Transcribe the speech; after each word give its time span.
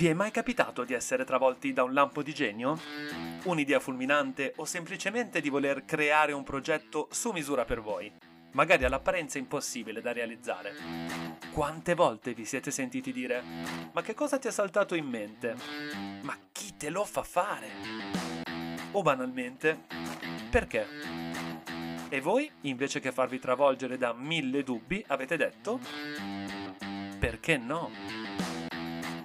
Vi 0.00 0.08
è 0.08 0.14
mai 0.14 0.30
capitato 0.30 0.84
di 0.84 0.94
essere 0.94 1.26
travolti 1.26 1.74
da 1.74 1.82
un 1.82 1.92
lampo 1.92 2.22
di 2.22 2.32
genio? 2.32 2.80
Un'idea 3.44 3.78
fulminante 3.80 4.54
o 4.56 4.64
semplicemente 4.64 5.42
di 5.42 5.50
voler 5.50 5.84
creare 5.84 6.32
un 6.32 6.42
progetto 6.42 7.06
su 7.10 7.32
misura 7.32 7.66
per 7.66 7.82
voi? 7.82 8.10
Magari 8.52 8.86
all'apparenza 8.86 9.36
impossibile 9.36 10.00
da 10.00 10.12
realizzare. 10.12 10.72
Quante 11.52 11.92
volte 11.92 12.32
vi 12.32 12.46
siete 12.46 12.70
sentiti 12.70 13.12
dire 13.12 13.42
Ma 13.92 14.00
che 14.00 14.14
cosa 14.14 14.38
ti 14.38 14.48
è 14.48 14.50
saltato 14.50 14.94
in 14.94 15.04
mente? 15.04 15.54
Ma 16.22 16.34
chi 16.50 16.78
te 16.78 16.88
lo 16.88 17.04
fa 17.04 17.22
fare? 17.22 17.68
O 18.92 19.02
banalmente 19.02 19.80
Perché? 20.50 20.86
E 22.08 22.20
voi, 22.22 22.50
invece 22.62 23.00
che 23.00 23.12
farvi 23.12 23.38
travolgere 23.38 23.98
da 23.98 24.14
mille 24.14 24.62
dubbi, 24.62 25.04
avete 25.08 25.36
detto 25.36 25.78
Perché 27.18 27.58
no? 27.58 28.19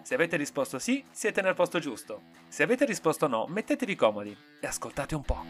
Se 0.06 0.14
avete 0.14 0.38
risposto 0.38 0.78
sì, 0.78 1.04
siete 1.10 1.42
nel 1.42 1.56
posto 1.56 1.80
giusto. 1.80 2.26
Se 2.48 2.62
avete 2.62 2.86
risposto 2.86 3.26
no, 3.26 3.48
mettetevi 3.48 3.96
comodi 3.96 4.38
e 4.60 4.68
ascoltate 4.68 5.16
un 5.16 5.24
po'. 5.24 5.44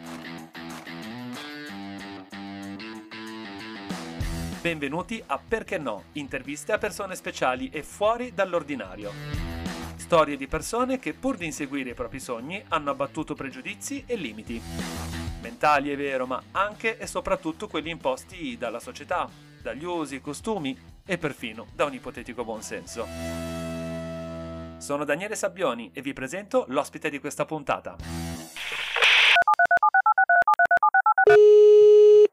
Benvenuti 4.62 5.22
a 5.26 5.38
Perché 5.46 5.76
no, 5.76 6.04
interviste 6.12 6.72
a 6.72 6.78
persone 6.78 7.16
speciali 7.16 7.68
e 7.68 7.82
fuori 7.82 8.32
dall'ordinario. 8.32 9.12
Storie 9.96 10.38
di 10.38 10.46
persone 10.46 10.98
che 10.98 11.12
pur 11.12 11.36
di 11.36 11.44
inseguire 11.44 11.90
i 11.90 11.94
propri 11.94 12.18
sogni 12.18 12.64
hanno 12.68 12.90
abbattuto 12.90 13.34
pregiudizi 13.34 14.04
e 14.06 14.16
limiti. 14.16 14.58
Mentali 15.42 15.90
è 15.90 15.96
vero, 15.98 16.26
ma 16.26 16.42
anche 16.52 16.96
e 16.96 17.06
soprattutto 17.06 17.68
quelli 17.68 17.90
imposti 17.90 18.56
dalla 18.56 18.80
società, 18.80 19.28
dagli 19.60 19.84
usi, 19.84 20.22
costumi 20.22 20.74
e 21.04 21.18
perfino 21.18 21.66
da 21.74 21.84
un 21.84 21.92
ipotetico 21.92 22.42
buonsenso. 22.42 23.65
Sono 24.78 25.04
Daniele 25.04 25.34
Sabbioni 25.34 25.90
e 25.94 26.02
vi 26.02 26.12
presento 26.12 26.64
l'ospite 26.68 27.08
di 27.08 27.18
questa 27.18 27.44
puntata. 27.44 27.96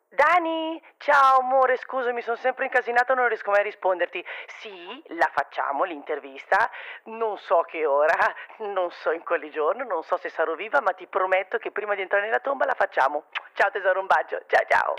Dani, 0.09 0.81
ciao 0.97 1.39
amore, 1.39 1.77
scusami, 1.77 2.21
sono 2.21 2.35
sempre 2.35 2.65
incasinato, 2.65 3.13
non 3.13 3.27
riesco 3.27 3.49
mai 3.49 3.61
a 3.61 3.63
risponderti. 3.63 4.23
Sì, 4.59 5.03
la 5.15 5.29
facciamo 5.33 5.85
l'intervista, 5.85 6.69
non 7.05 7.37
so 7.37 7.61
che 7.61 7.85
ora, 7.85 8.33
non 8.59 8.91
so 8.91 9.11
in 9.11 9.23
quale 9.23 9.49
giorno, 9.49 9.83
non 9.85 10.03
so 10.03 10.17
se 10.17 10.29
sarò 10.29 10.53
viva, 10.53 10.81
ma 10.81 10.91
ti 10.91 11.07
prometto 11.07 11.57
che 11.57 11.71
prima 11.71 11.95
di 11.95 12.01
entrare 12.01 12.25
nella 12.25 12.39
tomba 12.39 12.65
la 12.65 12.75
facciamo. 12.75 13.23
Ciao 13.53 13.71
tesoro, 13.71 14.01
un 14.01 14.07
bacio, 14.07 14.43
ciao 14.47 14.65
ciao. 14.67 14.93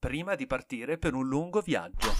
Prima 0.00 0.34
di 0.34 0.46
partire 0.46 0.96
per 0.96 1.14
un 1.14 1.26
lungo 1.26 1.60
viaggio 1.60 2.12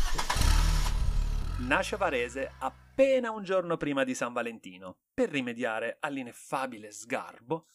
nasce 1.63 1.95
a 1.95 1.99
Varese 1.99 2.53
appena 2.93 3.31
un 3.31 3.43
giorno 3.43 3.79
prima 3.79 4.05
di 4.05 4.15
San 4.15 4.35
Valentino. 4.35 4.99
Per 5.15 5.31
rimediare 5.31 5.97
all'ineffabile 6.01 6.93
sgarbo, 6.93 7.69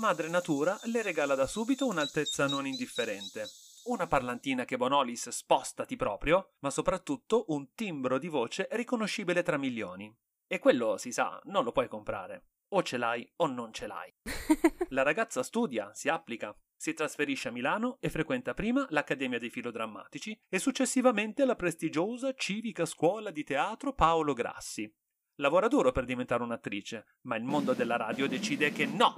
Madre 0.00 0.28
Natura 0.28 0.76
le 0.84 1.02
regala 1.02 1.36
da 1.36 1.46
subito 1.46 1.86
un'altezza 1.86 2.48
non 2.48 2.66
indifferente. 2.66 3.46
Una 3.84 4.08
parlantina 4.08 4.64
che 4.64 4.76
Bonolis 4.76 5.28
spostati 5.28 5.94
proprio, 5.94 6.54
ma 6.60 6.70
soprattutto 6.70 7.44
un 7.48 7.74
timbro 7.74 8.18
di 8.18 8.26
voce 8.26 8.66
riconoscibile 8.72 9.44
tra 9.44 9.56
milioni. 9.56 10.12
E 10.48 10.58
quello, 10.58 10.96
si 10.96 11.12
sa, 11.12 11.40
non 11.44 11.62
lo 11.62 11.70
puoi 11.70 11.86
comprare. 11.86 12.46
O 12.70 12.82
ce 12.82 12.96
l'hai 12.96 13.32
o 13.36 13.46
non 13.46 13.72
ce 13.72 13.86
l'hai. 13.86 14.12
La 14.90 15.02
ragazza 15.02 15.44
studia, 15.44 15.94
si 15.94 16.08
applica, 16.08 16.52
si 16.76 16.92
trasferisce 16.92 17.48
a 17.48 17.52
Milano 17.52 17.96
e 18.00 18.10
frequenta 18.10 18.54
prima 18.54 18.86
l'Accademia 18.90 19.38
dei 19.38 19.50
Filodrammatici 19.50 20.38
e 20.48 20.58
successivamente 20.58 21.44
la 21.44 21.56
prestigiosa 21.56 22.34
Civica 22.34 22.84
Scuola 22.84 23.30
di 23.30 23.44
Teatro 23.44 23.92
Paolo 23.94 24.32
Grassi. 24.34 24.92
Lavora 25.38 25.68
duro 25.68 25.92
per 25.92 26.06
diventare 26.06 26.42
un'attrice, 26.42 27.18
ma 27.22 27.36
il 27.36 27.44
mondo 27.44 27.74
della 27.74 27.96
radio 27.96 28.26
decide 28.26 28.72
che 28.72 28.86
no! 28.86 29.14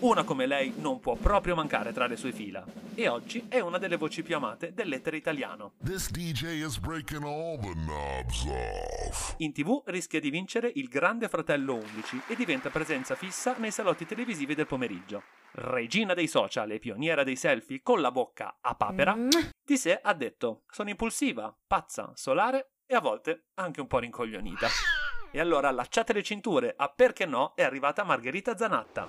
Una 0.00 0.24
come 0.24 0.46
lei 0.46 0.72
non 0.78 0.98
può 0.98 1.14
proprio 1.14 1.54
mancare 1.54 1.92
tra 1.92 2.08
le 2.08 2.16
sue 2.16 2.32
fila. 2.32 2.64
E 2.96 3.06
oggi 3.06 3.46
è 3.48 3.60
una 3.60 3.78
delle 3.78 3.96
voci 3.96 4.24
più 4.24 4.34
amate 4.34 4.72
dell'etere 4.74 5.16
italiano. 5.16 5.74
In 9.36 9.52
tv 9.52 9.80
rischia 9.84 10.18
di 10.18 10.30
vincere 10.30 10.72
il 10.74 10.88
Grande 10.88 11.28
Fratello 11.28 11.74
11 11.74 12.22
e 12.26 12.34
diventa 12.34 12.70
presenza 12.70 13.14
fissa 13.14 13.54
nei 13.58 13.70
salotti 13.70 14.06
televisivi 14.06 14.56
del 14.56 14.66
pomeriggio. 14.66 15.22
Regina 15.52 16.14
dei 16.14 16.26
social 16.26 16.68
e 16.72 16.80
pioniera 16.80 17.22
dei 17.22 17.36
selfie 17.36 17.80
con 17.80 18.00
la 18.00 18.10
bocca 18.10 18.58
a 18.60 18.74
papera, 18.74 19.14
mm. 19.14 19.28
di 19.64 19.76
sé 19.76 20.00
ha 20.02 20.14
detto: 20.14 20.64
Sono 20.68 20.90
impulsiva, 20.90 21.56
pazza, 21.64 22.10
solare 22.16 22.72
e 22.86 22.96
a 22.96 23.00
volte 23.00 23.50
anche 23.54 23.80
un 23.80 23.86
po' 23.86 24.00
rincoglionita. 24.00 24.66
E 25.32 25.38
allora 25.38 25.68
allacciate 25.68 26.12
le 26.12 26.24
cinture, 26.24 26.74
a 26.76 26.88
perché 26.88 27.24
no 27.24 27.52
è 27.54 27.62
arrivata 27.62 28.02
Margherita 28.02 28.56
Zanatta. 28.56 29.08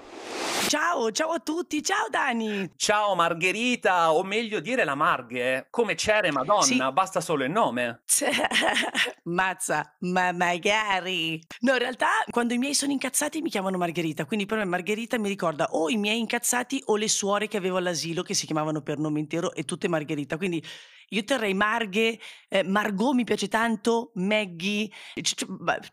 Ciao, 0.68 1.12
ciao 1.12 1.32
a 1.32 1.40
tutti, 1.40 1.82
ciao 1.82 2.08
Dani. 2.10 2.74
Ciao 2.76 3.16
Margherita, 3.16 4.14
o 4.14 4.24
meglio 4.24 4.60
dire 4.60 4.84
la 4.84 4.94
Marghe, 4.94 5.66
come 5.72 5.96
c'era 5.96 6.32
Madonna, 6.32 6.62
sì. 6.62 6.92
basta 6.94 7.22
solo 7.22 7.44
il 7.44 7.50
nome. 7.50 8.04
Mazza, 9.24 9.96
ma 10.02 10.32
magari. 10.32 11.42
No, 11.62 11.72
in 11.74 11.80
realtà 11.80 12.10
quando 12.30 12.54
i 12.54 12.60
miei 12.60 12.76
sono 12.76 12.92
incazzati 12.92 13.42
mi 13.42 13.50
chiamano 13.50 13.80
Margherita, 13.80 14.26
quindi 14.26 14.46
per 14.46 14.60
me 14.60 14.66
Margherita 14.66 15.18
mi 15.18 15.28
ricorda 15.28 15.70
o 15.72 15.90
i 15.90 15.98
miei 15.98 16.20
incazzati 16.20 16.84
o 16.86 16.98
le 16.98 17.10
suore 17.10 17.48
che 17.48 17.58
avevo 17.58 17.78
all'asilo 17.78 18.22
che 18.22 18.36
si 18.36 18.46
chiamavano 18.46 18.82
per 18.82 19.00
nome 19.00 19.20
intero 19.20 19.54
e 19.56 19.64
tutte 19.64 19.88
Margherita, 19.88 20.38
quindi 20.38 20.64
io 21.14 21.24
terrei 21.24 21.54
Marghe, 21.54 22.20
eh, 22.48 22.64
Margot 22.64 23.14
mi 23.14 23.24
piace 23.24 23.48
tanto, 23.48 24.12
Maggie, 24.16 24.90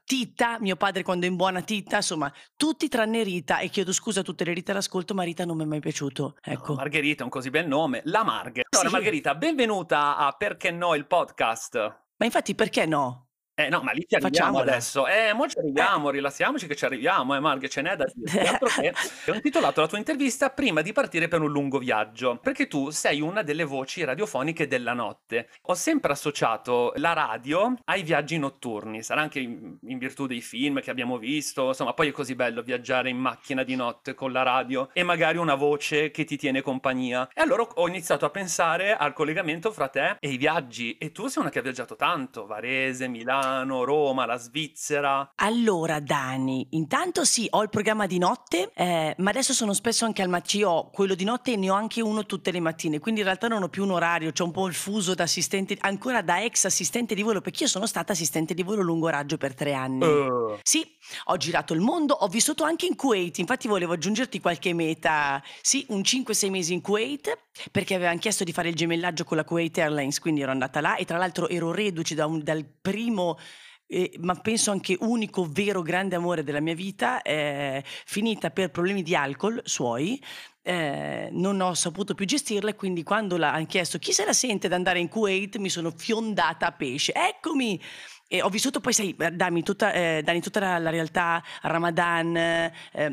Tita, 0.05 0.59
mio 0.61 0.77
padre 0.77 1.03
quando 1.03 1.27
è 1.27 1.29
in 1.29 1.37
buona 1.37 1.61
Tita, 1.63 1.97
insomma, 1.97 2.33
tutti 2.57 2.89
tranne 2.89 3.25
Rita 3.25 3.59
e 3.59 3.69
chiedo 3.69 3.93
scusa 3.93 4.21
a 4.21 4.23
tutte 4.23 4.45
le 4.45 4.53
Rita 4.53 4.73
all'ascolto, 4.73 5.15
ma 5.15 5.25
Rita 5.25 5.45
non 5.45 5.57
mi 5.57 5.65
è 5.65 5.67
mai 5.67 5.81
piaciuto. 5.81 6.37
Ecco. 6.43 6.75
Margherita 6.75 7.23
è 7.23 7.25
un 7.25 7.31
così 7.31 7.51
bel 7.51 7.67
nome, 7.67 8.01
la 8.05 8.23
Marghe. 8.23 8.67
Allora, 8.71 8.89
sì. 8.89 8.95
Margherita, 8.95 9.35
benvenuta 9.35 10.17
a 10.17 10.33
Perché 10.33 10.71
no 10.71 10.95
il 10.95 11.07
podcast. 11.07 11.75
Ma 12.17 12.25
infatti 12.25 12.55
perché 12.55 12.87
no? 12.87 13.28
Eh 13.61 13.69
no, 13.71 13.81
ma 13.83 13.91
lì 13.91 14.05
ci 14.07 14.15
arriviamo 14.15 14.61
adesso. 14.61 15.09
Eh, 15.09 15.33
mo 15.33 15.49
ci 15.49 15.59
arriviamo, 15.59 16.11
rilassiamoci 16.11 16.69
che 16.69 16.77
ci 16.77 16.85
arriviamo, 16.85 17.35
eh 17.35 17.41
Marghe, 17.41 17.69
ce 17.69 17.83
n'è 17.83 17.97
da 17.97 18.07
dire. 18.15 18.47
Altro 18.47 18.69
che 18.69 18.93
ho 19.29 19.35
intitolato 19.35 19.81
la 19.81 19.89
tua 19.89 19.99
intervista 19.99 20.51
prima 20.51 20.81
di 20.81 20.93
partire 20.93 21.27
per 21.27 21.41
un 21.41 21.51
lungo 21.51 21.79
viaggio, 21.79 22.39
perché 22.41 22.69
tu 22.69 22.91
sei 22.91 23.21
una 23.21 23.43
delle 23.43 23.65
voci 23.65 24.05
radiofoniche 24.05 24.69
della 24.69 24.93
notte. 24.93 25.49
Ho 25.63 25.75
sempre 25.75 26.13
associato 26.13 26.93
la 26.99 27.13
radio 27.15 27.75
ai 27.87 28.05
viaggi 28.05 28.39
notturni, 28.39 29.03
sarà 29.03 29.23
anche 29.23 29.41
in, 29.41 29.77
in 29.89 29.99
virtù 29.99 30.29
dei 30.29 30.41
film 30.41 30.81
che 30.81 30.93
abbiamo 30.93 31.19
visto, 31.19 31.67
insomma, 31.67 31.95
poi 31.95 32.11
è 32.11 32.13
così 32.13 32.37
bello 32.37 32.63
viaggiare 32.63 33.09
in 33.09 33.19
macchina 33.19 33.65
di 33.65 33.75
notte 33.75 34.15
con 34.15 34.31
la 34.31 34.45
radio 34.45 34.89
e 34.93 35.03
magari 35.03 35.37
una 35.37 35.57
voce 35.57 36.13
che 36.13 36.23
ti 36.23 36.37
tiene 36.37 36.63
compagnia. 36.63 37.29
E 37.35 37.41
allora 37.41 37.65
ho 37.65 37.89
iniziato 37.89 38.25
a 38.25 38.31
pensare 38.31 38.97
al 38.97 39.13
collegamento 39.13 39.73
fra 39.73 39.89
te 39.89 40.17
e 40.21 40.29
i 40.29 40.37
viaggi 40.37 40.97
e 40.97 41.11
tu 41.11 41.27
sei 41.27 41.43
una 41.43 41.51
che 41.51 41.59
ha 41.59 41.63
viaggiato 41.63 41.97
tanto, 41.97 42.47
Varese, 42.47 43.09
Milano, 43.09 43.48
Milano, 43.49 43.85
Roma, 43.85 44.27
la 44.27 44.37
Svizzera? 44.37 45.33
Allora, 45.37 46.01
Dani, 46.01 46.67
intanto 46.73 47.25
sì, 47.25 47.47
ho 47.51 47.63
il 47.63 47.71
programma 47.71 48.07
di 48.07 48.19
notte, 48.19 48.71
eh, 48.75 49.15
ma 49.19 49.31
adesso 49.31 49.55
sono 49.55 49.73
spesso 49.73 50.05
anche 50.05 50.21
al 50.21 50.29
mattino, 50.29 50.69
ho 50.69 50.91
quello 50.91 51.15
di 51.15 51.25
notte 51.25 51.53
e 51.53 51.57
ne 51.57 51.71
ho 51.71 51.75
anche 51.75 52.03
uno 52.03 52.27
tutte 52.27 52.51
le 52.51 52.61
mattine, 52.61 52.99
quindi 52.99 53.21
in 53.21 53.27
realtà 53.27 53.49
non 53.49 53.63
ho 53.63 53.69
più 53.69 53.85
un 53.85 53.93
orario, 53.93 54.33
c'è 54.33 54.43
un 54.43 54.51
po' 54.51 54.67
il 54.67 54.75
fuso 54.75 55.15
da 55.15 55.23
assistente, 55.23 55.77
ancora 55.81 56.21
da 56.21 56.43
ex 56.43 56.67
assistente 56.67 57.15
di 57.15 57.23
volo, 57.23 57.41
perché 57.41 57.63
io 57.63 57.69
sono 57.69 57.87
stata 57.87 58.13
assistente 58.13 58.53
di 58.53 58.63
volo 58.63 58.83
lungo 58.83 59.09
raggio 59.09 59.39
per 59.39 59.55
tre 59.55 59.73
anni. 59.73 60.05
Uh. 60.05 60.59
Sì, 60.63 60.87
ho 61.25 61.37
girato 61.39 61.73
il 61.73 61.81
mondo, 61.81 62.15
ho 62.15 62.29
vissuto 62.29 62.65
anche 62.65 62.87
in 62.87 62.97
Kuwait, 62.97 63.39
infatti 63.39 63.67
volevo 63.67 63.95
aggiungerti 63.95 64.41
qualche 64.41 64.75
meta, 64.75 65.43
sì, 65.63 65.87
un 65.89 66.01
5-6 66.01 66.51
mesi 66.51 66.75
in 66.75 66.83
Kuwait, 66.83 67.37
perché 67.71 67.95
avevano 67.95 68.19
chiesto 68.19 68.45
di 68.45 68.53
fare 68.53 68.69
il 68.69 68.75
gemellaggio 68.75 69.25
con 69.25 69.39
la 69.39 69.45
Kuwait 69.45 69.77
Airlines, 69.79 70.21
quindi 70.21 70.43
ero 70.43 70.51
andata 70.51 70.81
là 70.81 70.97
e 70.97 71.05
tra 71.05 71.17
l'altro 71.17 71.49
ero 71.49 71.73
reduce 71.73 72.15
da 72.15 72.27
un, 72.27 72.43
dal 72.43 72.65
primo 72.65 73.38
eh, 73.87 74.15
ma 74.21 74.35
penso 74.35 74.71
anche 74.71 74.97
unico 75.01 75.47
vero 75.51 75.83
grande 75.83 76.15
amore 76.15 76.45
della 76.45 76.61
mia 76.61 76.75
vita, 76.75 77.23
è 77.23 77.83
finita 77.85 78.51
per 78.51 78.71
problemi 78.71 79.03
di 79.03 79.15
alcol 79.15 79.61
suoi. 79.65 80.23
Eh, 80.63 81.31
non 81.33 81.61
ho 81.63 81.73
saputo 81.73 82.15
più 82.15 82.27
gestirla 82.27 82.71
e 82.71 82.75
quindi 82.75 83.03
quando 83.03 83.39
l'hanno 83.39 83.65
chiesto 83.65 83.99
chi 83.99 84.13
se 84.13 84.27
la 84.27 84.35
sente 84.35 84.67
ad 84.67 84.75
andare 84.75 84.99
in 84.99 85.09
Kuwait 85.09 85.57
mi 85.57 85.71
sono 85.71 85.91
fiondata 85.91 86.67
a 86.67 86.73
pesce. 86.73 87.15
Eccomi! 87.15 87.81
E 88.31 88.43
ho 88.43 88.51
vissuto 88.51 88.81
poi, 88.81 88.93
sai, 88.93 89.17
Dani, 89.33 89.63
tutta, 89.63 89.91
eh, 89.91 90.21
Dani, 90.23 90.43
tutta 90.43 90.61
la, 90.61 90.79
la, 90.79 90.91
realtà, 90.91 91.43
Ramadan, 91.63 92.37
eh, 92.37 92.73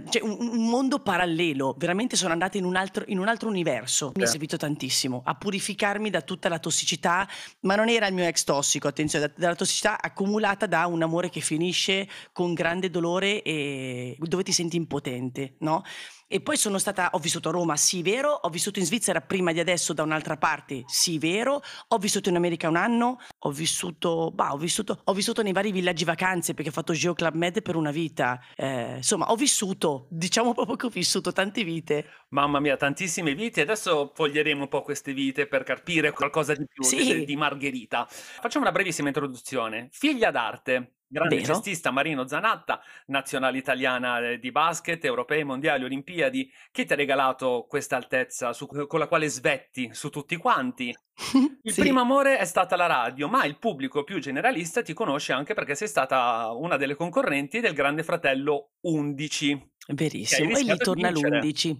cioè 0.09 0.21
un, 0.21 0.37
un, 0.39 0.67
mondo 0.67 0.99
parallelo. 0.99 1.73
Veramente 1.77 2.17
sono 2.17 2.33
andata 2.33 2.57
in 2.57 2.65
un 2.65 2.75
altro, 2.75 3.05
in 3.07 3.19
un 3.19 3.29
altro 3.29 3.47
universo. 3.47 4.11
Mi 4.15 4.23
è 4.23 4.25
servito 4.25 4.57
tantissimo 4.57 5.21
a 5.23 5.33
purificarmi 5.35 6.09
da 6.09 6.21
tutta 6.21 6.49
la 6.49 6.59
tossicità, 6.59 7.25
ma 7.61 7.75
non 7.75 7.87
era 7.87 8.07
il 8.07 8.13
mio 8.13 8.25
ex 8.25 8.43
tossico, 8.43 8.89
attenzione, 8.89 9.31
dalla 9.37 9.55
tossicità 9.55 10.01
accumulata 10.01 10.65
da 10.65 10.85
un 10.85 11.01
amore 11.01 11.29
che 11.29 11.39
finisce 11.39 12.09
con 12.33 12.53
grande 12.53 12.89
dolore 12.89 13.41
e 13.41 14.17
dove 14.19 14.43
ti 14.43 14.51
senti 14.51 14.75
impotente, 14.75 15.55
no? 15.59 15.83
E 16.27 16.41
poi 16.41 16.57
sono 16.57 16.79
stata, 16.79 17.11
ho 17.11 17.19
vissuto 17.19 17.49
a 17.49 17.51
Roma, 17.51 17.75
sì, 17.77 18.01
vero. 18.01 18.31
Ho 18.31 18.49
vissuto 18.49 18.79
in 18.79 18.85
Svizzera 18.85 19.21
prima 19.21 19.51
di 19.51 19.59
adesso 19.59 19.93
da 19.93 20.01
un'altra 20.01 20.37
parte, 20.37 20.83
sì, 20.87 21.19
vero. 21.19 21.61
Ho 21.89 21.97
vissuto 21.99 22.29
in 22.29 22.35
America 22.35 22.67
un 22.67 22.77
anno, 22.77 23.17
ho 23.39 23.51
vissuto, 23.51 24.31
bah, 24.31 24.51
ho 24.51 24.57
vissuto, 24.57 25.01
ho 25.03 25.13
vissuto 25.13 25.43
nei 25.43 25.51
vari 25.53 25.71
villaggi 25.71 26.03
vacanze 26.03 26.55
perché 26.55 26.69
ho 26.71 26.73
fatto 26.73 26.93
Geo 26.93 27.13
Club 27.13 27.35
Med 27.35 27.61
per 27.61 27.75
una 27.75 27.91
vita. 27.91 28.39
Eh, 28.55 28.95
insomma, 28.97 29.27
ho 29.29 29.35
vissuto, 29.35 30.07
diciamo 30.09 30.53
proprio 30.53 30.75
che 30.75 30.87
ho 30.87 30.89
vissuto 30.89 31.31
tante 31.31 31.63
vite. 31.63 32.09
Mamma 32.29 32.59
mia, 32.59 32.75
tantissime 32.75 33.35
vite. 33.35 33.61
Adesso 33.61 34.11
foglieremo 34.15 34.63
un 34.63 34.67
po' 34.67 34.81
queste 34.81 35.13
vite 35.13 35.47
per 35.47 35.61
capire 35.63 36.11
qualcosa 36.11 36.53
di 36.55 36.65
più 36.65 36.83
Sì. 36.83 37.19
di, 37.19 37.25
di 37.25 37.35
Margherita. 37.35 38.07
Facciamo 38.09 38.65
una 38.65 38.73
brevissima 38.73 39.09
introduzione. 39.09 39.89
Figlia 39.91 40.31
d'arte. 40.31 40.94
Grande 41.07 41.35
Vero. 41.37 41.53
cestista 41.53 41.91
Marino 41.91 42.27
Zanatta, 42.27 42.81
nazionale 43.07 43.57
italiana 43.57 44.19
eh, 44.19 44.39
di 44.39 44.51
basket, 44.51 45.03
europei, 45.05 45.43
mondiali, 45.43 45.83
olimpiadi. 45.83 46.51
Chi 46.71 46.85
ti 46.85 46.93
ha 46.93 46.95
regalato 46.95 47.65
questa 47.69 47.95
altezza 47.95 48.53
su- 48.53 48.67
con 48.67 48.99
la 48.99 49.07
quale 49.07 49.27
svetti 49.27 49.93
su 49.93 50.09
tutti 50.09 50.35
quanti? 50.37 50.93
Il 51.63 51.71
Sì. 51.73 51.81
primo 51.81 52.01
amore 52.01 52.37
è 52.37 52.45
stata 52.45 52.75
la 52.75 52.87
radio, 52.87 53.27
ma 53.27 53.45
il 53.45 53.57
pubblico 53.57 54.03
più 54.03 54.19
generalista 54.19 54.81
ti 54.81 54.93
conosce 54.93 55.31
anche 55.33 55.53
perché 55.53 55.75
sei 55.75 55.87
stata 55.87 56.51
una 56.51 56.75
delle 56.77 56.95
concorrenti 56.95 57.59
del 57.59 57.73
Grande 57.73 58.03
Fratello 58.03 58.71
11. 58.81 59.71
Verissimo. 59.89 60.57
E 60.57 60.61
lì 60.63 60.77
torna 60.77 61.09
vincere. 61.11 61.39
l'11. 61.39 61.75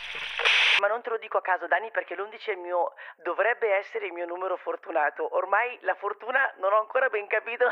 Ma 0.81 0.88
non 0.88 1.01
te 1.01 1.10
lo 1.10 1.18
dico 1.18 1.38
a 1.38 1.42
caso, 1.42 1.68
Dani, 1.68 1.89
perché 1.92 2.16
l'11 2.16 2.45
è 2.45 2.51
il 2.51 2.60
mio. 2.60 2.94
dovrebbe 3.24 3.74
essere 3.78 4.06
il 4.07 4.13
mio 4.13 4.25
numero 4.25 4.56
fortunato. 4.57 5.36
Ormai 5.36 5.78
la 5.81 5.95
fortuna 5.95 6.39
non 6.60 6.71
ho 6.74 6.80
ancora 6.80 7.07
ben 7.10 7.28
capito. 7.28 7.66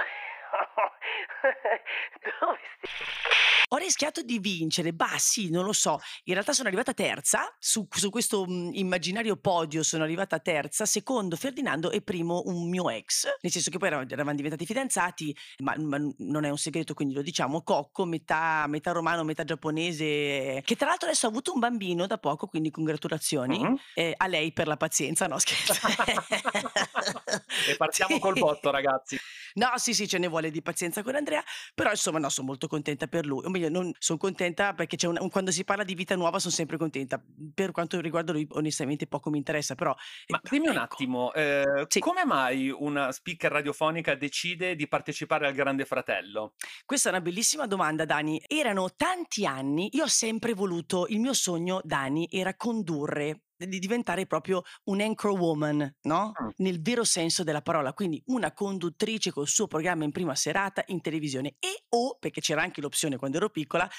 Dove 2.40 2.60
stia? 2.86 3.54
Ho 3.74 3.78
rischiato 3.78 4.22
di 4.22 4.38
vincere, 4.38 4.94
bah 4.94 5.18
sì, 5.18 5.50
non 5.50 5.66
lo 5.66 5.74
so. 5.74 6.00
In 6.26 6.34
realtà 6.34 6.54
sono 6.54 6.68
arrivata 6.68 6.94
terza, 6.94 7.52
su, 7.58 7.88
su 7.90 8.12
questo 8.12 8.46
mh, 8.46 8.70
immaginario 8.74 9.36
podio 9.36 9.82
sono 9.82 10.04
arrivata 10.04 10.38
terza, 10.38 10.86
secondo 10.86 11.36
Ferdinando 11.36 11.90
e 11.90 12.02
primo 12.02 12.44
un 12.46 12.70
mio 12.70 12.88
ex, 12.92 13.26
nel 13.42 13.52
senso 13.52 13.72
che 13.72 13.80
poi 13.80 13.88
eravamo, 13.88 14.08
eravamo 14.12 14.36
diventati 14.36 14.68
fidanzati, 14.68 15.36
ma, 15.64 15.74
ma 15.80 15.98
non 16.18 16.44
è 16.44 16.50
un 16.50 16.58
segreto, 16.58 16.94
quindi 16.94 17.16
lo 17.16 17.24
diciamo, 17.24 17.64
cocco, 17.64 18.06
metà, 18.06 18.66
metà 18.68 18.92
romano, 18.92 19.24
metà 19.24 19.44
giapponese, 19.44 20.62
che 20.64 20.76
tra 20.76 20.90
l'altro 20.90 21.08
adesso 21.08 21.26
ha 21.26 21.30
avuto 21.30 21.52
un 21.52 21.60
bambino 21.60 22.06
da 22.06 22.20
poco, 22.20 22.46
quindi 22.46 22.70
congratulazioni. 22.70 23.58
Mhm. 23.58 23.80
Eh, 23.96 24.14
a 24.16 24.28
lei 24.28 24.54
per 24.54 24.68
la 24.68 24.78
pazienza, 24.78 25.26
no 25.26 25.40
scherzo. 25.40 25.74
e 27.70 27.76
partiamo 27.76 28.20
col 28.20 28.38
botto, 28.38 28.70
ragazzi. 28.70 29.18
No, 29.56 29.72
sì, 29.76 29.94
sì, 29.94 30.08
ce 30.08 30.18
ne 30.18 30.28
vuole 30.28 30.52
di 30.52 30.62
pazienza 30.62 31.04
con 31.04 31.16
Andrea, 31.16 31.44
però 31.74 31.90
insomma 31.92 32.20
no, 32.20 32.30
sono 32.30 32.48
molto 32.48 32.68
contenta 32.68 33.08
per 33.08 33.26
lui. 33.26 33.46
O 33.46 33.50
meglio, 33.50 33.70
non 33.70 33.92
sono 34.00 34.18
contenta 34.18 34.74
perché 34.74 34.96
c'è 34.96 35.08
un, 35.08 35.18
un- 35.20 35.30
quando 35.30 35.52
si 35.52 35.64
parla 35.64 35.84
di 35.84 35.96
vita 35.96 36.16
nuova 36.16 36.40
sono 36.40 36.54
sempre 36.54 36.78
contenta. 36.78 37.22
Per 37.54 37.72
quanto 37.72 38.00
riguarda 38.00 38.32
lui, 38.32 38.48
onestamente 38.52 39.08
poco 39.08 39.30
mi 39.30 39.38
interessa, 39.38 39.76
però... 39.76 39.96
Ma 40.28 40.38
eh, 40.38 40.50
dimmi 40.50 40.68
un 40.68 40.74
ecco. 40.76 40.84
attimo, 40.84 41.34
eh, 41.34 41.86
Sì. 41.88 42.00
come 42.00 42.26
mai 42.26 42.70
una 42.70 43.12
speaker 43.12 43.52
radiofonica 43.52 44.16
decide 44.16 44.76
di 44.76 44.88
partecipare 44.88 45.48
al 45.48 45.54
Grande 45.54 45.86
Fratello? 45.86 46.54
Questa 46.86 47.10
è 47.10 47.12
una 47.12 47.22
bellissima 47.22 47.68
domanda, 47.68 48.06
Dani. 48.06 48.42
Erano 48.48 48.94
tanti 48.96 49.46
anni, 49.46 49.90
io 49.94 50.04
ho 50.04 50.08
sempre 50.08 50.54
voluto, 50.54 51.06
il 51.10 51.20
mio 51.20 51.34
sogno, 51.34 51.82
Dani, 51.84 52.28
era 52.32 52.56
condurre 52.56 53.42
di 53.68 53.80
diventare 53.80 54.26
proprio 54.26 54.62
un 54.86 55.02
anchor 55.02 55.32
woman, 55.32 55.96
no? 56.04 56.40
Nel 56.58 56.82
vero 56.82 57.04
senso 57.04 57.44
della 57.44 57.62
parola, 57.62 57.94
quindi 57.94 58.22
una 58.28 58.54
conduttrice 58.54 59.32
col 59.32 59.48
suo 59.48 59.68
programma 59.68 60.04
in 60.04 60.12
prima 60.12 60.36
serata 60.36 60.84
in 60.88 61.02
televisione 61.02 61.56
e 61.60 61.86
o, 61.90 62.18
perché 62.20 62.42
c'era 62.42 62.62
anche 62.62 62.82
l'opzione 62.82 63.18
quando 63.18 63.38
ero 63.38 63.50
piccola, 63.50 63.90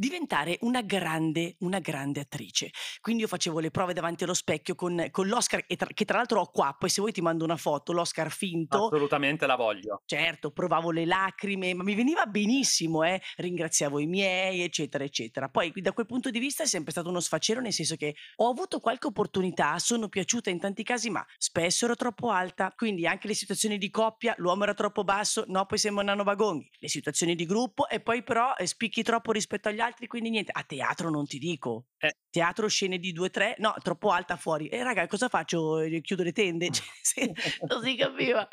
diventare 0.00 0.56
una 0.62 0.80
grande, 0.80 1.56
una 1.58 1.78
grande 1.78 2.20
attrice. 2.20 2.70
Quindi 3.02 3.22
io 3.22 3.28
facevo 3.28 3.58
le 3.58 3.70
prove 3.70 3.92
davanti 3.92 4.24
allo 4.24 4.32
specchio 4.32 4.74
con, 4.74 5.08
con 5.10 5.28
l'Oscar, 5.28 5.66
tra- 5.66 5.88
che 5.92 6.06
tra 6.06 6.16
l'altro 6.16 6.40
ho 6.40 6.46
qua, 6.46 6.74
poi 6.78 6.88
se 6.88 7.02
vuoi 7.02 7.12
ti 7.12 7.20
mando 7.20 7.44
una 7.44 7.58
foto, 7.58 7.92
l'Oscar 7.92 8.30
finto, 8.30 8.86
Assolutamente 8.86 9.46
la 9.46 9.56
voglio. 9.56 10.00
Certo, 10.06 10.52
provavo 10.52 10.90
le 10.90 11.04
lacrime, 11.04 11.74
ma 11.74 11.82
mi 11.82 11.94
veniva 11.94 12.24
benissimo, 12.24 13.02
eh? 13.02 13.20
ringraziavo 13.36 13.98
i 13.98 14.06
miei, 14.06 14.62
eccetera, 14.62 15.04
eccetera. 15.04 15.50
Poi 15.50 15.70
da 15.74 15.92
quel 15.92 16.06
punto 16.06 16.30
di 16.30 16.38
vista 16.38 16.62
è 16.62 16.66
sempre 16.66 16.92
stato 16.92 17.10
uno 17.10 17.20
sfacelo, 17.20 17.60
nel 17.60 17.74
senso 17.74 17.96
che 17.96 18.14
ho 18.36 18.48
avuto 18.48 18.80
qualche 18.80 19.08
opportunità, 19.08 19.78
sono 19.78 20.08
piaciuta 20.08 20.48
in 20.48 20.58
tanti 20.58 20.82
casi, 20.82 21.10
ma 21.10 21.22
spesso 21.36 21.84
ero 21.84 21.94
troppo 21.94 22.30
alta, 22.30 22.72
quindi 22.74 23.06
anche 23.06 23.26
le 23.26 23.34
situazioni 23.34 23.76
di 23.76 23.90
coppia, 23.90 24.34
l'uomo 24.38 24.62
era 24.62 24.72
troppo 24.72 25.04
basso, 25.04 25.44
no, 25.48 25.66
poi 25.66 25.76
siamo 25.76 26.00
nano 26.00 26.22
vagonghi, 26.22 26.70
le 26.78 26.88
situazioni 26.88 27.34
di 27.34 27.44
gruppo 27.44 27.86
e 27.86 28.00
poi 28.00 28.22
però 28.22 28.54
eh, 28.56 28.66
spicchi 28.66 29.02
troppo 29.02 29.32
rispetto 29.32 29.68
agli 29.68 29.80
altri, 29.80 29.89
quindi 30.06 30.30
niente, 30.30 30.52
a 30.54 30.62
teatro 30.62 31.10
non 31.10 31.26
ti 31.26 31.38
dico. 31.38 31.86
Eh. 31.98 32.16
Teatro, 32.30 32.68
scene 32.68 32.98
di 32.98 33.12
due, 33.12 33.30
tre, 33.30 33.56
no, 33.58 33.74
troppo 33.82 34.10
alta 34.10 34.36
fuori. 34.36 34.68
E 34.68 34.82
raga, 34.82 35.06
cosa 35.06 35.28
faccio? 35.28 35.80
Eh, 35.80 36.00
Chiudo 36.00 36.22
le 36.22 36.32
tende? 36.32 36.70
Cioè, 37.02 37.30
non 37.68 37.82
si 37.82 37.96
capiva. 37.96 38.48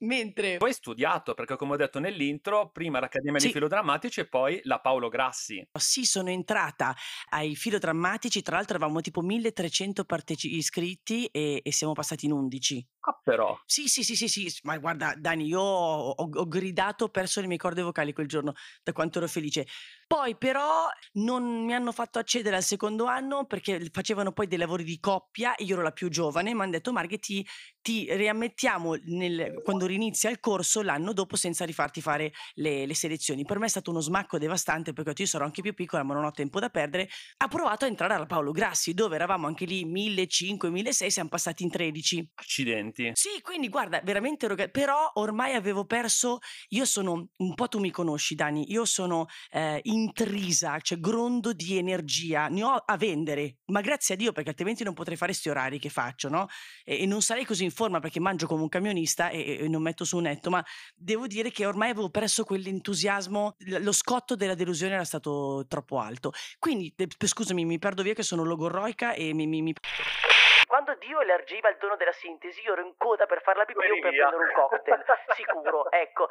Mentre... 0.00 0.58
Poi 0.58 0.72
studiato, 0.72 1.34
perché 1.34 1.56
come 1.56 1.72
ho 1.72 1.76
detto 1.76 1.98
nell'intro, 1.98 2.70
prima 2.70 3.00
l'Accademia 3.00 3.38
dei 3.38 3.48
Sì. 3.48 3.52
Filodrammatici 3.54 4.20
e 4.20 4.28
poi 4.28 4.60
la 4.64 4.78
Paolo 4.80 5.08
Grassi. 5.08 5.66
Sì, 5.76 6.04
sono 6.04 6.30
entrata 6.30 6.94
ai 7.30 7.56
filodrammatici, 7.56 8.42
tra 8.42 8.56
l'altro 8.56 8.76
avevamo 8.76 9.00
tipo 9.00 9.22
1300 9.22 10.04
parteci- 10.04 10.54
iscritti 10.56 11.26
e, 11.26 11.60
e 11.64 11.72
siamo 11.72 11.94
passati 11.94 12.26
in 12.26 12.32
11. 12.32 12.86
Ah, 13.00 13.20
però. 13.24 13.58
Sì, 13.64 13.88
sì, 13.88 14.04
sì, 14.04 14.14
sì, 14.14 14.28
sì, 14.28 14.60
ma 14.62 14.76
guarda 14.78 15.14
Dani, 15.16 15.46
io 15.46 15.60
ho, 15.60 16.10
ho- 16.10 16.30
ho 16.32 16.46
gridato, 16.46 17.04
ho 17.04 17.08
perso 17.08 17.40
le 17.40 17.46
mie 17.46 17.56
corde 17.56 17.82
vocali 17.82 18.12
quel 18.12 18.26
giorno, 18.28 18.52
da 18.82 18.92
quanto 18.92 19.18
ero 19.18 19.26
felice. 19.28 19.66
Poi 20.06 20.36
però 20.36 20.86
non 21.14 21.64
mi 21.64 21.74
hanno 21.74 21.92
fatto 21.92 22.18
accedere 22.18 22.56
al 22.56 22.62
secondo 22.62 23.06
anno 23.06 23.46
perché 23.46 23.88
facevano 23.92 24.32
poi 24.32 24.46
dei 24.46 24.58
lavori 24.58 24.84
di 24.84 24.98
coppia, 25.00 25.54
e 25.56 25.64
io 25.64 25.74
ero 25.74 25.82
la 25.82 25.92
più 25.92 26.08
giovane, 26.08 26.54
mi 26.54 26.60
hanno 26.62 26.70
detto 26.72 26.92
Marghe 26.92 27.18
ti, 27.18 27.46
ti 27.80 28.06
riammettiamo 28.14 28.94
nel- 29.06 29.60
quando 29.64 29.86
rinizia 29.88 30.30
il 30.30 30.38
corso 30.38 30.82
l'anno 30.82 31.12
dopo 31.12 31.36
senza 31.36 31.64
rifarti 31.64 32.00
fare 32.00 32.32
le, 32.54 32.86
le 32.86 32.94
selezioni. 32.94 33.44
Per 33.44 33.58
me 33.58 33.66
è 33.66 33.68
stato 33.68 33.90
uno 33.90 34.00
smacco 34.00 34.38
devastante 34.38 34.92
perché 34.92 35.22
io 35.22 35.26
sarò 35.26 35.44
anche 35.44 35.62
più 35.62 35.74
piccola 35.74 36.02
ma 36.04 36.14
non 36.14 36.24
ho 36.24 36.30
tempo 36.30 36.60
da 36.60 36.68
perdere. 36.68 37.08
Ha 37.38 37.48
provato 37.48 37.84
a 37.84 37.88
entrare 37.88 38.14
alla 38.14 38.26
Paolo 38.26 38.52
Grassi 38.52 38.94
dove 38.94 39.16
eravamo 39.16 39.46
anche 39.46 39.64
lì 39.64 39.84
1500, 39.84 40.70
1600, 40.70 41.12
siamo 41.12 41.28
passati 41.28 41.62
in 41.64 41.70
13. 41.70 42.30
Accidenti. 42.34 43.10
Sì, 43.14 43.40
quindi 43.42 43.68
guarda, 43.68 44.00
veramente 44.04 44.46
eroga- 44.46 44.68
però 44.68 45.10
ormai 45.14 45.54
avevo 45.54 45.84
perso, 45.84 46.38
io 46.68 46.84
sono, 46.84 47.28
un 47.36 47.54
po' 47.54 47.68
tu 47.68 47.78
mi 47.78 47.90
conosci 47.90 48.34
Dani, 48.34 48.70
io 48.70 48.84
sono 48.84 49.26
eh, 49.50 49.80
intrisa, 49.84 50.78
cioè 50.80 50.98
grondo 50.98 51.52
di 51.52 51.76
energia, 51.78 52.48
ne 52.48 52.62
ho 52.62 52.74
a 52.74 52.96
vendere, 52.96 53.58
ma 53.66 53.80
grazie 53.80 54.14
a 54.14 54.16
Dio 54.16 54.32
perché 54.32 54.50
altrimenti 54.50 54.84
non 54.84 54.94
potrei 54.94 55.16
fare 55.16 55.32
sti 55.32 55.48
orari 55.48 55.78
che 55.78 55.88
faccio, 55.88 56.28
no? 56.28 56.46
E, 56.84 57.02
e 57.02 57.06
non 57.06 57.22
sarei 57.22 57.44
così 57.44 57.64
in 57.64 57.70
forma 57.70 58.00
perché 58.00 58.20
mangio 58.20 58.46
come 58.46 58.62
un 58.62 58.68
camionista 58.68 59.30
e, 59.30 59.58
e 59.60 59.68
non 59.68 59.77
metto 59.78 60.04
su 60.04 60.16
un 60.16 60.24
netto, 60.24 60.50
ma 60.50 60.64
devo 60.94 61.26
dire 61.26 61.50
che 61.50 61.66
ormai 61.66 61.90
avevo 61.90 62.10
perso 62.10 62.44
quell'entusiasmo, 62.44 63.56
lo 63.58 63.92
scotto 63.92 64.36
della 64.36 64.54
delusione 64.54 64.94
era 64.94 65.04
stato 65.04 65.64
troppo 65.68 65.98
alto. 65.98 66.32
Quindi, 66.58 66.94
scusami, 67.18 67.64
mi 67.64 67.78
perdo 67.78 68.02
via 68.02 68.14
che 68.14 68.22
sono 68.22 68.44
logorroica 68.44 69.12
e 69.14 69.32
mi... 69.34 69.46
mi, 69.46 69.62
mi... 69.62 69.74
Quando 70.68 70.94
Dio 71.00 71.18
elargiva 71.24 71.70
il 71.70 71.78
dono 71.80 71.96
della 71.96 72.12
sintesi, 72.12 72.60
io 72.60 72.76
ero 72.76 72.84
in 72.84 72.92
coda 72.98 73.24
per 73.24 73.40
fare 73.40 73.56
la 73.56 73.64
pipì 73.64 73.78
o 73.78 73.88
per 73.88 74.12
prendere 74.12 74.36
un 74.36 74.52
cocktail, 74.52 75.00
sicuro, 75.32 75.90
ecco. 75.90 76.28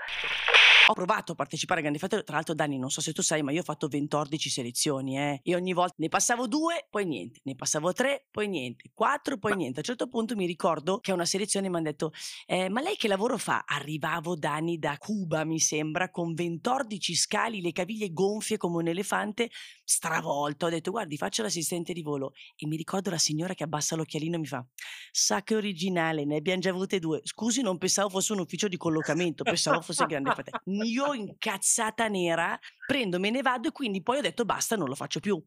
Ho 0.90 0.94
provato 0.94 1.32
a 1.32 1.36
partecipare 1.36 1.80
a 1.80 1.82
Grandi 1.82 1.98
Fratello, 1.98 2.22
tra 2.22 2.36
l'altro 2.36 2.54
Dani, 2.54 2.78
non 2.78 2.92
so 2.92 3.02
se 3.02 3.14
tu 3.14 3.24
sai, 3.24 3.42
ma 3.42 3.52
io 3.52 3.62
ho 3.62 3.64
fatto 3.64 3.90
14 3.90 4.50
selezioni, 4.50 5.18
eh, 5.18 5.42
e 5.42 5.56
ogni 5.56 5.74
volta 5.74 5.96
ne 5.98 6.08
passavo 6.08 6.46
due, 6.46 6.86
poi 6.88 7.06
niente, 7.06 7.40
ne 7.46 7.56
passavo 7.56 7.94
tre, 7.94 8.28
poi 8.30 8.48
niente, 8.48 8.92
quattro, 8.94 9.40
poi 9.40 9.54
Ma- 9.54 9.58
niente. 9.58 9.78
A 9.78 9.80
un 9.80 9.86
certo 9.86 10.08
punto 10.08 10.36
mi 10.36 10.46
ricordo 10.46 11.00
che 11.00 11.10
a 11.10 11.16
una 11.16 11.26
selezione 11.26 11.68
mi 11.68 11.76
hanno 11.78 11.86
detto, 11.86 12.12
eh, 12.46 12.70
ma 12.70 12.82
lei 12.82 12.96
che 12.96 13.08
lavoro 13.08 13.38
fa? 13.38 13.64
Arrivavo 13.66 14.36
Dani 14.36 14.78
da 14.78 14.96
Cuba, 15.00 15.46
mi 15.46 15.60
sembra, 15.60 16.12
con 16.12 16.36
14 16.36 17.16
scali, 17.16 17.60
le 17.60 17.72
caviglie 17.72 18.14
gonfie 18.14 18.58
come 18.58 18.78
un 18.78 18.88
elefante, 18.88 19.50
stravolta. 19.84 20.68
Ho 20.68 20.70
detto, 20.70 20.92
guardi, 20.92 21.18
faccio 21.18 21.42
l'assistente 21.42 21.92
di 21.92 22.04
volo. 22.04 22.34
E 22.56 22.68
mi 22.68 22.76
ricordo 22.76 23.10
la 23.10 23.18
signora 23.18 23.56
che 23.56 23.64
abbassa 23.64 23.96
l'occhialino 23.96 24.27
e 24.36 24.40
mi 24.40 24.46
fa, 24.46 24.66
sa 25.12 25.42
che 25.44 25.56
originale, 25.56 26.26
ne 26.26 26.38
abbiamo 26.38 26.60
già 26.60 26.70
avute 26.70 27.00
due. 27.00 27.22
Scusi, 27.24 27.62
non 27.62 27.78
pensavo 27.78 28.10
fosse 28.10 28.34
un 28.34 28.40
ufficio 28.40 28.68
di 28.68 28.78
collocamento, 28.78 29.44
pensavo 29.44 29.82
fosse 29.82 30.06
grande 30.06 30.32
fratello. 30.32 30.60
Io 30.84 31.14
incazzata 31.14 32.08
nera, 32.08 32.58
prendo, 32.86 33.20
me 33.20 33.30
ne 33.30 33.42
vado 33.42 33.70
e 33.70 33.72
quindi 33.72 34.02
poi 34.02 34.18
ho 34.18 34.22
detto 34.22 34.46
basta, 34.46 34.76
non 34.76 34.88
lo 34.88 34.96
faccio 34.96 35.20
più. 35.20 35.42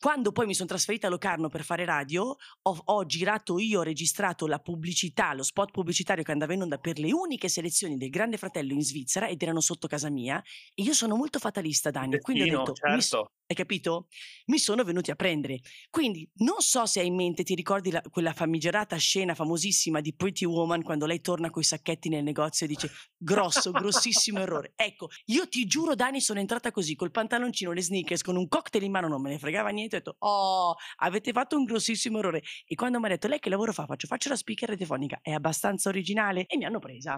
Quando 0.00 0.30
poi 0.30 0.46
mi 0.46 0.54
sono 0.54 0.68
trasferita 0.68 1.08
a 1.08 1.10
Locarno 1.10 1.48
per 1.48 1.64
fare 1.64 1.84
radio, 1.84 2.36
ho, 2.62 2.82
ho 2.84 3.04
girato 3.04 3.58
io, 3.58 3.80
ho 3.80 3.82
registrato 3.82 4.46
la 4.46 4.60
pubblicità, 4.60 5.34
lo 5.34 5.42
spot 5.42 5.72
pubblicitario 5.72 6.22
che 6.22 6.30
andava 6.30 6.54
in 6.54 6.62
onda 6.62 6.78
per 6.78 7.00
le 7.00 7.12
uniche 7.12 7.48
selezioni 7.48 7.96
del 7.96 8.08
Grande 8.08 8.36
Fratello 8.36 8.74
in 8.74 8.82
Svizzera 8.82 9.26
ed 9.26 9.42
erano 9.42 9.60
sotto 9.60 9.88
casa 9.88 10.08
mia. 10.08 10.40
E 10.72 10.82
io 10.84 10.92
sono 10.92 11.16
molto 11.16 11.40
fatalista, 11.40 11.90
Dani. 11.90 12.20
Quindi 12.20 12.42
ho 12.42 12.58
detto, 12.58 12.74
mi 12.88 13.00
certo. 13.00 13.32
hai 13.46 13.56
capito? 13.56 14.06
Mi 14.46 14.58
sono 14.58 14.84
venuti 14.84 15.10
a 15.10 15.16
prendere. 15.16 15.58
Quindi 15.90 16.30
non 16.36 16.60
so 16.60 16.86
se 16.86 17.00
hai 17.00 17.08
in 17.08 17.16
mente, 17.16 17.42
ti 17.42 17.56
ricordi 17.56 17.90
la- 17.90 18.02
quella 18.02 18.32
famigerata 18.32 18.94
scena 18.96 19.34
famosissima 19.34 20.00
di 20.00 20.14
Pretty 20.14 20.44
Woman 20.44 20.82
quando 20.82 21.06
lei 21.06 21.20
torna 21.20 21.50
coi 21.50 21.64
sacchetti 21.64 22.08
nel 22.08 22.22
negozio 22.22 22.66
e 22.66 22.68
dice 22.68 22.88
grosso, 23.16 23.72
grossissimo 23.72 24.38
errore. 24.38 24.74
Ecco, 24.76 25.08
io 25.24 25.48
ti 25.48 25.66
giuro, 25.66 25.96
Dani, 25.96 26.20
sono 26.20 26.38
entrata 26.38 26.70
così, 26.70 26.94
col 26.94 27.10
pantaloncino, 27.10 27.72
le 27.72 27.82
sneakers, 27.82 28.22
con 28.22 28.36
un 28.36 28.46
cocktail 28.46 28.84
in 28.84 28.92
mano, 28.92 29.08
non 29.08 29.20
me 29.20 29.30
ne 29.30 29.38
fregava 29.40 29.70
niente. 29.70 29.87
Ho 29.96 29.98
detto, 29.98 30.16
oh, 30.18 30.76
avete 30.98 31.32
fatto 31.32 31.56
un 31.56 31.64
grossissimo 31.64 32.18
errore. 32.18 32.42
E 32.66 32.74
quando 32.74 32.98
mi 32.98 33.06
ha 33.06 33.08
detto, 33.08 33.28
lei 33.28 33.38
che 33.38 33.50
lavoro 33.50 33.72
fa? 33.72 33.86
Faccio, 33.86 34.06
faccio 34.06 34.28
la 34.28 34.36
speaker 34.36 34.70
radiofonica. 34.70 35.18
È 35.22 35.32
abbastanza 35.32 35.88
originale? 35.88 36.46
E 36.46 36.56
mi 36.56 36.64
hanno 36.64 36.78
presa. 36.78 37.16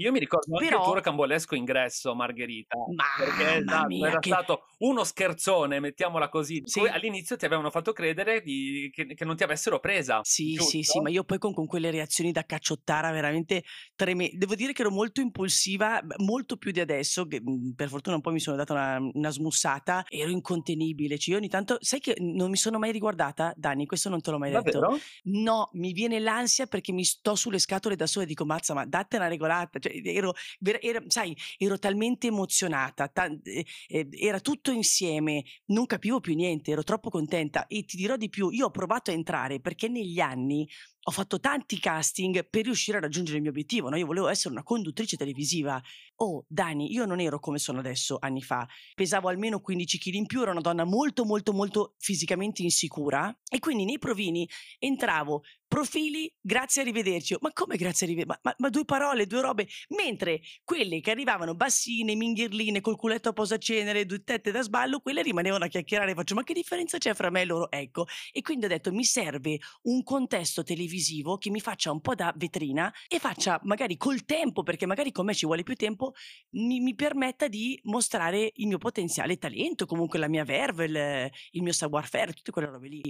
Io 0.00 0.12
mi 0.12 0.18
ricordo 0.18 0.54
anche 0.56 0.66
Però- 0.68 0.78
il 0.78 0.84
tuo 0.84 0.94
rocambolesco 0.94 1.54
ingresso, 1.54 2.14
Margherita. 2.14 2.74
Perché 3.18 3.62
Mamma 3.64 3.86
esatto, 3.96 4.06
era 4.06 4.18
che- 4.18 4.28
stato 4.30 4.62
uno 4.78 5.04
scherzone, 5.04 5.78
mettiamola 5.78 6.28
così. 6.30 6.62
Sì. 6.64 6.80
All'inizio 6.80 7.36
ti 7.36 7.44
avevano 7.44 7.70
fatto 7.70 7.92
credere 7.92 8.40
di- 8.40 8.90
che, 8.92 9.06
che 9.14 9.24
non 9.26 9.36
ti 9.36 9.42
avessero 9.42 9.78
presa. 9.78 10.20
Sì, 10.22 10.54
giusto? 10.54 10.70
sì, 10.70 10.82
sì, 10.82 11.00
ma 11.00 11.10
io 11.10 11.22
poi 11.24 11.36
con, 11.38 11.52
con 11.52 11.66
quelle 11.66 11.90
reazioni 11.90 12.32
da 12.32 12.44
cacciottara 12.44 13.10
veramente 13.10 13.62
tremende. 13.94 14.38
Devo 14.38 14.54
dire 14.54 14.72
che 14.72 14.80
ero 14.80 14.90
molto 14.90 15.20
impulsiva, 15.20 16.00
molto 16.18 16.56
più 16.56 16.70
di 16.70 16.80
adesso, 16.80 17.26
che 17.26 17.40
mh, 17.42 17.72
per 17.76 17.88
fortuna 17.88 18.16
un 18.16 18.22
po' 18.22 18.30
mi 18.30 18.40
sono 18.40 18.56
data 18.56 18.72
una, 18.72 18.98
una 19.12 19.30
smussata, 19.30 20.04
ero 20.08 20.30
incontenibile. 20.30 21.18
Cioè, 21.18 21.34
io 21.34 21.38
ogni 21.40 21.48
tanto, 21.48 21.76
sai 21.80 22.00
che 22.00 22.16
non 22.20 22.48
mi 22.48 22.56
sono 22.56 22.78
mai 22.78 22.90
riguardata, 22.92 23.52
Dani, 23.54 23.84
questo 23.84 24.08
non 24.08 24.22
te 24.22 24.30
l'ho 24.30 24.38
mai 24.38 24.50
detto. 24.50 24.78
Davvero? 24.80 24.98
No, 25.24 25.68
mi 25.74 25.92
viene 25.92 26.18
l'ansia 26.20 26.66
perché 26.66 26.90
mi 26.92 27.04
sto 27.04 27.34
sulle 27.34 27.58
scatole 27.58 27.96
da 27.96 28.06
sola 28.06 28.24
e 28.24 28.28
dico, 28.28 28.46
mazza, 28.46 28.72
ma 28.72 28.86
date 28.86 29.16
una 29.16 29.28
regolata. 29.28 29.78
Cioè, 29.78 29.89
ero, 30.04 30.34
ver- 30.60 30.78
era- 30.82 31.02
sai, 31.08 31.36
ero 31.58 31.78
talmente 31.78 32.28
emozionata, 32.28 33.08
ta- 33.08 33.26
eh, 33.42 33.64
eh, 33.88 34.08
era 34.12 34.40
tutto 34.40 34.70
insieme, 34.70 35.44
non 35.66 35.86
capivo 35.86 36.20
più 36.20 36.34
niente, 36.34 36.70
ero 36.70 36.82
troppo 36.82 37.10
contenta 37.10 37.66
e 37.66 37.84
ti 37.84 37.96
dirò 37.96 38.16
di 38.16 38.28
più, 38.28 38.50
io 38.50 38.66
ho 38.66 38.70
provato 38.70 39.10
a 39.10 39.14
entrare 39.14 39.60
perché 39.60 39.88
negli 39.88 40.20
anni 40.20 40.68
ho 41.04 41.10
fatto 41.10 41.40
tanti 41.40 41.78
casting 41.78 42.46
per 42.48 42.64
riuscire 42.64 42.98
a 42.98 43.00
raggiungere 43.00 43.36
il 43.36 43.42
mio 43.42 43.50
obiettivo, 43.50 43.88
no? 43.88 43.96
Io 43.96 44.04
volevo 44.06 44.28
essere 44.28 44.52
una 44.52 44.62
conduttrice 44.62 45.16
televisiva. 45.16 45.80
Oh, 46.22 46.44
Dani, 46.48 46.92
io 46.92 47.06
non 47.06 47.18
ero 47.18 47.38
come 47.38 47.58
sono 47.58 47.78
adesso 47.78 48.18
anni 48.20 48.42
fa. 48.42 48.68
Pesavo 48.94 49.28
almeno 49.28 49.60
15 49.60 49.98
kg 49.98 50.14
in 50.16 50.26
più, 50.26 50.42
ero 50.42 50.50
una 50.50 50.60
donna 50.60 50.84
molto, 50.84 51.24
molto, 51.24 51.54
molto 51.54 51.94
fisicamente 51.96 52.60
insicura 52.60 53.34
e 53.48 53.58
quindi 53.58 53.86
nei 53.86 53.98
provini 53.98 54.46
entravo 54.78 55.42
profili, 55.70 56.30
grazie, 56.40 56.82
arrivederci. 56.82 57.36
Ma 57.40 57.52
come 57.52 57.76
grazie, 57.76 58.04
arrivederci? 58.06 58.38
Ma, 58.42 58.50
ma- 58.50 58.54
ma 58.58 58.68
due 58.70 58.84
parole, 58.84 59.26
due 59.26 59.40
robe. 59.40 59.68
Mentre 59.90 60.40
quelle 60.64 61.00
che 61.00 61.12
arrivavano 61.12 61.54
bassine, 61.54 62.16
minghirline, 62.16 62.80
col 62.80 62.96
culetto 62.96 63.28
a 63.28 63.32
posacenere, 63.32 64.04
due 64.04 64.24
tette 64.24 64.50
da 64.50 64.62
sballo, 64.62 64.98
quelle 64.98 65.22
rimanevano 65.22 65.64
a 65.64 65.68
chiacchierare. 65.68 66.12
Faccio, 66.14 66.34
ma 66.34 66.42
che 66.42 66.54
differenza 66.54 66.98
c'è 66.98 67.14
fra 67.14 67.30
me 67.30 67.42
e 67.42 67.44
loro? 67.44 67.70
Ecco. 67.70 68.06
E 68.32 68.42
quindi 68.42 68.64
ho 68.64 68.68
detto, 68.68 68.90
mi 68.92 69.04
serve 69.04 69.58
un 69.82 70.02
contesto 70.02 70.64
televisivo 70.64 71.38
che 71.38 71.50
mi 71.50 71.60
faccia 71.60 71.92
un 71.92 72.00
po' 72.00 72.16
da 72.16 72.34
vetrina 72.36 72.92
e 73.06 73.20
faccia 73.20 73.60
magari 73.62 73.96
col 73.96 74.24
tempo, 74.24 74.64
perché 74.64 74.86
magari 74.86 75.12
con 75.12 75.24
me 75.24 75.34
ci 75.34 75.46
vuole 75.46 75.62
più 75.62 75.76
tempo, 75.76 76.09
mi, 76.50 76.80
mi 76.80 76.94
permetta 76.94 77.48
di 77.48 77.78
mostrare 77.84 78.52
il 78.54 78.66
mio 78.66 78.78
potenziale 78.78 79.36
talento, 79.38 79.86
comunque 79.86 80.18
la 80.18 80.28
mia 80.28 80.44
verve, 80.44 80.84
il, 80.84 81.30
il 81.52 81.62
mio 81.62 81.72
savoir-faire, 81.72 82.32
tutte 82.32 82.52
quelle 82.52 82.68
robe 82.68 82.88
lì. 82.88 83.02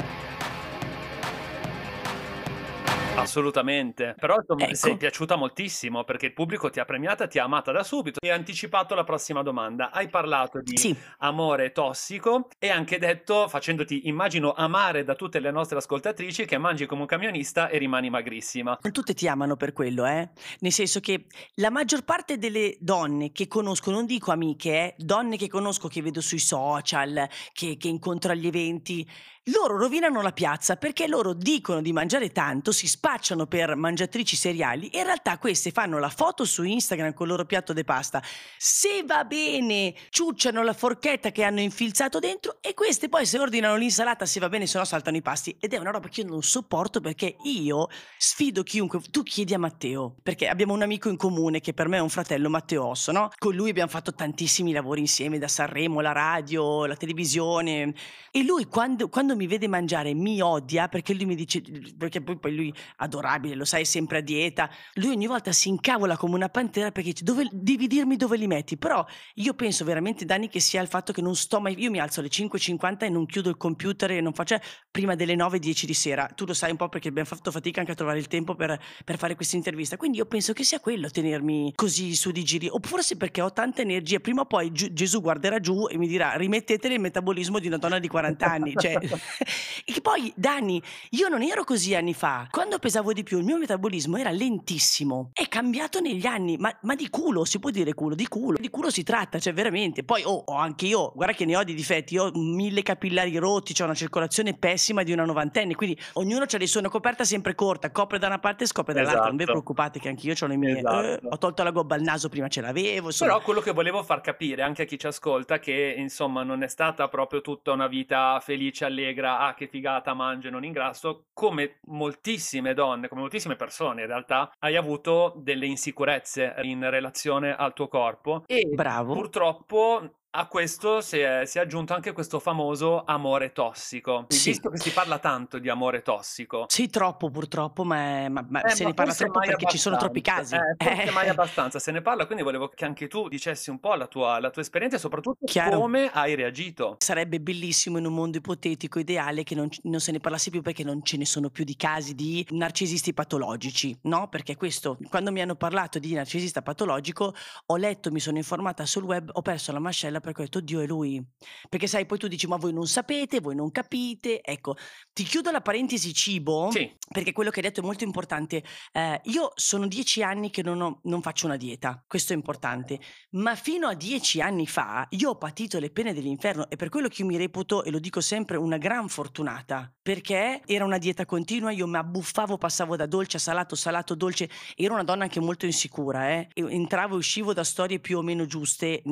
Assolutamente. 3.23 4.15
Però 4.19 4.37
insomma, 4.37 4.65
Ecco. 4.65 4.75
sei 4.75 4.97
piaciuta 4.97 5.37
moltissimo 5.37 6.05
perché 6.05 6.27
il 6.27 6.33
pubblico 6.33 6.71
ti 6.71 6.81
ha 6.81 6.85
premiata, 6.85 7.27
ti 7.27 7.39
ha 7.39 7.45
amata 7.45 7.73
da 7.73 7.83
subito. 7.83 8.19
E 8.21 8.31
hai 8.31 8.37
anticipato 8.37 8.95
la 8.95 9.05
prossima 9.05 9.43
domanda. 9.43 9.91
Hai 9.91 10.09
parlato 10.09 10.61
di 10.61 10.77
Sì, 10.77 10.97
amore 11.19 11.73
tossico 11.73 12.49
e 12.59 12.71
anche 12.71 12.99
detto, 12.99 13.49
facendoti 13.49 14.09
immagino 14.09 14.53
amare 14.53 15.05
da 15.05 15.15
tutte 15.15 15.41
le 15.41 15.51
nostre 15.51 15.79
ascoltatrici, 15.79 16.45
che 16.45 16.59
mangi 16.59 16.87
come 16.87 17.03
un 17.03 17.07
camionista 17.07 17.69
e 17.69 17.79
rimani 17.79 18.11
magrissima. 18.11 18.79
non 18.83 18.93
tutte 18.93 19.15
ti 19.15 19.29
amano 19.29 19.57
per 19.57 19.73
quello, 19.73 20.05
eh? 20.07 20.29
Nel 20.61 20.73
senso 20.73 21.01
che 21.01 21.27
la 21.57 21.71
maggior 21.71 22.03
parte 22.05 22.39
delle 22.39 22.77
donne 22.81 23.33
che 23.33 23.47
conosco, 23.47 23.91
non 23.91 24.07
dico 24.07 24.33
amiche, 24.33 24.71
eh, 24.71 24.95
donne 24.97 25.37
che 25.37 25.49
conosco, 25.49 25.89
che 25.89 26.03
vedo 26.03 26.21
sui 26.21 26.39
social, 26.39 27.29
che, 27.53 27.77
che 27.77 27.89
incontro 27.89 28.33
agli 28.33 28.47
eventi, 28.47 29.07
loro 29.45 29.79
rovinano 29.79 30.21
la 30.21 30.33
piazza 30.33 30.77
perché 30.77 31.07
loro 31.09 31.33
dicono 31.33 31.81
di 31.81 31.93
mangiare 31.93 32.31
tanto, 32.31 32.73
si 32.73 32.87
spacciano 32.87 33.47
per 33.47 33.75
mangiatrici 33.75 34.37
seriali 34.37 34.89
e 34.89 34.99
in 34.99 35.05
realtà 35.05 35.39
queste 35.39 35.71
fanno 35.71 35.99
la 35.99 36.11
foto 36.11 36.45
su 36.45 36.63
Instagram 36.63 37.15
con 37.15 37.27
il 37.27 37.33
loro 37.33 37.47
piatto 37.47 37.73
di 37.73 37.83
pasta. 37.83 38.23
Se 38.59 39.03
va 39.05 39.25
bene, 39.25 39.95
ciucciano 40.11 40.63
la 40.63 40.75
forchetta 40.75 41.33
che 41.33 41.43
hanno 41.43 41.61
infilzato 41.61 42.19
dentro 42.19 42.59
e 42.61 42.75
queste 42.75 43.09
poi 43.09 43.25
se 43.25 43.39
ordinano 43.39 43.77
l'insalata, 43.77 44.27
se 44.27 44.41
va 44.41 44.49
bene, 44.51 44.67
se 44.67 44.77
no 44.79 44.85
saltano 44.85 45.17
i 45.17 45.23
pasti. 45.23 45.57
Ed 45.59 45.73
è 45.73 45.79
una 45.79 45.91
roba 45.91 46.09
che 46.09 46.21
io 46.21 46.29
non 46.29 46.43
sopporto 46.43 47.01
perché 47.01 47.37
io 47.45 47.89
sfido 48.19 48.63
chiunque. 48.63 49.01
Tu 49.11 49.23
chiedi 49.23 49.55
a 49.55 49.59
Matteo, 49.59 50.17
perché 50.23 50.49
abbiamo 50.49 50.75
un 50.75 50.83
amico 50.83 51.09
in 51.09 51.17
comune 51.17 51.61
che 51.61 51.73
per 51.73 51.89
me 51.89 51.97
è 51.97 52.01
un 52.01 52.11
fratello 52.11 52.51
Matteo 52.51 52.85
Osso, 52.85 53.11
no? 53.11 53.31
Con 53.39 53.55
lui 53.55 53.71
abbiamo 53.71 53.91
fatto 53.91 54.13
tantissimi 54.13 54.73
lavori 54.73 55.01
insieme, 55.01 55.39
da 55.39 55.49
Sanremo, 55.49 56.01
la 56.01 56.13
radio, 56.13 56.85
la 56.85 56.97
televisione. 56.97 57.95
E 58.31 58.43
lui 58.45 58.67
quando, 58.67 59.09
quando 59.09 59.30
mi 59.37 59.47
vede 59.47 59.69
mangiare 59.69 60.15
mi 60.15 60.41
odia 60.41 60.89
perché 60.89 61.15
lui 61.15 61.27
mi 61.27 61.35
dice, 61.35 61.63
perché 61.97 62.21
poi, 62.21 62.39
poi 62.39 62.55
lui 62.55 62.75
adorabile, 62.97 63.55
lo 63.55 63.65
sai, 63.65 63.83
è 63.83 63.85
sempre 63.85 64.19
a 64.19 64.21
dieta. 64.21 64.71
Lui 64.95 65.11
ogni 65.11 65.27
volta 65.27 65.53
si 65.53 65.69
incavola 65.69 66.17
come 66.17 66.35
una 66.35 66.49
pantera 66.49 66.91
perché 66.91 67.11
dice, 67.11 67.25
dove, 67.25 67.49
devi 67.51 67.87
dirmi 67.87 68.17
dove 68.17 68.37
li 68.37 68.47
metti. 68.47 68.77
Però 68.77 69.05
io 69.35 69.55
penso 69.55 69.85
veramente, 69.85 70.25
Dani, 70.25 70.49
che 70.49 70.61
sia 70.61 70.81
il 70.81 70.89
fatto 70.89 71.13
che 71.13 71.23
non 71.23 71.37
sto 71.37 71.61
mai, 71.61 71.79
io 71.81 71.91
mi 71.91 72.01
alzo 72.01 72.21
alle 72.21 72.29
5.50 72.29 73.05
e 73.05 73.09
non 73.09 73.27
chiudo 73.27 73.49
il 73.49 73.57
computer 73.57 74.11
e 74.11 74.21
non 74.21 74.33
faccio 74.33 74.59
prima 74.91 75.15
delle 75.15 75.35
9.10 75.35 75.85
di 75.85 75.95
sera. 75.95 76.27
Tu 76.35 76.45
lo 76.45 76.55
sai 76.55 76.71
un 76.71 76.77
po' 76.77 76.89
perché 76.89 77.09
abbiamo 77.09 77.29
fatto 77.29 77.51
fatica 77.51 77.81
anche 77.81 77.93
a 77.93 77.95
trovare 77.95 78.19
il 78.19 78.27
tempo 78.27 78.55
per, 78.55 78.79
per 79.05 79.19
fare 79.19 79.35
questa 79.35 79.57
intervista. 79.57 79.97
Quindi 79.97 80.19
io 80.19 80.27
penso 80.27 80.53
che 80.53 80.65
sia 80.65 80.81
quello 80.81 81.09
tenermi 81.09 81.73
così 81.75 82.15
su 82.15 82.31
di 82.31 82.45
giri. 82.45 82.69
O 82.69 82.79
forse 82.83 83.17
perché 83.17 83.41
ho 83.41 83.53
tanta 83.53 83.83
energia. 83.83 84.19
Prima 84.21 84.43
o 84.43 84.47
poi 84.47 84.71
Gesù 84.73 85.21
guarderà 85.21 85.61
giù 85.61 85.89
e 85.89 85.97
mi 85.97 86.07
dirà 86.07 86.35
rimettetele 86.35 86.95
il 86.95 87.01
metabolismo 87.01 87.59
di 87.59 87.67
una 87.67 87.77
donna 87.77 87.99
di 87.99 88.09
40 88.09 88.47
anni. 88.47 88.75
Cioè, 88.77 88.99
e 89.85 90.01
poi, 90.01 90.33
Dani, 90.37 90.83
io 91.11 91.29
non 91.29 91.43
ero 91.43 91.65
così 91.65 91.95
anni 91.95 92.15
fa. 92.15 92.49
Quando 92.51 92.79
pesavo 92.79 93.13
di 93.13 93.23
più, 93.23 93.39
il 93.39 93.45
mio 93.45 93.59
metabolismo 93.59 94.17
era 94.17 94.31
lentissimo. 94.31 95.31
È 95.33 95.47
cambiato 95.49 96.01
negli 96.01 96.27
anni, 96.27 96.57
ma, 96.57 96.77
ma 96.83 96.95
di 96.95 97.09
culo, 97.09 97.45
si 97.45 97.59
può 97.59 97.71
dire 97.71 97.95
culo, 97.95 98.15
di 98.15 98.27
culo. 98.29 98.59
Di 98.59 98.71
culo 98.71 98.91
si 98.91 99.03
tratta, 99.03 99.39
cioè 99.39 99.53
veramente. 99.53 100.05
Poi 100.05 100.23
oh, 100.25 100.45
ho 100.47 100.55
anche 100.57 100.87
io, 100.87 101.13
guarda 101.15 101.35
che 101.35 101.45
ne 101.45 101.57
ho 101.57 101.65
di 101.65 101.75
difetti, 101.75 102.15
io 102.15 102.25
ho 102.25 102.31
mille 102.35 102.83
capillari 102.83 103.37
rotti, 103.37 103.75
ho 103.81 103.85
una 103.85 103.95
circolazione 103.95 104.55
pessima 104.55 105.03
di 105.03 105.13
una 105.13 105.25
novantenne, 105.25 105.75
quindi 105.75 105.99
ognuno 106.15 106.45
ha 106.45 106.59
le 106.59 106.67
sue, 106.67 106.81
una 106.81 106.89
coperta 106.89 107.25
sempre 107.25 107.55
corta, 107.55 107.91
copre 107.91 108.19
da 108.19 108.27
una 108.27 108.39
parte 108.39 108.65
e 108.65 108.67
scopre 108.67 108.93
dall'altra. 108.93 109.27
Non 109.27 109.37
vi 109.37 109.43
Esatto. 109.43 109.53
preoccupate 109.53 109.99
che 110.01 110.09
anche 110.09 110.27
io 110.27 110.35
ho 110.39 110.47
le 110.47 110.57
mie. 110.57 110.79
Esatto. 110.79 111.03
eh, 111.03 111.21
ho 111.23 111.39
tolto 111.39 111.63
la 111.63 111.71
gobba 111.71 111.95
al 111.95 112.03
naso, 112.03 112.29
prima 112.29 112.49
ce 112.49 112.61
l'avevo. 112.61 113.07
Insomma. 113.07 113.33
Però 113.33 113.43
quello 113.45 113.61
che 113.61 113.73
volevo 113.73 114.03
far 114.03 114.21
capire 114.21 114.63
anche 114.63 114.83
a 114.83 114.85
chi 114.85 114.99
ci 114.99 115.07
ascolta 115.07 115.59
che 115.59 115.95
insomma 115.97 116.43
non 116.43 116.63
è 116.63 116.69
stata 116.69 117.09
proprio 117.09 117.41
tutta 117.41 117.73
una 117.73 117.87
vita 117.87 118.41
felice, 118.41 118.85
allegra, 119.11 119.39
ah 119.39 119.55
che 119.55 119.67
figata 119.67 120.15
mangio, 120.15 120.51
non 120.51 120.65
ingrasso, 120.65 121.27
come 121.33 121.79
moltissime 121.87 122.75
donne, 122.75 123.09
come 123.09 123.21
moltissime 123.23 123.57
persone 123.57 124.03
in 124.03 124.07
realtà, 124.07 124.51
hai 124.61 124.77
avuto 124.77 125.35
delle 125.37 125.67
insicurezze 125.67 126.55
in 126.63 126.89
relazione 126.89 127.55
al 127.55 127.73
tuo 127.75 127.89
corpo 127.89 128.45
e 128.47 128.67
Bravo. 128.67 129.15
purtroppo 129.15 130.20
a 130.33 130.47
questo 130.47 131.01
si 131.01 131.19
è, 131.19 131.45
si 131.45 131.59
è 131.59 131.61
aggiunto 131.61 131.93
anche 131.93 132.13
questo 132.13 132.39
famoso 132.39 133.03
amore 133.05 133.53
tossico. 133.53 134.27
Sì. 134.29 134.51
Visto 134.51 134.71
che 134.71 134.79
si 134.79 134.93
parla 134.93 135.19
tanto 135.19 135.59
di 135.59 135.69
amore 135.69 136.03
tossico, 136.03 136.67
Sì, 136.69 136.89
troppo 136.89 137.31
purtroppo, 137.31 137.83
ma, 137.85 138.29
ma- 138.29 138.47
ma 138.49 138.63
eh, 138.63 138.71
se 138.71 138.85
ma 138.85 138.91
ne 138.91 138.95
parla 138.95 139.13
troppo 139.15 139.41
perché 139.41 139.67
ci 139.67 139.79
sono 139.79 139.97
troppi 139.97 140.21
casi. 140.21 140.55
Eh, 140.55 140.77
forse 140.79 141.03
Eh. 141.03 141.11
mai 141.11 141.29
abbastanza 141.29 141.79
se 141.81 141.91
ne 141.91 142.01
parla, 142.01 142.27
quindi 142.27 142.45
volevo 142.45 142.69
che 142.69 142.85
anche 142.85 143.09
tu 143.09 143.29
dicessi 143.29 143.71
un 143.71 143.81
po' 143.81 143.95
la 143.95 144.07
tua, 144.07 144.39
la 144.39 144.51
tua 144.51 144.63
esperienza 144.63 144.97
e 144.97 144.99
soprattutto 145.01 145.45
Chiaro. 145.47 145.81
come 145.81 146.11
hai 146.13 146.35
reagito. 146.37 146.97
Sarebbe 147.01 147.41
bellissimo 147.41 147.99
in 147.99 148.07
un 148.07 148.15
mondo 148.15 148.37
ipotetico 148.39 149.01
ideale 149.01 149.43
che 149.43 149.57
non, 149.57 149.69
non 149.83 149.99
se 150.01 150.13
ne 150.13 150.21
parlasse 150.21 150.51
più 150.51 150.63
perché 150.63 150.85
non 150.85 151.03
ce 151.05 151.17
ne 151.17 151.27
sono 151.27 151.51
più 151.51 151.65
di 151.65 151.75
casi 151.75 152.15
di 152.15 152.47
narcisisti 152.51 153.13
patologici, 153.13 153.99
no? 154.03 154.29
Perché 154.29 154.55
questo, 154.57 154.97
quando 155.09 155.33
mi 155.33 155.41
hanno 155.41 155.57
parlato 155.57 155.99
di 155.99 156.13
narcisista 156.15 156.63
patologico, 156.63 157.35
ho 157.67 157.77
letto, 157.77 158.13
mi 158.13 158.21
sono 158.21 158.37
informata 158.37 158.87
sul 158.87 159.03
web, 159.03 159.29
ho 159.33 159.43
perso 159.43 159.73
la 159.73 159.81
mascella 159.81 160.20
perché 160.21 160.43
ho 160.43 160.45
detto, 160.45 160.61
Dio 160.61 160.81
è 160.81 160.87
lui. 160.87 161.25
Perché 161.69 161.87
sai, 161.87 162.07
poi 162.07 162.19
tu 162.19 162.29
dici, 162.29 162.47
ma 162.47 162.57
voi 162.57 162.73
non 162.73 162.87
sapete, 162.87 163.41
voi 163.41 163.55
non 163.55 163.71
capite. 163.71 164.43
Ecco, 164.43 164.77
ti 165.13 165.25
chiudo 165.25 165.51
la 165.51 165.61
parentesi 165.61 166.13
cibo, 166.13 166.71
Sì, 166.71 166.97
perché 167.11 167.33
quello 167.33 167.51
che 167.51 167.61
hai 167.61 167.67
detto 167.67 167.81
è 167.81 167.85
molto 167.85 168.05
importante. 168.05 168.63
Eh, 168.93 169.21
io 169.25 169.53
sono 169.55 169.87
dieci 169.87 170.23
anni 170.23 170.51
che 170.51 170.63
non, 170.63 170.81
ho- 170.81 171.01
non 171.05 171.23
faccio 171.23 171.47
una 171.47 171.57
dieta, 171.57 172.03
questo 172.07 172.33
è 172.33 172.37
importante, 172.37 173.01
ma 173.31 173.55
fino 173.55 173.89
a 173.89 173.95
dieci 173.95 174.41
anni 174.41 174.67
fa 174.67 175.07
io 175.11 175.31
ho 175.31 175.37
patito 175.37 175.79
le 175.79 175.91
pene 175.91 176.13
dell'inferno 176.13 176.69
e 176.69 176.77
per 176.77 176.89
quello 176.89 177.09
che 177.09 177.23
io 177.23 177.29
mi 177.29 177.37
reputo, 177.37 177.85
e 177.85 177.91
lo 177.91 177.99
dico 177.99 178.21
sempre, 178.21 178.57
una 178.57 178.79
gran 178.79 179.09
fortunata, 179.09 179.93
perché 180.01 180.63
era 180.67 180.85
una 180.85 180.99
dieta 180.99 181.25
continua, 181.25 181.71
io 181.71 181.87
mi 181.87 181.97
abbuffavo, 181.97 182.59
passavo 182.59 182.97
da 182.97 183.07
dolce 183.07 183.37
a 183.37 183.41
salato, 183.41 183.75
salato, 183.75 184.15
dolce, 184.15 184.49
ero 184.77 184.95
una 184.95 185.05
donna 185.05 185.25
anche 185.25 185.41
molto 185.41 185.67
insicura, 185.67 186.31
eh. 186.31 186.49
Entravo 186.55 187.15
e 187.15 187.19
uscivo 187.19 187.53
da 187.53 187.65
storie 187.65 187.99
più 188.01 188.19
o 188.19 188.23
meno 188.23 188.47
giuste, 188.47 189.03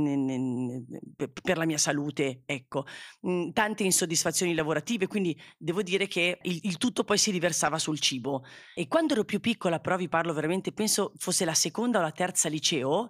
per, 1.16 1.56
la 1.56 1.64
mia 1.64 1.78
salute, 1.78 2.42
ecco, 2.46 2.84
mh, 3.20 3.50
tante 3.50 3.84
insoddisfazioni 3.84 4.54
lavorative, 4.54 5.06
quindi 5.06 5.38
devo 5.56 5.82
dire 5.82 6.06
che 6.06 6.38
il, 6.42 6.58
il, 6.62 6.76
tutto 6.76 7.04
poi 7.04 7.18
si 7.18 7.30
riversava 7.30 7.78
sul 7.78 8.00
cibo. 8.00 8.44
E 8.74 8.88
quando 8.88 9.14
ero 9.14 9.24
più 9.24 9.40
piccola, 9.40 9.80
però 9.80 9.96
vi 9.96 10.08
parlo 10.08 10.32
veramente, 10.32 10.72
penso 10.72 11.12
fosse 11.16 11.44
la 11.44 11.54
seconda 11.54 11.98
o 11.98 12.02
la 12.02 12.12
terza 12.12 12.48
liceo, 12.48 13.08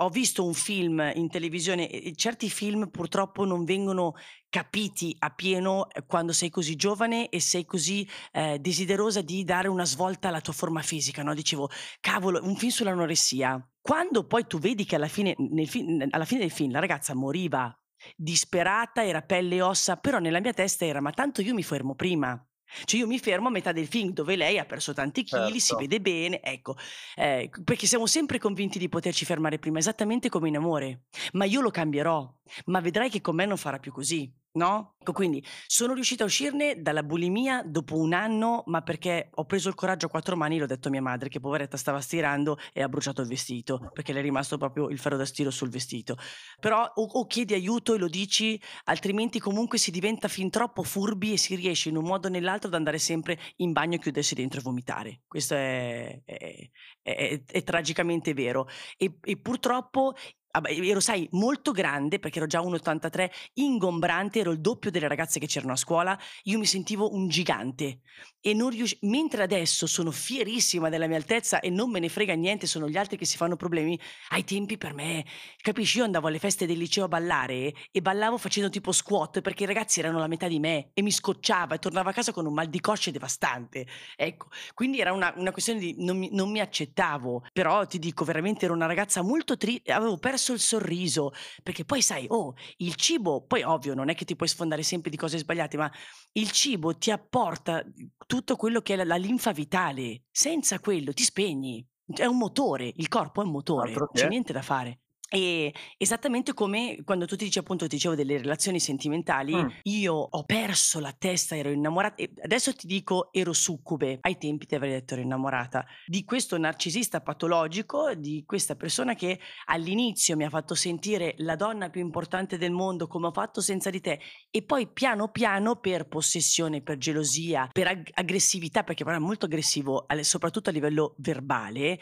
ho 0.00 0.08
visto 0.08 0.44
un 0.44 0.54
film 0.54 1.12
in 1.14 1.28
televisione 1.28 1.88
e 1.88 2.14
certi 2.14 2.48
film 2.50 2.88
purtroppo 2.90 3.44
non 3.44 3.64
vengono 3.64 4.14
capiti 4.50 5.14
a 5.18 5.30
pieno 5.30 5.90
eh, 5.90 6.04
quando 6.06 6.32
sei 6.32 6.50
così 6.50 6.76
giovane 6.76 7.28
e 7.28 7.40
sei 7.40 7.64
così 7.64 8.08
eh, 8.32 8.58
desiderosa 8.58 9.20
di 9.20 9.44
dare 9.44 9.68
una 9.68 9.84
svolta 9.84 10.28
alla 10.28 10.40
tua 10.40 10.52
forma 10.52 10.82
fisica, 10.82 11.22
no? 11.22 11.34
Dicevo, 11.34 11.68
cavolo, 12.00 12.40
un 12.42 12.56
film 12.56 12.70
sull'anoressia. 12.70 13.68
Quando 13.80 14.26
poi 14.26 14.46
tu 14.46 14.58
vedi 14.58 14.84
che 14.84 14.96
alla 14.96 15.08
fine, 15.08 15.34
film, 15.66 16.06
alla 16.10 16.24
fine 16.24 16.40
del 16.40 16.50
film 16.50 16.72
la 16.72 16.80
ragazza 16.80 17.14
moriva 17.14 17.72
disperata, 18.16 19.04
era 19.04 19.22
pelle 19.22 19.56
e 19.56 19.62
ossa, 19.62 19.96
però 19.96 20.18
nella 20.18 20.40
mia 20.40 20.52
testa 20.52 20.84
era, 20.84 21.00
ma 21.00 21.10
tanto 21.10 21.42
io 21.42 21.54
mi 21.54 21.62
fermo 21.62 21.94
prima. 21.94 22.47
Cioè 22.84 23.00
io 23.00 23.06
mi 23.06 23.18
fermo 23.18 23.48
a 23.48 23.50
metà 23.50 23.72
del 23.72 23.86
film 23.86 24.12
dove 24.12 24.36
lei 24.36 24.58
ha 24.58 24.64
perso 24.64 24.92
tanti 24.92 25.24
chili, 25.24 25.58
certo. 25.58 25.58
si 25.58 25.74
vede 25.76 26.00
bene, 26.00 26.42
ecco, 26.42 26.76
eh, 27.16 27.50
perché 27.64 27.86
siamo 27.86 28.06
sempre 28.06 28.38
convinti 28.38 28.78
di 28.78 28.88
poterci 28.88 29.24
fermare 29.24 29.58
prima, 29.58 29.78
esattamente 29.78 30.28
come 30.28 30.48
in 30.48 30.56
amore, 30.56 31.04
ma 31.32 31.44
io 31.44 31.60
lo 31.60 31.70
cambierò, 31.70 32.32
ma 32.66 32.80
vedrai 32.80 33.10
che 33.10 33.20
con 33.20 33.34
me 33.34 33.46
non 33.46 33.56
farà 33.56 33.78
più 33.78 33.92
così. 33.92 34.32
No? 34.52 34.94
Ecco, 35.08 35.12
quindi 35.12 35.42
sono 35.66 35.94
riuscita 35.94 36.24
a 36.24 36.26
uscirne 36.26 36.82
dalla 36.82 37.02
bulimia 37.02 37.62
dopo 37.64 37.96
un 37.96 38.12
anno, 38.12 38.62
ma 38.66 38.82
perché 38.82 39.30
ho 39.32 39.44
preso 39.44 39.68
il 39.68 39.74
coraggio 39.74 40.06
a 40.06 40.08
quattro 40.10 40.36
mani, 40.36 40.58
l'ho 40.58 40.66
detto 40.66 40.88
a 40.88 40.90
mia 40.90 41.00
madre 41.00 41.28
che 41.28 41.40
poveretta 41.40 41.76
stava 41.76 42.00
stirando 42.00 42.58
e 42.72 42.82
ha 42.82 42.88
bruciato 42.88 43.22
il 43.22 43.28
vestito, 43.28 43.90
perché 43.92 44.12
le 44.12 44.18
è 44.18 44.22
rimasto 44.22 44.58
proprio 44.58 44.88
il 44.88 44.98
ferro 44.98 45.16
da 45.16 45.24
stiro 45.24 45.50
sul 45.50 45.70
vestito. 45.70 46.16
Però 46.60 46.82
o, 46.82 47.02
o 47.02 47.26
chiedi 47.26 47.54
aiuto 47.54 47.94
e 47.94 47.98
lo 47.98 48.08
dici, 48.08 48.60
altrimenti 48.84 49.38
comunque 49.38 49.78
si 49.78 49.90
diventa 49.90 50.28
fin 50.28 50.50
troppo 50.50 50.82
furbi 50.82 51.32
e 51.32 51.36
si 51.38 51.54
riesce 51.54 51.88
in 51.88 51.96
un 51.96 52.04
modo 52.04 52.26
o 52.26 52.30
nell'altro 52.30 52.68
ad 52.68 52.74
andare 52.74 52.98
sempre 52.98 53.38
in 53.56 53.72
bagno, 53.72 53.98
chiudersi 53.98 54.34
dentro 54.34 54.60
e 54.60 54.62
vomitare. 54.62 55.20
Questo 55.26 55.54
è, 55.54 56.20
è, 56.24 56.70
è, 57.02 57.42
è 57.46 57.62
tragicamente 57.62 58.34
vero. 58.34 58.66
E, 58.96 59.18
e 59.22 59.38
purtroppo 59.38 60.14
ero 60.50 61.00
sai 61.00 61.28
molto 61.32 61.72
grande 61.72 62.18
perché 62.18 62.38
ero 62.38 62.46
già 62.46 62.60
1,83, 62.60 63.30
ingombrante, 63.54 64.40
ero 64.40 64.50
il 64.50 64.60
doppio 64.60 64.90
delle 64.90 65.08
ragazze 65.08 65.38
che 65.38 65.46
c'erano 65.46 65.72
a 65.72 65.76
scuola, 65.76 66.18
io 66.44 66.58
mi 66.58 66.66
sentivo 66.66 67.12
un 67.12 67.28
gigante 67.28 68.00
e 68.40 68.54
non 68.54 68.70
riuscivo, 68.70 69.06
mentre 69.08 69.42
adesso 69.42 69.86
sono 69.86 70.10
fierissima 70.10 70.88
della 70.88 71.06
mia 71.06 71.16
altezza 71.16 71.60
e 71.60 71.70
non 71.70 71.90
me 71.90 72.00
ne 72.00 72.08
frega 72.08 72.34
niente, 72.34 72.66
sono 72.66 72.88
gli 72.88 72.96
altri 72.96 73.16
che 73.16 73.24
si 73.24 73.36
fanno 73.36 73.56
problemi, 73.56 73.98
ai 74.30 74.44
tempi 74.44 74.78
per 74.78 74.94
me, 74.94 75.24
capisci, 75.60 75.98
io 75.98 76.04
andavo 76.04 76.28
alle 76.28 76.38
feste 76.38 76.66
del 76.66 76.78
liceo 76.78 77.04
a 77.04 77.08
ballare 77.08 77.74
e 77.90 78.00
ballavo 78.00 78.38
facendo 78.38 78.70
tipo 78.70 78.92
squat 78.92 79.40
perché 79.40 79.64
i 79.64 79.66
ragazzi 79.66 80.00
erano 80.00 80.18
la 80.18 80.28
metà 80.28 80.48
di 80.48 80.58
me 80.58 80.90
e 80.94 81.02
mi 81.02 81.10
scocciava 81.10 81.74
e 81.74 81.78
tornavo 81.78 82.08
a 82.08 82.12
casa 82.12 82.32
con 82.32 82.46
un 82.46 82.54
mal 82.54 82.68
di 82.68 82.80
cosce 82.80 83.10
devastante, 83.10 83.86
ecco, 84.16 84.48
quindi 84.74 85.00
era 85.00 85.12
una, 85.12 85.32
una 85.36 85.52
questione 85.52 85.78
di 85.78 85.94
non 85.98 86.16
mi, 86.16 86.30
non 86.32 86.50
mi 86.50 86.60
accettavo, 86.60 87.44
però 87.52 87.86
ti 87.86 87.98
dico 87.98 88.24
veramente 88.24 88.64
ero 88.64 88.74
una 88.74 88.86
ragazza 88.86 89.22
molto 89.22 89.56
triste, 89.56 89.92
avevo 89.92 90.16
perso 90.16 90.37
perso 90.38 90.52
il 90.52 90.60
sorriso, 90.60 91.32
perché 91.62 91.84
poi 91.84 92.00
sai, 92.00 92.26
oh, 92.28 92.54
il 92.76 92.94
cibo, 92.94 93.44
poi 93.44 93.64
ovvio, 93.64 93.94
non 93.94 94.08
è 94.08 94.14
che 94.14 94.24
ti 94.24 94.36
puoi 94.36 94.48
sfondare 94.48 94.84
sempre 94.84 95.10
di 95.10 95.16
cose 95.16 95.36
sbagliate, 95.36 95.76
ma 95.76 95.90
il 96.32 96.50
cibo 96.52 96.96
ti 96.96 97.10
apporta 97.10 97.84
tutto 98.24 98.54
quello 98.54 98.80
che 98.80 98.94
è 98.94 98.96
la, 98.96 99.04
la 99.04 99.16
linfa 99.16 99.50
vitale. 99.52 100.22
Senza 100.30 100.78
quello 100.78 101.12
ti 101.12 101.24
spegni. 101.24 101.84
È 102.06 102.24
un 102.24 102.38
motore, 102.38 102.90
il 102.94 103.08
corpo 103.08 103.42
è 103.42 103.44
un 103.44 103.50
motore, 103.50 103.92
non 103.92 104.08
c'è 104.12 104.28
niente 104.28 104.52
da 104.52 104.62
fare. 104.62 105.00
E 105.30 105.74
esattamente 105.98 106.54
come 106.54 107.00
quando 107.04 107.26
tu 107.26 107.36
ti 107.36 107.44
dici 107.44 107.58
appunto, 107.58 107.86
ti 107.86 107.96
dicevo 107.96 108.14
delle 108.14 108.38
relazioni 108.38 108.80
sentimentali, 108.80 109.54
mm. 109.54 109.68
io 109.82 110.14
ho 110.14 110.44
perso 110.44 111.00
la 111.00 111.12
testa, 111.12 111.56
ero 111.56 111.70
innamorata, 111.70 112.16
e 112.16 112.32
adesso 112.42 112.72
ti 112.74 112.86
dico 112.86 113.28
ero 113.32 113.52
succube, 113.52 114.18
ai 114.22 114.38
tempi 114.38 114.64
ti 114.64 114.74
avrei 114.74 114.92
detto 114.92 115.14
ero 115.14 115.22
innamorata, 115.22 115.84
di 116.06 116.24
questo 116.24 116.56
narcisista 116.56 117.20
patologico, 117.20 118.14
di 118.14 118.44
questa 118.46 118.74
persona 118.74 119.14
che 119.14 119.38
all'inizio 119.66 120.34
mi 120.34 120.44
ha 120.44 120.48
fatto 120.48 120.74
sentire 120.74 121.34
la 121.38 121.56
donna 121.56 121.90
più 121.90 122.00
importante 122.00 122.56
del 122.56 122.72
mondo 122.72 123.06
come 123.06 123.26
ho 123.26 123.32
fatto 123.32 123.60
senza 123.60 123.90
di 123.90 124.00
te 124.00 124.20
e 124.50 124.62
poi 124.62 124.90
piano 124.90 125.28
piano 125.28 125.76
per 125.76 126.08
possessione, 126.08 126.80
per 126.80 126.96
gelosia, 126.96 127.68
per 127.70 127.86
ag- 127.88 128.10
aggressività, 128.14 128.82
perché 128.82 129.04
era 129.06 129.18
molto 129.18 129.44
aggressivo, 129.44 130.06
soprattutto 130.22 130.70
a 130.70 130.72
livello 130.72 131.14
verbale, 131.18 131.98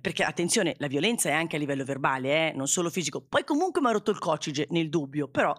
perché 0.00 0.22
attenzione, 0.22 0.74
la 0.78 0.86
violenza 0.86 1.28
è 1.28 1.32
anche 1.32 1.56
a 1.56 1.58
livello 1.58 1.84
verbale, 1.84 2.50
eh, 2.50 2.52
non 2.54 2.66
solo 2.66 2.90
fisico. 2.90 3.20
Poi 3.20 3.44
comunque 3.44 3.80
mi 3.80 3.88
ha 3.88 3.92
rotto 3.92 4.10
il 4.10 4.18
coccige 4.18 4.66
nel 4.70 4.88
dubbio, 4.88 5.28
però 5.28 5.54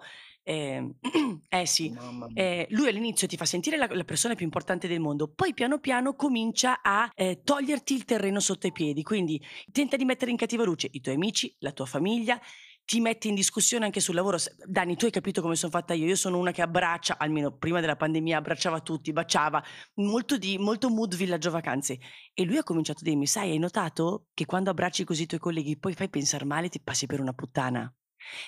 eh, 0.48 0.94
eh 1.50 1.66
sì, 1.66 1.94
eh, 2.34 2.68
lui 2.70 2.88
all'inizio 2.88 3.28
ti 3.28 3.36
fa 3.36 3.44
sentire 3.44 3.76
la, 3.76 3.88
la, 3.92 4.06
persona 4.06 4.34
più 4.34 4.46
importante 4.46 4.88
del 4.88 5.02
mondo, 5.02 5.28
poi 5.28 5.54
piano 5.54 5.80
piano 5.80 6.16
comincia 6.16 6.80
a 6.82 7.12
eh, 7.14 7.42
toglierti 7.44 7.94
il 7.94 8.06
terreno 8.06 8.40
sotto 8.40 8.66
i 8.66 8.72
piedi, 8.72 9.04
quindi 9.04 9.44
tenta 9.74 9.98
di 9.98 10.06
mettere 10.06 10.32
in 10.32 10.38
cattiva 10.38 10.64
luce 10.64 10.88
i 10.90 11.02
tuoi 11.02 11.16
amici, 11.16 11.54
la 11.60 11.74
tua 11.74 11.86
famiglia, 11.86 12.40
ti 12.88 13.02
metti 13.02 13.28
in 13.28 13.36
discussione 13.36 13.84
anche 13.84 14.00
sul 14.00 14.16
lavoro. 14.16 14.38
Dani, 14.66 14.96
tu 14.96 15.04
hai 15.04 15.12
capito 15.12 15.42
come 15.42 15.58
sono 15.58 15.70
fatta 15.70 15.94
io. 15.94 16.06
Io 16.06 16.16
sono 16.16 16.38
una 16.38 16.52
che 16.52 16.62
abbraccia, 16.62 17.18
almeno 17.18 17.52
prima 17.52 17.82
della 17.82 17.98
pandemia, 17.98 18.38
abbracciava 18.38 18.80
tutti, 18.80 19.12
baciava, 19.12 19.62
molto, 19.96 20.38
di, 20.38 20.58
molto 20.58 20.90
mood 20.90 21.14
villaggio 21.16 21.52
vacanze. 21.52 22.00
E 22.34 22.46
lui 22.46 22.56
ha 22.56 22.64
cominciato 22.64 23.00
a 23.02 23.04
dirmi, 23.04 23.28
sai, 23.28 23.52
hai 23.52 23.58
notato 23.60 24.28
che 24.34 24.46
quando 24.46 24.70
abbracci 24.70 25.04
così 25.04 25.24
i 25.24 25.26
tuoi 25.26 25.42
colleghi 25.42 25.78
poi 25.78 25.94
fai 25.96 26.08
pensare 26.08 26.46
male, 26.46 26.70
ti 26.70 26.80
passi 26.80 27.08
per 27.08 27.20
una 27.20 27.34
puttana. 27.34 27.94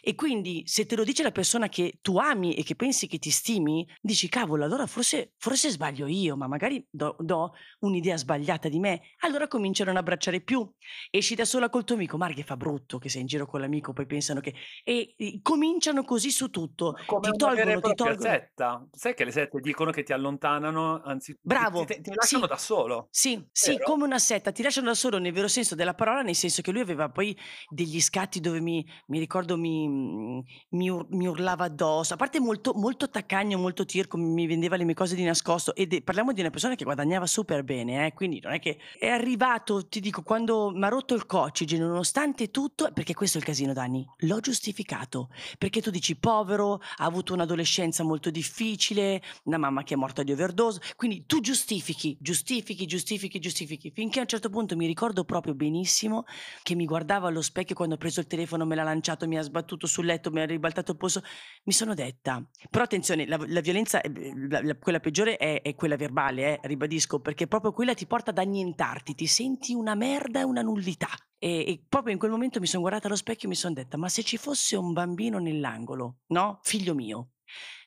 E 0.02 0.16
quindi 0.16 0.64
se 0.66 0.86
te 0.86 0.96
lo 0.96 1.04
dice 1.04 1.24
la 1.24 1.32
persona 1.32 1.70
che 1.70 2.00
tu 2.02 2.18
ami 2.18 2.54
e 2.56 2.64
che 2.64 2.76
pensi 2.76 3.08
che 3.08 3.20
ti 3.20 3.30
stimi, 3.30 3.88
dici 4.02 4.30
cavolo, 4.30 4.64
allora 4.64 4.86
forse, 4.88 5.34
forse 5.38 5.70
sbaglio 5.70 6.08
io, 6.08 6.36
ma 6.36 6.48
magari 6.48 6.86
do, 6.90 7.16
do, 7.20 7.54
un'idea 7.80 8.18
sbagliata 8.18 8.70
di 8.70 8.80
me. 8.80 9.02
Allora 9.20 9.48
cominciano 9.48 9.90
a 9.90 9.94
non 9.94 10.02
abbracciare 10.02 10.42
più. 10.42 10.70
Esci 11.10 11.36
da 11.36 11.46
sola 11.46 11.70
col 11.70 11.84
tuo 11.84 11.96
amico, 11.96 12.18
ma 12.18 12.28
che 12.30 12.44
fa 12.44 12.58
brutto 12.58 12.98
che 12.98 13.10
sei 13.10 13.22
in 13.22 13.28
giro 13.28 13.46
con 13.46 13.60
l'amico, 13.60 13.94
poi 13.94 14.06
pensano 14.06 14.40
che... 14.40 14.54
E, 14.84 15.14
e 15.18 15.40
cominciano 15.42 16.04
così 16.04 16.32
su 16.32 16.50
tutto. 16.50 16.96
Come 17.06 17.32
ti 17.32 17.38
tolgono, 17.38 17.80
ti 17.80 17.94
tolgono. 17.94 18.22
Setta. 18.22 18.88
Sai 18.92 19.14
che 19.14 19.24
le 19.26 19.32
sette 19.32 19.60
dicono 19.60 19.92
che 19.92 20.04
ti 20.04 20.14
allontanano, 20.14 21.02
anzi 21.04 21.38
Bravo. 21.42 21.86
ti, 21.86 21.96
ti, 21.96 22.02
ti 22.02 22.14
lasciano 22.14 22.44
sì. 22.44 22.50
da 22.50 22.58
solo. 22.58 23.08
Sì, 23.12 23.48
sì, 23.52 23.78
come 23.80 24.06
una 24.06 24.20
setta, 24.20 24.52
ti 24.52 24.64
lasciano 24.64 24.88
da 24.88 24.94
solo 24.94 25.18
nel 25.18 25.34
vero 25.34 25.48
senso 25.48 25.76
della 25.76 25.94
parola, 25.94 26.22
nel 26.22 26.36
senso 26.36 26.62
che 26.62 26.72
lui 26.72 26.82
aveva 26.82 27.10
poi 27.10 27.38
degli 27.68 28.00
scatti 28.00 28.40
dove 28.40 28.60
mi, 28.60 28.86
mi 29.08 29.20
ricordo 29.20 29.58
mi 29.58 29.69
mi, 29.70 30.44
mi, 30.70 30.90
ur, 30.90 31.06
mi, 31.12 31.28
urlava 31.28 31.66
addosso, 31.66 32.14
a 32.14 32.18
parte 32.18 32.40
molto, 32.40 32.74
molto 32.74 33.10
taccagno, 33.10 33.58
molto 33.58 33.86
tirco, 33.86 34.18
mi 34.18 34.48
vendeva 34.48 34.76
le 34.76 34.84
mie 34.84 34.96
cose 34.96 35.16
di 35.16 35.24
nascosto 35.24 35.76
ed 35.76 36.02
parliamo 36.04 36.34
di 36.34 36.42
una 36.42 36.50
persona 36.50 36.76
che 36.76 36.84
guadagnava 36.84 37.28
super 37.28 37.64
bene, 37.64 38.08
eh, 38.08 38.14
quindi 38.14 38.40
non 38.42 38.54
è 38.54 38.60
che 38.60 38.80
è 38.98 39.08
arrivato, 39.08 39.88
ti 39.88 40.00
dico, 40.00 40.24
quando 40.24 40.72
mi 40.72 40.84
ha 40.84 40.88
rotto 40.88 41.14
il 41.14 41.26
coccige, 41.26 41.78
nonostante 41.78 42.50
tutto, 42.50 42.90
perché 42.94 43.14
questo 43.14 43.38
è 43.38 43.42
il 43.42 43.46
casino 43.46 43.74
Dani, 43.74 44.06
l'ho 44.20 44.40
giustificato, 44.40 45.30
perché 45.58 45.82
tu 45.82 45.92
dici 45.92 46.16
povero, 46.16 46.74
ha 46.74 47.06
avuto 47.06 47.34
un'adolescenza 47.34 48.04
molto 48.04 48.30
difficile, 48.30 49.22
una 49.44 49.58
mamma 49.58 49.84
che 49.84 49.94
è 49.94 49.98
morta 49.98 50.24
di 50.24 50.32
overdose, 50.32 50.82
quindi 50.96 51.26
tu 51.26 51.40
giustifichi, 51.40 52.18
giustifichi, 52.20 52.86
giustifichi, 52.86 53.40
giustifichi, 53.40 53.92
finché 53.94 54.20
a 54.20 54.24
un 54.24 54.28
certo 54.28 54.50
punto 54.50 54.76
mi 54.76 54.88
ricordo 54.88 55.24
proprio 55.24 55.54
benissimo 55.54 56.26
che 56.64 56.76
mi 56.76 56.86
guardava 56.86 57.28
allo 57.28 57.42
specchio 57.42 57.76
quando 57.76 57.96
ho 57.96 57.98
preso 57.98 58.20
il 58.20 58.28
telefono, 58.28 58.66
me 58.66 58.76
l'ha 58.76 58.84
lanciato, 58.84 59.28
mi 59.28 59.38
ha 59.38 59.42
sbattuto 59.50 59.88
sul 59.88 60.06
letto, 60.06 60.32
mi 60.32 60.42
ha 60.42 60.46
ribaltato 60.46 60.92
il 60.92 60.98
polso, 60.98 61.22
mi 61.66 61.74
sono 61.74 61.94
detta, 61.94 62.42
però 62.70 62.84
attenzione, 62.84 63.28
la, 63.28 63.38
la 63.48 63.60
violenza, 63.60 64.02
la, 64.50 64.62
la, 64.64 64.78
quella 64.78 65.00
peggiore 65.00 65.38
è, 65.38 65.62
è 65.62 65.76
quella 65.76 65.98
verbale, 65.98 66.60
eh, 66.62 66.68
ribadisco, 66.68 67.20
perché 67.20 67.48
proprio 67.48 67.74
quella 67.74 67.94
ti 67.94 68.06
porta 68.06 68.32
ad 68.32 68.38
annientarti, 68.38 69.16
ti 69.16 69.28
senti 69.28 69.74
una 69.74 69.96
merda 69.96 70.40
e 70.40 70.44
una 70.44 70.62
nullità. 70.62 71.10
E, 71.38 71.60
e, 71.68 71.86
proprio 71.88 72.14
in 72.14 72.20
quel 72.20 72.32
momento 72.32 72.60
mi 72.60 72.68
sono 72.68 72.82
guardata 72.82 73.08
allo 73.08 73.16
specchio 73.16 73.48
e 73.48 73.52
mi 73.52 73.56
sono 73.56 73.74
detta, 73.74 73.98
ma 73.98 74.10
se 74.10 74.24
ci 74.24 74.38
fosse 74.38 74.76
un 74.76 74.94
bambino 74.94 75.40
nell'angolo, 75.40 76.20
no? 76.28 76.60
Figlio 76.64 76.94
mio, 76.94 77.32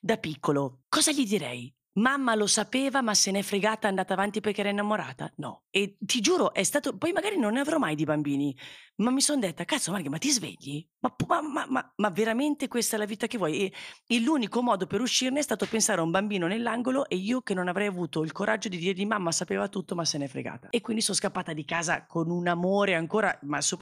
da 0.01 0.16
piccolo, 0.16 0.83
cosa 0.88 1.12
gli 1.12 1.27
direi? 1.27 1.75
Mamma 1.94 2.35
lo 2.35 2.46
sapeva, 2.46 3.02
ma 3.02 3.12
se 3.12 3.31
n'è 3.31 3.42
fregata, 3.42 3.87
è 3.87 3.90
andata 3.90 4.14
avanti 4.14 4.40
perché 4.40 4.61
era 4.61 4.70
innamorata? 4.70 5.31
No. 5.37 5.64
E 5.68 5.96
ti 6.00 6.20
giuro, 6.22 6.55
è 6.55 6.62
stato. 6.62 6.96
Poi 6.96 7.12
magari 7.12 7.37
non 7.38 7.52
ne 7.52 7.61
avrò 7.61 7.76
mai 7.76 7.94
di 7.94 8.05
bambini, 8.05 8.57
ma 8.96 9.11
mi 9.11 9.20
sono 9.20 9.40
detta, 9.40 9.64
cazzo, 9.64 9.90
Marghe, 9.90 10.09
ma 10.09 10.18
ti 10.18 10.31
svegli? 10.31 10.87
Ma, 11.00 11.14
ma, 11.42 11.66
ma, 11.68 11.92
ma, 11.96 12.11
veramente 12.11 12.68
questa 12.68 12.96
è 12.96 12.98
la 12.98 13.05
vita 13.05 13.26
che 13.26 13.37
vuoi? 13.37 13.61
E, 13.61 13.72
e, 14.07 14.20
l'unico 14.20 14.62
modo 14.62 14.87
per 14.87 15.00
uscirne 15.00 15.40
è 15.40 15.42
stato 15.42 15.66
pensare 15.66 16.00
a 16.00 16.05
un 16.05 16.11
bambino 16.11 16.46
nell'angolo 16.46 17.09
e 17.09 17.16
io 17.16 17.42
che 17.42 17.55
non 17.55 17.68
avrei 17.68 17.88
avuto 17.88 18.22
il 18.22 18.33
coraggio 18.33 18.68
di 18.68 18.76
dirgli 18.76 19.05
mamma 19.05 19.33
sapeva 19.33 19.68
tutto, 19.68 19.94
ma 19.94 20.05
se 20.05 20.18
n'è 20.18 20.28
fregata. 20.28 20.68
E 20.70 20.81
quindi 20.81 21.02
sono 21.02 21.16
scappata 21.16 21.52
di 21.52 21.64
casa 21.64 22.07
con 22.07 22.31
un 22.31 22.46
amore 22.46 22.94
ancora, 22.94 23.37
ma 23.42 23.61
so, 23.61 23.81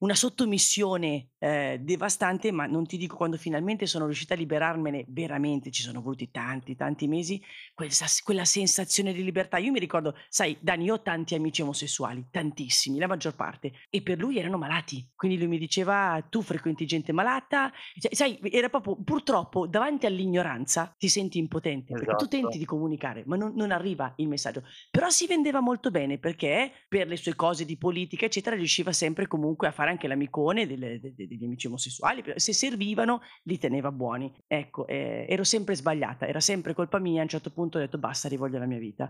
una 0.00 0.14
sottomissione 0.14 1.30
eh, 1.38 1.78
devastante, 1.80 2.50
ma 2.50 2.66
non 2.66 2.86
ti 2.86 2.96
dico 2.96 3.16
quando 3.16 3.36
finalmente 3.36 3.86
sono 3.86 4.06
riuscita 4.06 4.34
a 4.34 4.36
liberarmene, 4.36 5.04
veramente 5.08 5.70
ci 5.70 5.82
sono 5.82 6.02
voluti 6.02 6.30
tanti, 6.30 6.74
tanti 6.74 7.06
mesi 7.06 7.37
quella, 7.74 7.92
quella 8.22 8.44
sensazione 8.44 9.12
di 9.12 9.22
libertà. 9.22 9.58
Io 9.58 9.72
mi 9.72 9.78
ricordo, 9.78 10.14
sai, 10.28 10.56
Dani, 10.60 10.84
io 10.84 10.94
ho 10.94 11.02
tanti 11.02 11.34
amici 11.34 11.62
omosessuali, 11.62 12.26
tantissimi, 12.30 12.98
la 12.98 13.06
maggior 13.06 13.34
parte, 13.34 13.72
e 13.88 14.02
per 14.02 14.18
lui 14.18 14.38
erano 14.38 14.58
malati. 14.58 15.08
Quindi 15.14 15.38
lui 15.38 15.46
mi 15.46 15.58
diceva, 15.58 16.24
tu 16.28 16.42
frequenti 16.42 16.86
gente 16.86 17.12
malata, 17.12 17.72
cioè, 17.98 18.14
sai, 18.14 18.38
era 18.50 18.68
proprio, 18.68 18.96
purtroppo, 19.02 19.66
davanti 19.66 20.06
all'ignoranza 20.06 20.94
ti 20.98 21.08
senti 21.08 21.38
impotente, 21.38 21.94
perché 21.94 22.14
tu 22.16 22.26
tenti 22.26 22.38
esatto. 22.38 22.58
di 22.58 22.64
comunicare, 22.64 23.22
ma 23.26 23.36
non, 23.36 23.52
non 23.54 23.70
arriva 23.70 24.12
il 24.16 24.28
messaggio. 24.28 24.62
Però 24.90 25.08
si 25.10 25.26
vendeva 25.26 25.60
molto 25.60 25.90
bene 25.90 26.18
perché 26.18 26.72
per 26.88 27.06
le 27.06 27.16
sue 27.16 27.34
cose 27.34 27.64
di 27.64 27.76
politica, 27.76 28.26
eccetera, 28.26 28.56
riusciva 28.56 28.92
sempre 28.92 29.26
comunque 29.26 29.68
a 29.68 29.72
fare 29.72 29.90
anche 29.90 30.08
l'amicone 30.08 30.66
delle, 30.66 30.98
delle, 31.00 31.14
degli 31.14 31.44
amici 31.44 31.66
omosessuali. 31.66 32.22
Se 32.36 32.52
servivano, 32.52 33.20
li 33.44 33.58
teneva 33.58 33.92
buoni. 33.92 34.32
Ecco, 34.46 34.86
eh, 34.86 35.26
ero 35.28 35.44
sempre 35.44 35.74
sbagliata, 35.74 36.26
era 36.26 36.40
sempre 36.40 36.74
colpa 36.74 36.98
mia. 36.98 37.22
A 37.28 37.30
un 37.30 37.40
certo 37.42 37.54
punto 37.54 37.76
ho 37.76 37.80
detto 37.80 37.98
basta, 37.98 38.26
rivoglio 38.26 38.58
la 38.58 38.64
mia 38.64 38.78
vita. 38.78 39.06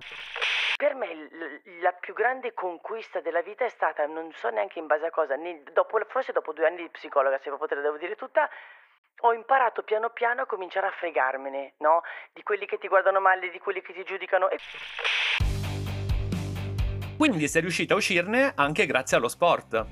Per 0.77 0.95
me 0.97 1.15
l- 1.15 1.81
la 1.81 1.93
più 1.93 2.15
grande 2.15 2.53
conquista 2.53 3.21
della 3.21 3.43
vita 3.43 3.65
è 3.65 3.69
stata, 3.69 4.07
non 4.07 4.33
so 4.35 4.49
neanche 4.49 4.81
in 4.81 4.89
base 4.89 5.07
a 5.07 5.11
cosa, 5.11 5.37
dopo, 5.73 6.01
forse 6.09 6.33
dopo 6.33 6.53
due 6.53 6.67
anni 6.67 6.79
di 6.79 6.89
psicologa, 6.89 7.39
se 7.39 7.45
proprio 7.45 7.69
te 7.69 7.75
la 7.77 7.83
devo 7.83 7.97
dire 7.97 8.17
tutta, 8.17 8.51
ho 9.21 9.33
imparato 9.33 9.85
piano 9.85 10.11
piano 10.11 10.43
a 10.43 10.47
cominciare 10.47 10.89
a 10.89 10.91
fregarmene, 10.91 11.75
no? 11.79 12.01
Di 12.33 12.43
quelli 12.43 12.67
che 12.67 12.79
ti 12.79 12.89
guardano 12.89 13.21
male, 13.21 13.51
di 13.51 13.59
quelli 13.61 13.83
che 13.83 13.93
ti 13.93 14.03
giudicano. 14.03 14.49
E... 14.51 14.59
Quindi 17.17 17.47
sei 17.47 17.61
riuscita 17.61 17.95
a 17.95 17.99
uscirne 17.99 18.53
anche 18.57 18.85
grazie 18.87 19.17
allo 19.17 19.29
sport. 19.29 19.87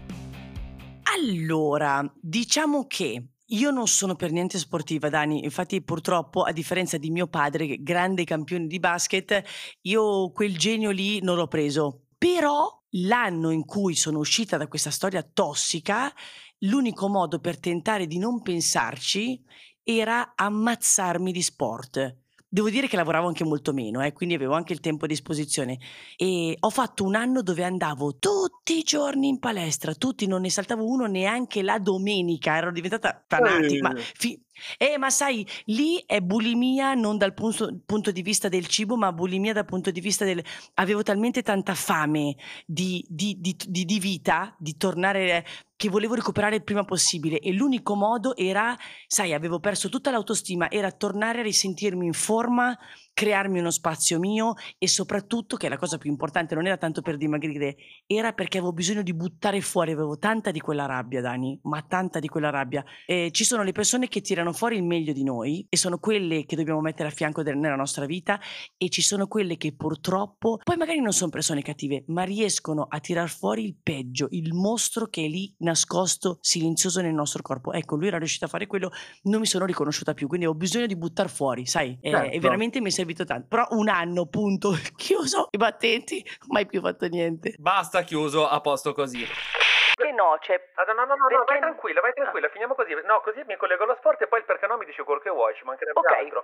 Allora, 1.15 2.03
diciamo 2.21 2.89
che 2.89 3.23
io 3.51 3.71
non 3.71 3.87
sono 3.87 4.17
per 4.17 4.33
niente 4.33 4.59
sportiva, 4.59 5.09
Dani. 5.09 5.45
Infatti, 5.45 5.83
purtroppo, 5.83 6.43
a 6.43 6.53
differenza 6.53 6.99
di 6.99 7.11
mio 7.11 7.29
padre, 7.29 7.83
grande 7.83 8.25
campione 8.25 8.67
di 8.67 8.79
basket, 8.79 9.43
io 9.83 10.31
quel 10.33 10.57
genio 10.57 10.91
lì 10.91 11.21
non 11.21 11.37
l'ho 11.37 11.47
preso. 11.47 12.07
Però 12.19 12.69
l'anno 12.91 13.51
in 13.51 13.65
cui 13.65 13.95
sono 13.95 14.19
uscita 14.19 14.57
da 14.57 14.69
questa 14.69 14.91
storia 14.91 15.23
tossica, 15.23 16.13
l'unico 16.61 17.09
modo 17.09 17.39
per 17.39 17.61
tentare 17.61 18.07
di 18.07 18.19
non 18.19 18.43
pensarci 18.43 19.43
era 19.83 20.33
ammazzarmi 20.35 21.31
di 21.31 21.43
sport. 21.43 22.26
Devo 22.49 22.71
dire 22.71 22.87
che 22.87 22.97
lavoravo 22.97 23.27
anche 23.27 23.45
molto 23.45 23.73
meno, 23.73 24.03
eh, 24.03 24.13
quindi 24.13 24.35
avevo 24.35 24.55
anche 24.55 24.73
il 24.73 24.81
tempo 24.81 25.05
a 25.05 25.09
disposizione. 25.09 25.79
E 26.17 26.57
ho 26.59 26.71
fatto 26.71 27.05
un 27.05 27.15
anno 27.15 27.43
dove 27.43 27.65
andavo 27.65 28.17
tutti 28.19 28.79
i 28.79 28.83
giorni 28.83 29.29
in 29.29 29.39
palestra, 29.39 29.95
tutti, 29.95 30.27
non 30.27 30.43
ne 30.43 30.51
saltavo 30.51 30.85
uno 30.85 31.07
neanche 31.07 31.63
la 31.63 31.79
domenica, 31.79 32.57
ero 32.57 32.71
diventata 32.71 33.25
fanatica. 33.27 33.91
Ma 33.91 33.95
fi- 33.97 34.41
eh, 34.79 34.99
ma 34.99 35.11
sai, 35.11 35.47
lì 35.67 36.03
è 36.07 36.21
bulimia 36.21 36.95
non 36.95 37.19
dal 37.19 37.35
punto, 37.35 37.81
punto, 37.85 38.11
di 38.11 38.23
vista 38.23 38.49
del 38.49 38.67
cibo, 38.67 38.97
ma 38.97 39.13
bulimia 39.13 39.53
dal 39.53 39.65
punto 39.65 39.91
di 39.91 40.01
vista 40.01 40.25
del... 40.25 40.43
Avevo 40.75 41.03
talmente 41.03 41.43
tanta 41.43 41.75
fame 41.75 42.37
di, 42.65 43.05
di, 43.09 43.37
di, 43.39 43.57
di 43.85 43.99
vita, 43.99 44.55
di 44.59 44.77
tornare, 44.77 45.45
che 45.77 45.89
volevo 45.89 46.15
recuperare 46.15 46.57
il 46.57 46.65
prima 46.65 46.85
possibile. 46.85 47.39
E 47.39 47.53
l'unico 47.53 47.95
modo 47.95 48.37
era, 48.37 48.77
sai, 49.07 49.33
avevo 49.33 49.61
perso 49.61 49.89
tutta 49.89 50.11
l'autostima, 50.11 50.71
era 50.71 50.91
tornare 50.91 51.41
a 51.41 51.43
risentirmi 51.43 52.07
in 52.07 52.13
forma 52.13 52.77
crearmi 53.17 53.61
uno 53.61 53.71
spazio 53.71 54.19
mio 54.19 54.53
e 54.77 54.87
soprattutto, 54.87 55.57
che 55.57 55.69
è 55.69 55.71
la 55.71 55.79
cosa 55.79 55.97
più 55.97 56.11
importante, 56.11 56.55
non 56.55 56.67
era 56.67 56.77
tanto 56.77 57.01
per 57.01 57.17
dimagrire, 57.17 57.77
era 58.07 58.35
perché 58.35 58.59
avevo 58.59 58.75
bisogno 58.75 59.01
di 59.01 59.15
buttare 59.15 59.63
fuori, 59.63 59.93
avevo 59.93 60.19
tanta 60.19 60.51
di 60.51 60.61
quella 60.61 60.85
rabbia, 60.85 61.23
Dani, 61.23 61.59
ma 61.63 61.81
tanta 61.81 62.19
di 62.19 62.29
quella 62.29 62.51
rabbia. 62.51 62.85
E 63.07 63.31
ci 63.33 63.45
sono 63.45 63.63
le 63.63 63.73
persone 63.73 64.09
che 64.09 64.21
tirano 64.21 64.53
fuori 64.53 64.77
il 64.77 64.83
meglio 64.83 65.15
di 65.15 65.25
noi 65.25 65.65
e 65.67 65.79
sono 65.79 65.99
quelle 65.99 66.45
che 66.45 66.57
dobbiamo 66.57 66.83
mettere 66.83 67.09
a 67.09 67.11
fianco 67.11 67.43
de- 67.43 67.55
nella 67.55 67.75
nostra 67.75 68.05
vita 68.05 68.39
e 68.77 68.91
ci 68.91 69.01
sono 69.01 69.27
quelle 69.29 69.57
che 69.57 69.75
purtroppo, 69.75 70.59
poi 70.63 70.77
magari 70.77 71.01
non 71.01 71.15
sono 71.15 71.31
persone 71.31 71.63
cattive, 71.63 72.05
ma 72.09 72.23
riescono 72.23 72.87
a 72.87 73.01
tirar 73.01 73.31
fuori 73.31 73.65
il 73.65 73.77
peggio, 73.83 74.27
il 74.33 74.53
mostro 74.53 75.07
che 75.07 75.25
è 75.25 75.29
lì 75.29 75.55
nascosto, 75.61 76.37
silenzioso 76.43 77.01
nel 77.01 77.15
nostro 77.15 77.41
corpo. 77.41 77.73
Ecco, 77.73 77.97
lui 77.97 78.09
era 78.09 78.19
riuscito 78.19 78.45
a 78.45 78.49
fare 78.49 78.67
quello, 78.67 78.91
non 79.23 79.41
mi 79.41 79.47
sono 79.47 79.65
riconosciuta 79.65 80.13
più, 80.13 80.27
quindi 80.27 80.45
ho 80.45 80.53
bisogno 80.53 80.85
di 80.85 80.97
buttare 80.97 81.31
fuori, 81.31 81.65
sai? 81.65 81.99
Certo. 81.99 82.31
E, 82.31 82.37
e 82.37 82.41
veramente 82.41 82.79
mi 82.79 82.91
è 82.91 82.93
servito 83.07 83.25
tanto. 83.25 83.47
Però 83.49 83.67
un 83.71 83.89
anno, 83.89 84.27
punto, 84.27 84.73
chiuso 84.97 85.49
i 85.53 85.57
battenti, 85.57 86.25
mai 86.49 86.67
più 86.67 86.81
fatto 86.81 87.07
niente. 87.07 87.55
Basta, 87.59 88.03
chiuso, 88.03 88.49
a 88.49 88.61
posto 88.61 88.93
così. 88.93 89.25
Che 89.25 90.13
no, 90.13 90.37
cioè... 90.43 90.61
Ah, 90.75 90.83
no, 90.83 90.93
no, 90.93 91.05
no, 91.07 91.15
no, 91.15 91.45
vai 91.47 91.59
tranquilla, 91.59 92.01
vai 92.03 92.13
tranquilla, 92.13 92.49
ah. 92.49 92.51
finiamo 92.51 92.75
così. 92.75 92.93
No, 93.07 93.23
così 93.25 93.43
mi 93.47 93.57
collego 93.57 93.85
allo 93.85 93.97
sport 93.99 94.21
e 94.21 94.27
poi 94.27 94.41
il 94.41 94.45
perché 94.45 94.67
no 94.67 94.77
mi 94.77 94.85
dice 94.85 95.05
quello 95.05 95.21
che 95.21 95.31
vuoi, 95.31 95.55
ci 95.55 95.65
mancherebbe 95.65 95.99
okay. 95.99 96.25
altro. 96.25 96.43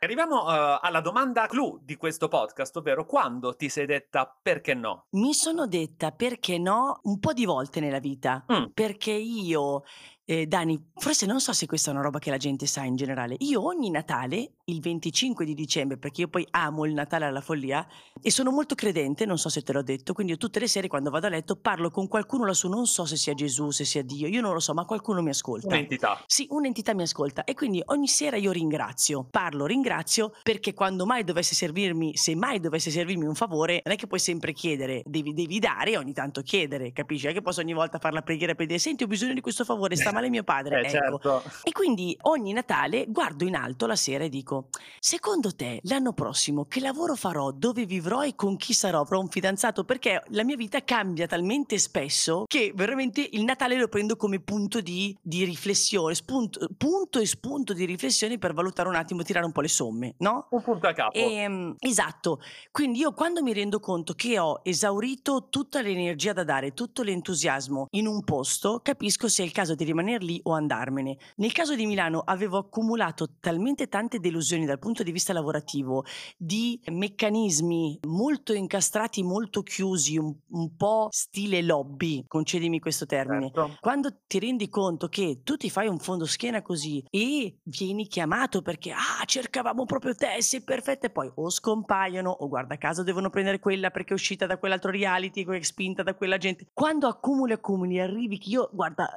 Arriviamo 0.00 0.44
uh, 0.44 0.78
alla 0.80 1.00
domanda 1.00 1.46
clou 1.46 1.78
di 1.82 1.96
questo 1.96 2.28
podcast, 2.28 2.76
ovvero 2.76 3.04
quando 3.04 3.56
ti 3.56 3.68
sei 3.68 3.86
detta 3.86 4.32
perché 4.40 4.74
no? 4.74 5.06
Mi 5.12 5.32
sono 5.32 5.66
detta 5.66 6.12
perché 6.12 6.58
no 6.58 7.00
un 7.04 7.18
po' 7.18 7.32
di 7.32 7.46
volte 7.46 7.80
nella 7.80 7.98
vita, 7.98 8.44
mm. 8.52 8.66
perché 8.74 9.10
io 9.10 9.82
eh, 10.30 10.46
Dani, 10.46 10.90
forse 10.94 11.24
non 11.24 11.40
so 11.40 11.54
se 11.54 11.64
questa 11.64 11.88
è 11.88 11.94
una 11.94 12.02
roba 12.02 12.18
che 12.18 12.28
la 12.28 12.36
gente 12.36 12.66
sa 12.66 12.84
in 12.84 12.96
generale. 12.96 13.36
Io 13.38 13.64
ogni 13.64 13.88
Natale, 13.88 14.56
il 14.64 14.78
25 14.78 15.46
di 15.46 15.54
dicembre, 15.54 15.96
perché 15.96 16.20
io 16.20 16.28
poi 16.28 16.46
amo 16.50 16.84
il 16.84 16.92
Natale 16.92 17.24
alla 17.24 17.40
follia 17.40 17.86
e 18.20 18.30
sono 18.30 18.50
molto 18.50 18.74
credente, 18.74 19.24
non 19.24 19.38
so 19.38 19.48
se 19.48 19.62
te 19.62 19.72
l'ho 19.72 19.82
detto, 19.82 20.12
quindi 20.12 20.32
io 20.32 20.38
tutte 20.38 20.60
le 20.60 20.68
sere 20.68 20.86
quando 20.86 21.08
vado 21.08 21.28
a 21.28 21.30
letto 21.30 21.56
parlo 21.56 21.90
con 21.90 22.08
qualcuno 22.08 22.44
lassù, 22.44 22.68
non 22.68 22.86
so 22.86 23.06
se 23.06 23.16
sia 23.16 23.32
Gesù, 23.32 23.70
se 23.70 23.86
sia 23.86 24.02
Dio, 24.02 24.26
io 24.26 24.42
non 24.42 24.52
lo 24.52 24.60
so, 24.60 24.74
ma 24.74 24.84
qualcuno 24.84 25.22
mi 25.22 25.30
ascolta. 25.30 25.68
Un'entità. 25.68 26.22
Sì, 26.26 26.46
un'entità 26.50 26.92
mi 26.92 27.02
ascolta 27.02 27.44
e 27.44 27.54
quindi 27.54 27.80
ogni 27.86 28.08
sera 28.08 28.36
io 28.36 28.52
ringrazio, 28.52 29.26
parlo, 29.30 29.64
ringrazio 29.64 30.32
perché 30.42 30.74
quando 30.74 31.06
mai 31.06 31.24
dovesse 31.24 31.54
servirmi, 31.54 32.18
se 32.18 32.34
mai 32.34 32.60
dovesse 32.60 32.90
servirmi 32.90 33.24
un 33.24 33.34
favore, 33.34 33.80
non 33.82 33.94
è 33.94 33.96
che 33.96 34.06
puoi 34.06 34.20
sempre 34.20 34.52
chiedere, 34.52 35.00
devi, 35.06 35.32
devi 35.32 35.58
dare 35.58 35.96
ogni 35.96 36.12
tanto 36.12 36.42
chiedere, 36.42 36.92
capisci? 36.92 37.24
Non 37.24 37.32
è 37.32 37.36
che 37.38 37.42
posso 37.42 37.60
ogni 37.60 37.72
volta 37.72 37.98
fare 37.98 38.12
la 38.12 38.20
preghiera 38.20 38.54
per 38.54 38.66
dire 38.66 38.78
senti 38.78 39.04
ho 39.04 39.06
bisogno 39.06 39.32
di 39.32 39.40
questo 39.40 39.64
favore, 39.64 39.96
sta 39.96 40.12
male 40.18 40.28
mio 40.28 40.44
padre. 40.44 40.76
Eh, 40.76 40.80
ecco. 40.80 40.90
certo. 40.90 41.42
E 41.62 41.72
quindi 41.72 42.16
ogni 42.22 42.52
Natale 42.52 43.06
guardo 43.08 43.44
in 43.44 43.54
alto 43.54 43.86
la 43.86 43.96
sera 43.96 44.24
e 44.24 44.28
dico, 44.28 44.68
secondo 44.98 45.54
te 45.54 45.80
l'anno 45.84 46.12
prossimo 46.12 46.64
che 46.64 46.80
lavoro 46.80 47.14
farò, 47.14 47.50
dove 47.52 47.86
vivrò 47.86 48.24
e 48.24 48.34
con 48.34 48.56
chi 48.56 48.74
sarò? 48.74 49.00
Avrò 49.00 49.20
un 49.20 49.28
fidanzato? 49.28 49.84
Perché 49.84 50.22
la 50.28 50.44
mia 50.44 50.56
vita 50.56 50.82
cambia 50.82 51.26
talmente 51.26 51.78
spesso 51.78 52.44
che 52.46 52.72
veramente 52.74 53.26
il 53.32 53.44
Natale 53.44 53.76
lo 53.76 53.88
prendo 53.88 54.16
come 54.16 54.40
punto 54.40 54.80
di, 54.80 55.16
di 55.22 55.44
riflessione, 55.44 56.14
spunto, 56.14 56.68
punto 56.76 57.20
e 57.20 57.26
spunto 57.26 57.72
di 57.72 57.84
riflessione 57.84 58.38
per 58.38 58.52
valutare 58.52 58.88
un 58.88 58.96
attimo, 58.96 59.22
tirare 59.22 59.46
un 59.46 59.52
po' 59.52 59.60
le 59.60 59.68
somme, 59.68 60.14
no? 60.18 60.48
Un 60.50 60.62
punto 60.62 60.86
a 60.86 60.92
capo. 60.92 61.16
E, 61.16 61.34
ehm, 61.34 61.76
esatto. 61.78 62.40
Quindi 62.70 62.98
io 62.98 63.12
quando 63.12 63.42
mi 63.42 63.52
rendo 63.52 63.78
conto 63.78 64.14
che 64.14 64.38
ho 64.38 64.60
esaurito 64.64 65.48
tutta 65.48 65.80
l'energia 65.80 66.32
da 66.32 66.44
dare, 66.44 66.74
tutto 66.74 67.02
l'entusiasmo 67.02 67.86
in 67.92 68.06
un 68.06 68.22
posto, 68.24 68.80
capisco 68.82 69.28
se 69.28 69.42
è 69.42 69.46
il 69.46 69.52
caso 69.52 69.74
di 69.74 69.84
rimanere 69.84 70.07
lì 70.16 70.40
o 70.44 70.52
andarmene. 70.52 71.18
Nel 71.36 71.52
caso 71.52 71.74
di 71.74 71.84
Milano 71.84 72.20
avevo 72.20 72.58
accumulato 72.58 73.36
talmente 73.38 73.88
tante 73.88 74.18
delusioni 74.18 74.64
dal 74.64 74.78
punto 74.78 75.02
di 75.02 75.12
vista 75.12 75.32
lavorativo, 75.32 76.04
di 76.36 76.80
meccanismi 76.86 78.00
molto 78.06 78.52
incastrati, 78.52 79.22
molto 79.22 79.62
chiusi, 79.62 80.16
un, 80.16 80.34
un 80.48 80.76
po' 80.76 81.08
stile 81.10 81.62
lobby, 81.62 82.24
concedimi 82.26 82.80
questo 82.80 83.04
termine. 83.06 83.50
Certo. 83.52 83.76
Quando 83.80 84.20
ti 84.26 84.38
rendi 84.38 84.68
conto 84.68 85.08
che 85.08 85.40
tu 85.44 85.56
ti 85.56 85.68
fai 85.68 85.88
un 85.88 85.98
fondo 85.98 86.24
schiena 86.24 86.62
così 86.62 87.04
e 87.10 87.58
vieni 87.64 88.06
chiamato 88.06 88.62
perché 88.62 88.92
ah, 88.92 89.24
cercavamo 89.24 89.84
proprio 89.84 90.14
te, 90.14 90.40
sei 90.40 90.62
perfetta 90.62 91.06
e 91.06 91.10
poi 91.10 91.30
o 91.34 91.50
scompaiono 91.50 92.30
o 92.30 92.48
guarda 92.48 92.76
caso 92.78 93.02
devono 93.02 93.30
prendere 93.30 93.58
quella 93.58 93.90
perché 93.90 94.10
è 94.10 94.14
uscita 94.14 94.46
da 94.46 94.58
quell'altro 94.58 94.90
reality, 94.90 95.44
è 95.44 95.62
spinta 95.62 96.02
da 96.02 96.14
quella 96.14 96.38
gente. 96.38 96.68
Quando 96.72 97.06
accumuli 97.08 97.52
accumuli 97.52 98.00
arrivi 98.00 98.38
che 98.38 98.50
io 98.50 98.70
guarda, 98.72 99.08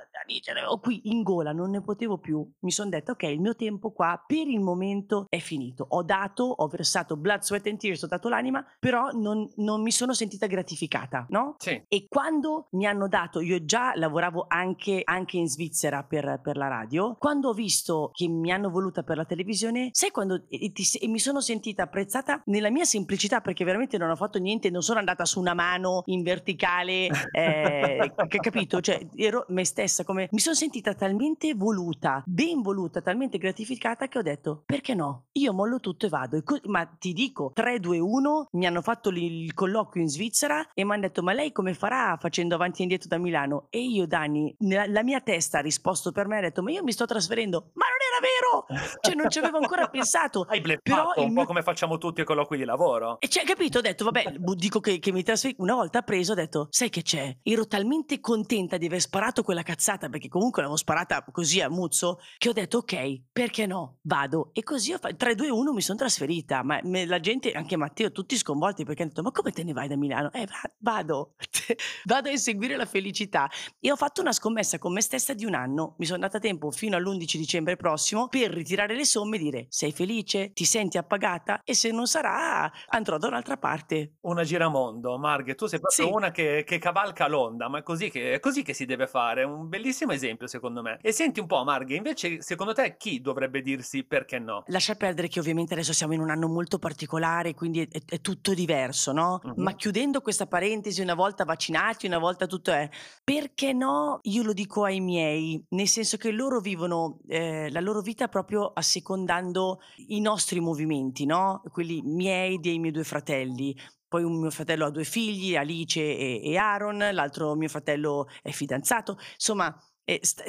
ce 0.41 0.54
l'avevo 0.54 0.80
qui 0.82 1.02
in 1.06 1.24
gola, 1.24 1.54
non 1.54 1.70
ne 1.70 1.82
potevo 1.82 2.17
più. 2.17 2.46
Mi 2.60 2.72
sono 2.72 2.89
detto, 2.89 3.13
ok, 3.13 3.24
il 3.24 3.39
mio 3.39 3.56
tempo 3.56 3.91
qua 3.91 4.22
per 4.26 4.48
il 4.48 4.60
momento 4.60 5.28
è 5.30 5.39
finito. 5.39 5.86
Ho 5.89 6.04
dato, 6.04 6.44
ho 6.44 6.67
versato 6.67 7.15
blood, 7.15 7.44
sweat 7.44 7.67
and 7.67 7.78
tears, 7.78 8.02
ho 8.04 8.08
dato 8.08 8.28
l'anima, 8.28 8.65
però 8.80 9.12
non, 9.12 9.50
non 9.58 9.82
mi 9.82 9.91
sono 9.91 10.13
sentita 10.13 10.48
gratificata, 10.48 11.26
no? 11.30 11.56
Sì. 11.60 11.82
E 11.88 12.08
quando 12.10 12.67
mi 12.72 12.86
hanno 12.86 13.08
dato, 13.08 13.39
io 13.39 13.63
già 13.63 13.94
lavoravo 13.96 14.46
anche, 14.48 15.02
anche 15.04 15.38
in 15.38 15.48
Svizzera 15.48 16.04
per, 16.04 16.39
per, 16.44 16.58
la 16.58 16.67
radio, 16.67 17.15
quando 17.17 17.50
ho 17.50 17.54
visto 17.54 18.12
che 18.13 18.28
mi 18.28 18.52
hanno 18.52 18.70
voluta 18.70 19.04
per 19.04 19.17
la 19.17 19.26
televisione, 19.26 19.89
sai 19.91 20.12
quando 20.12 20.44
e, 20.50 20.72
ti, 20.72 20.84
e 21.00 21.08
mi 21.08 21.20
sono 21.20 21.39
sentita 21.39 21.84
apprezzata 21.84 22.41
nella 22.46 22.70
mia 22.70 22.86
semplicità 22.86 23.41
perché 23.41 23.63
veramente 23.63 23.98
non 23.98 24.10
ho 24.10 24.15
fatto 24.15 24.39
niente, 24.39 24.70
non 24.70 24.82
sono 24.82 25.00
andata 25.00 25.26
su 25.26 25.39
una 25.39 25.54
mano 25.54 26.02
in 26.06 26.24
verticale, 26.24 27.08
eh, 27.32 28.12
capito? 28.41 28.82
Cioè 28.82 29.08
ero 29.15 29.46
me 29.50 29.65
stessa 29.65 30.04
come 30.04 30.28
mi 30.32 30.39
sono 30.39 30.56
sentita 30.62 30.93
talmente 30.93 31.56
voluta, 31.56 32.21
ben 32.24 32.62
voluta, 32.62 33.02
talmente 33.02 33.39
gratificata 33.39 34.08
che 34.08 34.19
ho 34.19 34.21
detto 34.21 34.62
perché 34.63 34.93
no? 34.93 35.26
Io 35.32 35.54
mollo 35.54 35.80
tutto 35.80 36.06
e 36.06 36.10
vado. 36.10 36.38
E 36.38 36.43
co- 36.43 36.60
ma 36.65 36.86
ti 36.86 37.13
dico, 37.13 37.50
3, 37.52 37.80
2, 37.80 37.97
1, 37.97 38.50
mi 38.52 38.67
hanno 38.67 38.84
fatto 38.84 39.10
il, 39.10 39.17
il 39.17 39.54
colloquio 39.56 40.04
in 40.04 40.10
Svizzera 40.10 40.69
e 40.76 40.86
mi 40.86 40.91
hanno 40.91 41.02
detto 41.02 41.24
ma 41.24 41.34
lei 41.34 41.52
come 41.52 41.74
farà 41.74 42.15
facendo 42.19 42.54
avanti 42.54 42.82
e 42.82 42.84
indietro 42.84 43.10
da 43.10 43.17
Milano? 43.17 43.65
E 43.71 43.82
io 43.82 44.06
Dani, 44.06 44.56
nella, 44.60 44.86
la 44.86 45.02
mia 45.02 45.19
testa 45.21 45.58
ha 45.58 45.62
risposto 45.62 46.12
per 46.12 46.28
me, 46.28 46.38
ha 46.38 46.41
detto 46.41 46.62
ma 46.62 46.69
io 46.69 46.84
mi 46.84 46.91
sto 46.91 47.08
trasferendo, 47.08 47.71
ma 47.74 47.86
non 47.88 47.97
era 48.12 48.19
vero! 48.21 49.00
Cioè, 49.02 49.15
non 49.15 49.32
ci 49.32 49.39
avevo 49.39 49.58
ancora 49.58 49.88
pensato. 49.89 50.45
Hai 50.47 50.62
bleffato 50.62 51.24
un 51.24 51.34
po' 51.34 51.45
come 51.45 51.63
facciamo 51.63 51.97
tutti 51.97 52.24
con 52.24 52.45
qui 52.45 52.58
di 52.58 52.65
lavoro. 52.65 53.19
E 53.19 53.28
cioè, 53.30 53.43
capito? 53.45 53.80
Ho 53.80 53.82
detto, 53.82 54.04
vabbè, 54.04 54.36
dico 54.56 54.80
che, 54.80 55.00
che 55.00 55.12
mi 55.12 55.24
trasferisco. 55.24 55.63
Una 55.63 55.74
volta 55.74 56.04
preso, 56.04 56.34
ho 56.34 56.36
detto, 56.36 56.67
sai 56.69 56.89
che 56.89 57.02
c'è? 57.02 57.36
Ero 57.41 57.65
talmente 57.65 58.19
contenta 58.19 58.78
di 58.78 58.86
aver 58.86 59.02
sparato 59.02 59.41
quella 59.41 59.63
cazzata, 59.63 60.08
perché 60.10 60.28
comunque 60.28 60.51
l'avevo 60.60 60.78
sparata 60.78 61.24
così 61.32 61.62
a 61.62 61.70
muzzo, 61.70 62.20
che 62.38 62.50
ho 62.50 62.54
detto, 62.54 62.80
ok, 62.80 63.22
perché 63.32 63.66
no? 63.66 64.00
Vado. 64.02 64.50
E 64.54 64.64
così 64.64 64.92
ho 64.94 64.98
fatto, 64.98 65.16
3, 65.16 65.36
2, 65.36 65.50
1 65.50 65.74
mi 65.74 65.82
sono 65.82 65.98
trasferita. 65.98 66.64
Ma 66.64 66.80
la 66.84 67.20
gente, 67.20 67.52
anche 67.52 67.78
Matteo, 67.78 68.12
tutti 68.12 68.36
sconvolti, 68.36 68.84
perché 68.84 69.04
hanno 69.04 69.12
detto, 69.12 69.24
ma 69.24 69.32
come 69.32 69.52
te 69.52 69.64
ne 69.64 69.74
vai 69.74 69.88
da 69.88 69.96
Milano? 69.96 70.32
Eh, 70.34 70.48
vado. 70.80 71.36
vado 72.06 72.28
a 72.28 72.32
inseguire 72.32 72.76
la 72.76 72.86
felicità. 72.86 73.50
E 73.80 73.92
ho 73.92 73.96
fatto 73.96 74.22
una 74.22 74.32
scommessa 74.32 74.78
con 74.78 74.94
me 74.94 75.02
stessa 75.02 75.34
di 75.34 75.46
un 75.46 75.54
anno. 75.54 75.96
Mi 75.98 76.06
sono 76.06 76.20
data 76.20 76.40
tempo 76.40 76.72
fino 76.72 76.96
all'11 76.98 77.38
dicembre 77.38 77.76
prossimo 77.76 78.28
per 78.28 78.52
ritirare 78.52 78.96
le 78.96 79.06
somme 79.06 79.38
e 79.38 79.40
dire, 79.40 79.66
sei 79.70 79.92
felice? 79.92 80.52
Ti 80.54 80.66
senti 80.66 80.98
appagata? 80.98 81.62
E 81.64 81.74
se 81.74 81.92
non 81.92 82.08
sarà, 82.08 82.72
andrò 82.88 83.18
da 83.18 83.28
un'altra 83.28 83.58
parte. 83.58 84.18
Una 84.22 84.44
giramondo, 84.44 85.18
Marghe, 85.18 85.56
tu 85.56 85.68
sei 85.68 85.80
proprio 85.80 86.06
sì. 86.06 86.12
una 86.12 86.32
che, 86.32 86.64
che, 86.66 86.78
cavalca 86.80 87.28
l'onda, 87.28 87.70
ma 87.70 87.80
è 87.80 87.84
così, 87.84 88.10
che, 88.10 88.34
è 88.34 88.40
così 88.40 88.64
che 88.64 88.74
si 88.74 88.86
deve 88.86 89.08
fare. 89.08 89.44
Un 89.44 89.70
bellissimo 89.70 90.12
esempio, 90.12 90.40
secondo 90.47 90.82
me. 90.82 90.99
E 91.01 91.12
senti 91.12 91.39
un 91.39 91.47
po', 91.47 91.63
Marghe, 91.63 91.95
invece, 91.95 92.41
secondo 92.41 92.73
te 92.73 92.95
chi 92.97 93.21
dovrebbe 93.21 93.62
dirsi 93.62 94.04
perché 94.04 94.39
no? 94.39 94.63
Lascia 94.67 94.95
perdere 94.95 95.27
che 95.27 95.39
ovviamente 95.39 95.73
adesso 95.73 95.93
siamo 95.93 96.13
in 96.13 96.19
un 96.19 96.30
anno 96.30 96.47
molto 96.47 96.80
particolare, 96.80 97.54
quindi 97.54 97.82
è, 97.82 98.01
è 98.06 98.21
tutto 98.21 98.54
diverso, 98.54 99.12
no? 99.12 99.39
Uh-huh. 99.43 99.54
Ma 99.58 99.73
chiudendo 99.75 100.21
questa 100.21 100.47
parentesi, 100.47 101.01
una 101.01 101.15
volta 101.15 101.43
vaccinati, 101.43 102.06
una 102.06 102.19
volta 102.19 102.47
tutto 102.47 102.71
è, 102.71 102.89
perché 103.23 103.73
no? 103.73 104.19
Io 104.23 104.43
lo 104.43 104.54
dico 104.54 104.84
ai 104.84 104.99
miei, 104.99 105.63
nel 105.69 105.88
senso 105.88 106.17
che 106.17 106.32
loro 106.32 106.60
vivono 106.60 107.19
eh, 107.27 107.69
la 107.71 107.80
loro 107.80 108.01
vita 108.01 108.27
proprio 108.27 108.71
assecondando 108.73 109.80
i 110.08 110.21
nostri 110.21 110.60
movimenti, 110.60 111.25
no? 111.25 111.62
Quelli 111.71 112.01
miei, 112.04 112.60
dei 112.60 112.80
miei 112.80 112.93
due 112.93 113.04
fratelli. 113.04 113.75
Poi 114.12 114.23
un 114.23 114.41
mio 114.41 114.51
fratello 114.51 114.86
ha 114.86 114.89
due 114.89 115.06
figli, 115.06 115.56
Alice 115.56 116.01
e, 116.01 116.41
e 116.43 116.58
Aaron, 116.58 116.97
l'altro 117.13 117.56
mio 117.56 117.69
fratello 117.69 118.27
è 118.41 118.51
fidanzato. 118.51 119.17
Insomma, 119.36 119.73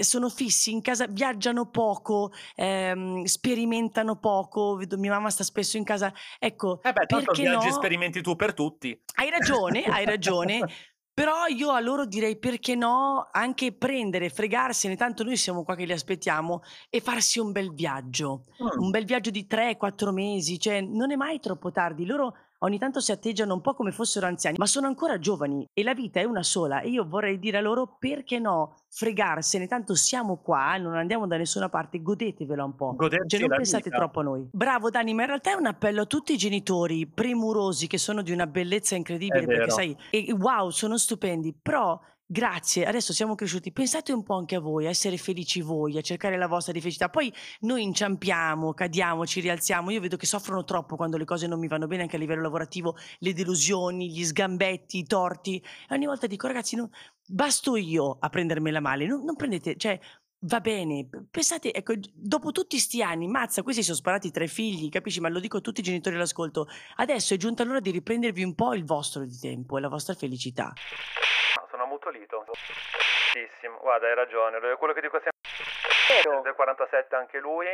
sono 0.01 0.29
fissi 0.29 0.73
in 0.73 0.81
casa, 0.81 1.07
viaggiano 1.07 1.71
poco, 1.71 2.33
ehm, 2.55 3.25
sperimentano 3.25 4.17
poco. 4.17 4.77
Vedo, 4.77 4.99
mia 4.99 5.13
mamma 5.13 5.31
sta 5.31 5.45
spesso 5.45 5.77
in 5.77 5.85
casa. 5.85 6.13
Ecco, 6.39 6.81
eh 6.83 6.93
beh, 6.93 7.07
tanto 7.07 7.27
perché 7.27 7.43
viaggi 7.43 7.69
no? 7.69 7.73
sperimenti 7.73 8.23
tu 8.23 8.35
per 8.37 8.55
tutti. 8.55 8.99
Hai 9.15 9.31
ragione, 9.31 9.85
hai 9.85 10.05
ragione. 10.05 10.61
Però 11.15 11.45
io 11.47 11.71
a 11.73 11.81
loro 11.81 12.07
direi 12.07 12.39
perché 12.39 12.75
no, 12.75 13.29
anche 13.31 13.75
prendere, 13.75 14.31
fregarsene, 14.31 14.97
tanto 14.97 15.25
noi 15.25 15.37
siamo 15.37 15.63
qua 15.63 15.77
che 15.77 15.85
li 15.85 15.93
aspettiamo, 15.93 16.63
e 16.89 17.01
farsi 17.01 17.39
un 17.39 17.53
bel 17.53 17.75
viaggio, 17.75 18.45
mm. 18.63 18.81
un 18.81 18.89
bel 18.89 19.05
viaggio 19.05 19.29
di 19.29 19.47
3-4 19.47 20.11
mesi, 20.11 20.59
cioè 20.59 20.81
non 20.81 21.13
è 21.13 21.17
mai 21.17 21.39
troppo 21.39 21.71
tardi. 21.71 22.07
Loro 22.07 22.35
ogni 22.65 22.79
tanto 22.79 23.01
si 23.01 23.13
atteggiano 23.13 23.55
un 23.55 23.61
po' 23.61 23.75
come 23.75 23.93
fossero 23.93 24.27
anziani, 24.27 24.57
ma 24.59 24.67
sono 24.67 24.87
ancora 24.87 25.19
giovani 25.19 25.69
e 25.73 25.83
la 25.83 25.95
vita 25.95 26.21
è 26.21 26.25
una 26.25 26.43
sola 26.43 26.81
e 26.81 26.89
io 26.89 27.05
vorrei 27.07 27.39
dire 27.39 27.59
a 27.59 27.61
loro 27.61 27.97
perché 27.99 28.39
no 28.39 28.77
fregarsene, 28.89 29.67
tanto 29.67 29.95
siamo 29.95 30.37
qua, 30.37 30.77
non 30.77 30.97
andiamo 30.97 31.27
da 31.27 31.37
nessuna 31.37 31.69
parte, 31.69 32.03
godetevela 32.03 32.65
un 32.65 32.75
po'. 32.75 32.95
Goderci 32.95 33.37
cioè 33.39 33.47
non 33.47 33.57
pensate 33.57 33.85
vita. 33.85 33.97
troppo 33.97 34.21
a 34.21 34.23
noi. 34.23 34.49
Bravo 34.53 34.91
Dani, 34.91 35.15
ma 35.15 35.23
in 35.23 35.29
realtà 35.29 35.53
è 35.53 35.55
un 35.55 35.67
appello 35.67 36.03
a 36.03 36.07
tutti 36.07 36.35
i 36.35 36.37
genitori 36.37 37.07
premurosi 37.07 37.87
che 37.87 37.99
sono 37.99 38.23
di 38.23 38.33
una 38.33 38.47
bellezza 38.47 38.95
incredibile 38.95 39.47
perché 39.47 39.71
sai, 39.71 39.97
e, 40.11 40.33
wow, 40.39 40.71
sono 40.71 40.97
stupendi, 40.99 41.55
però 41.61 41.99
Grazie, 42.33 42.87
adesso 42.87 43.13
siamo 43.13 43.35
cresciuti, 43.35 43.73
pensate 43.73 44.11
un 44.11 44.23
po' 44.23 44.37
anche 44.37 44.55
a 44.55 44.59
voi, 44.59 44.87
a 44.87 44.89
essere 44.89 45.19
felici 45.19 45.61
voi, 45.61 45.99
a 45.99 46.01
cercare 46.01 46.39
la 46.39 46.47
vostra 46.47 46.73
felicità. 46.73 47.11
Poi 47.11 47.31
noi 47.61 47.83
inciampiamo, 47.83 48.73
cadiamo, 48.73 49.27
ci 49.27 49.41
rialziamo. 49.41 49.91
Io 49.91 50.01
vedo 50.01 50.17
che 50.17 50.25
soffrono 50.25 50.65
troppo 50.65 50.97
quando 50.97 51.19
le 51.19 51.27
cose 51.27 51.47
non 51.47 51.59
mi 51.59 51.69
vanno 51.69 51.87
bene 51.87 52.05
anche 52.05 52.17
a 52.17 52.19
livello 52.19 52.41
lavorativo, 52.41 52.97
le 53.19 53.35
delusioni, 53.35 54.11
gli 54.11 54.25
sgambetti, 54.25 54.97
i 54.97 55.05
torti. 55.05 55.63
E 55.87 55.95
ogni 55.95 56.07
volta 56.07 56.27
dico 56.27 56.47
ragazzi, 56.47 56.75
non, 56.75 56.89
basto 57.29 57.77
io 57.77 58.17
a 58.19 58.31
prendermela 58.31 58.81
male, 58.81 59.05
non, 59.05 59.25
non 59.25 59.37
prendete, 59.37 59.77
cioè 59.77 60.01
Va 60.45 60.59
bene, 60.59 61.09
pensate, 61.31 61.73
ecco, 61.73 61.93
dopo 62.13 62.51
tutti 62.51 62.77
sti 62.79 63.01
anni, 63.01 63.29
mazza, 63.29 63.63
questi 63.63 63.85
sono 63.85 63.97
sparati 63.97 64.33
tre 64.33 64.49
figli, 64.49 64.89
capisci? 64.89 65.21
Ma 65.21 65.29
lo 65.29 65.39
dico 65.39 65.59
a 65.59 65.61
tutti 65.61 65.81
i 65.81 65.85
genitori 65.85 66.17
all'ascolto. 66.17 66.67
Adesso 66.97 67.35
è 67.35 67.37
giunta 67.37 67.63
l'ora 67.63 67.79
di 67.79 67.93
riprendervi 67.93 68.43
un 68.43 68.57
po' 68.57 68.75
il 68.75 68.85
vostro 68.85 69.23
di 69.25 69.39
tempo 69.39 69.79
e 69.79 69.81
la 69.81 69.89
vostra 69.89 70.15
felicità 70.15 70.73
sono 71.71 71.85
ammutolito. 71.85 72.45
Guarda, 73.81 74.07
hai 74.07 74.15
ragione, 74.15 74.59
quello 74.77 74.93
che 74.93 75.01
dico 75.01 75.19
sempre. 75.19 76.43
Del 76.43 76.55
47 76.55 77.15
anche 77.17 77.39
lui. 77.41 77.67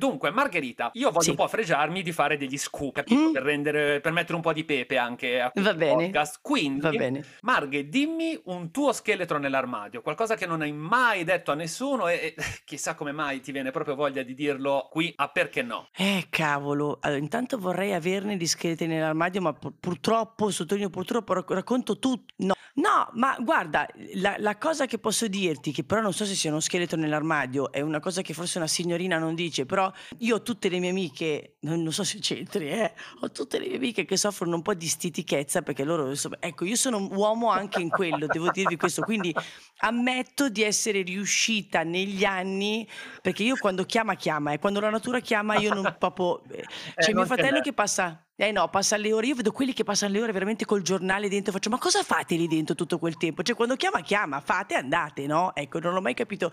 Dunque, 0.00 0.30
Margherita, 0.30 0.92
io 0.94 1.10
voglio 1.10 1.24
sì. 1.24 1.30
un 1.30 1.36
po' 1.36 1.46
fregiarmi 1.46 2.00
di 2.00 2.10
fare 2.10 2.38
degli 2.38 2.56
scoop, 2.56 2.94
capito? 2.94 3.20
Mm. 3.20 3.32
Per, 3.32 3.42
rendere, 3.42 4.00
per 4.00 4.12
mettere 4.12 4.34
un 4.34 4.40
po' 4.40 4.54
di 4.54 4.64
pepe 4.64 4.96
anche 4.96 5.42
a 5.42 5.50
questo 5.50 5.76
podcast. 5.76 6.38
Quindi, 6.40 6.80
Va 6.80 6.88
bene. 6.88 7.22
Marghe, 7.42 7.86
dimmi 7.86 8.40
un 8.44 8.70
tuo 8.70 8.94
scheletro 8.94 9.36
nell'armadio, 9.36 10.00
qualcosa 10.00 10.36
che 10.36 10.46
non 10.46 10.62
hai 10.62 10.72
mai 10.72 11.22
detto 11.24 11.50
a 11.50 11.54
nessuno 11.54 12.08
e, 12.08 12.34
e 12.34 12.42
chissà 12.64 12.94
come 12.94 13.12
mai 13.12 13.40
ti 13.40 13.52
viene 13.52 13.72
proprio 13.72 13.94
voglia 13.94 14.22
di 14.22 14.32
dirlo 14.32 14.88
qui 14.90 15.12
a 15.14 15.28
perché 15.28 15.60
no. 15.60 15.88
Eh, 15.94 16.28
cavolo. 16.30 16.96
Allora, 17.02 17.20
intanto 17.20 17.58
vorrei 17.58 17.92
averne 17.92 18.38
di 18.38 18.46
scheletri 18.46 18.86
nell'armadio, 18.86 19.42
ma 19.42 19.52
pur- 19.52 19.74
purtroppo, 19.78 20.50
sottolineo 20.50 20.88
purtroppo, 20.88 21.34
racconto 21.34 21.98
tutto. 21.98 22.32
No. 22.38 22.54
No, 22.80 23.10
ma 23.12 23.36
guarda, 23.38 23.86
la, 24.14 24.34
la 24.38 24.56
cosa 24.56 24.86
che 24.86 24.98
posso 24.98 25.28
dirti, 25.28 25.70
che 25.70 25.84
però 25.84 26.00
non 26.00 26.12
so 26.12 26.24
se 26.24 26.34
sia 26.34 26.50
uno 26.50 26.60
scheletro 26.60 26.98
nell'armadio, 26.98 27.70
è 27.70 27.80
una 27.80 28.00
cosa 28.00 28.22
che 28.22 28.34
forse 28.34 28.58
una 28.58 28.66
signorina 28.66 29.18
non 29.18 29.34
dice, 29.34 29.66
però 29.66 29.90
io 30.18 30.36
ho 30.36 30.42
tutte 30.42 30.68
le 30.68 30.78
mie 30.78 30.90
amiche, 30.90 31.56
non 31.60 31.92
so 31.92 32.02
se 32.02 32.18
c'entri, 32.18 32.70
eh, 32.70 32.92
ho 33.20 33.30
tutte 33.30 33.58
le 33.58 33.68
mie 33.68 33.76
amiche 33.76 34.04
che 34.04 34.16
soffrono 34.16 34.56
un 34.56 34.62
po' 34.62 34.74
di 34.74 34.86
stitichezza 34.86 35.62
perché 35.62 35.84
loro, 35.84 36.08
insomma, 36.08 36.36
ecco, 36.40 36.64
io 36.64 36.76
sono 36.76 36.96
un 36.96 37.08
uomo 37.12 37.50
anche 37.50 37.80
in 37.80 37.90
quello, 37.90 38.26
devo 38.26 38.50
dirvi 38.50 38.76
questo, 38.76 39.02
quindi 39.02 39.34
ammetto 39.78 40.48
di 40.48 40.62
essere 40.62 41.02
riuscita 41.02 41.82
negli 41.82 42.24
anni, 42.24 42.88
perché 43.20 43.42
io 43.42 43.56
quando 43.56 43.84
chiama 43.84 44.14
chiama 44.14 44.52
e 44.52 44.58
quando 44.58 44.80
la 44.80 44.90
natura 44.90 45.20
chiama 45.20 45.56
io 45.56 45.74
non 45.74 45.94
proprio... 45.98 46.42
Eh, 46.50 46.64
c'è 46.96 47.10
eh, 47.10 47.14
mio 47.14 47.26
fratello 47.26 47.60
che 47.60 47.72
passa 47.72 48.24
eh 48.42 48.52
no, 48.52 48.68
passa 48.68 48.96
le 48.96 49.12
ore. 49.12 49.26
Io 49.26 49.34
vedo 49.34 49.52
quelli 49.52 49.74
che 49.74 49.84
passano 49.84 50.14
le 50.14 50.22
ore 50.22 50.32
veramente 50.32 50.64
col 50.64 50.80
giornale 50.80 51.28
dentro. 51.28 51.52
Faccio, 51.52 51.68
ma 51.68 51.76
cosa 51.76 52.02
fate 52.02 52.36
lì 52.36 52.48
dentro 52.48 52.74
tutto 52.74 52.98
quel 52.98 53.18
tempo? 53.18 53.42
Cioè, 53.42 53.54
quando 53.54 53.76
chiama, 53.76 54.00
chiama, 54.00 54.40
fate, 54.40 54.76
andate, 54.76 55.26
no? 55.26 55.54
Ecco, 55.54 55.78
non 55.78 55.92
l'ho 55.92 56.00
mai 56.00 56.14
capito. 56.14 56.50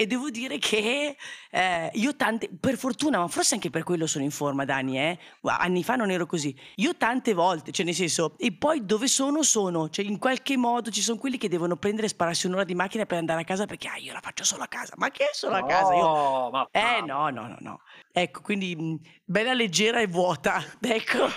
E 0.00 0.06
devo 0.06 0.30
dire 0.30 0.56
che 0.56 1.14
eh, 1.50 1.90
io 1.92 2.16
tante, 2.16 2.48
per 2.58 2.78
fortuna, 2.78 3.18
ma 3.18 3.28
forse 3.28 3.52
anche 3.52 3.68
per 3.68 3.82
quello 3.82 4.06
sono 4.06 4.24
in 4.24 4.30
forma, 4.30 4.64
Dani, 4.64 4.98
eh? 4.98 5.18
Anni 5.42 5.84
fa 5.84 5.94
non 5.96 6.10
ero 6.10 6.24
così. 6.24 6.58
Io 6.76 6.96
tante 6.96 7.34
volte, 7.34 7.70
cioè 7.70 7.84
nel 7.84 7.94
senso, 7.94 8.32
e 8.38 8.50
poi 8.50 8.86
dove 8.86 9.08
sono, 9.08 9.42
sono. 9.42 9.90
Cioè, 9.90 10.06
in 10.06 10.18
qualche 10.18 10.56
modo 10.56 10.90
ci 10.90 11.02
sono 11.02 11.18
quelli 11.18 11.36
che 11.36 11.50
devono 11.50 11.76
prendere 11.76 12.06
e 12.06 12.08
spararsi 12.08 12.46
un'ora 12.46 12.64
di 12.64 12.74
macchina 12.74 13.04
per 13.04 13.18
andare 13.18 13.42
a 13.42 13.44
casa 13.44 13.66
perché, 13.66 13.88
ah, 13.88 13.98
io 13.98 14.14
la 14.14 14.20
faccio 14.22 14.42
solo 14.42 14.62
a 14.62 14.68
casa. 14.68 14.94
Ma 14.96 15.10
che 15.10 15.28
solo 15.32 15.56
a 15.56 15.66
casa? 15.66 15.92
Io... 15.92 16.48
ma... 16.48 16.66
Eh, 16.70 17.02
no, 17.02 17.28
no, 17.28 17.46
no, 17.48 17.56
no. 17.58 17.80
Ecco, 18.10 18.40
quindi 18.40 18.74
mh, 18.74 19.00
bella 19.26 19.52
leggera 19.52 20.00
e 20.00 20.06
vuota. 20.06 20.64
Ecco. 20.80 21.28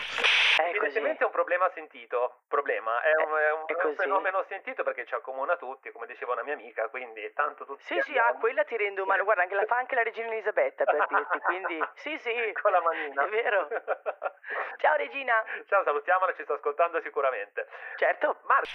Evidentemente 0.84 1.24
è 1.24 1.26
un 1.26 1.32
problema 1.32 1.70
sentito. 1.74 2.42
Problema, 2.48 3.02
è 3.02 3.16
un, 3.16 3.32
è 3.38 3.52
un, 3.52 3.64
è 3.66 3.86
un 3.86 3.96
fenomeno 3.96 4.44
sentito 4.48 4.84
perché 4.84 5.06
ci 5.06 5.14
accomuna 5.16 5.56
tutti, 5.56 5.92
come 5.92 6.06
diceva 6.06 6.34
una 6.34 6.44
mia 6.44 6.54
amica, 6.54 6.88
quindi 6.90 7.32
tanto 7.34 7.66
tutti. 7.66 7.84
Sì, 7.84 8.00
sì, 8.02 8.18
ah, 8.18 8.34
quella 8.40 8.64
ti 8.64 8.78
rende 8.78 9.02
umano. 9.02 9.24
Guarda, 9.26 9.44
anche 9.44 9.56
la 9.56 9.66
fa 9.66 9.78
anche 9.78 9.96
la 9.96 10.04
regina 10.04 10.28
Elisabetta 10.28 10.84
per 10.84 11.06
dirti, 11.08 11.40
quindi 11.40 11.80
sì, 11.96 12.18
sì. 12.20 12.32
Con 12.62 12.72
la 12.72 12.82
manina. 12.82 13.26
È 13.26 13.30
vero. 13.30 13.68
Ciao 14.78 14.96
regina. 14.96 15.34
Ciao, 15.68 15.84
salutiamola, 15.84 16.34
ci 16.36 16.44
sta 16.44 16.54
ascoltando 16.56 17.02
sicuramente. 17.02 17.68
Certo. 17.98 18.38
Mar- 18.46 18.68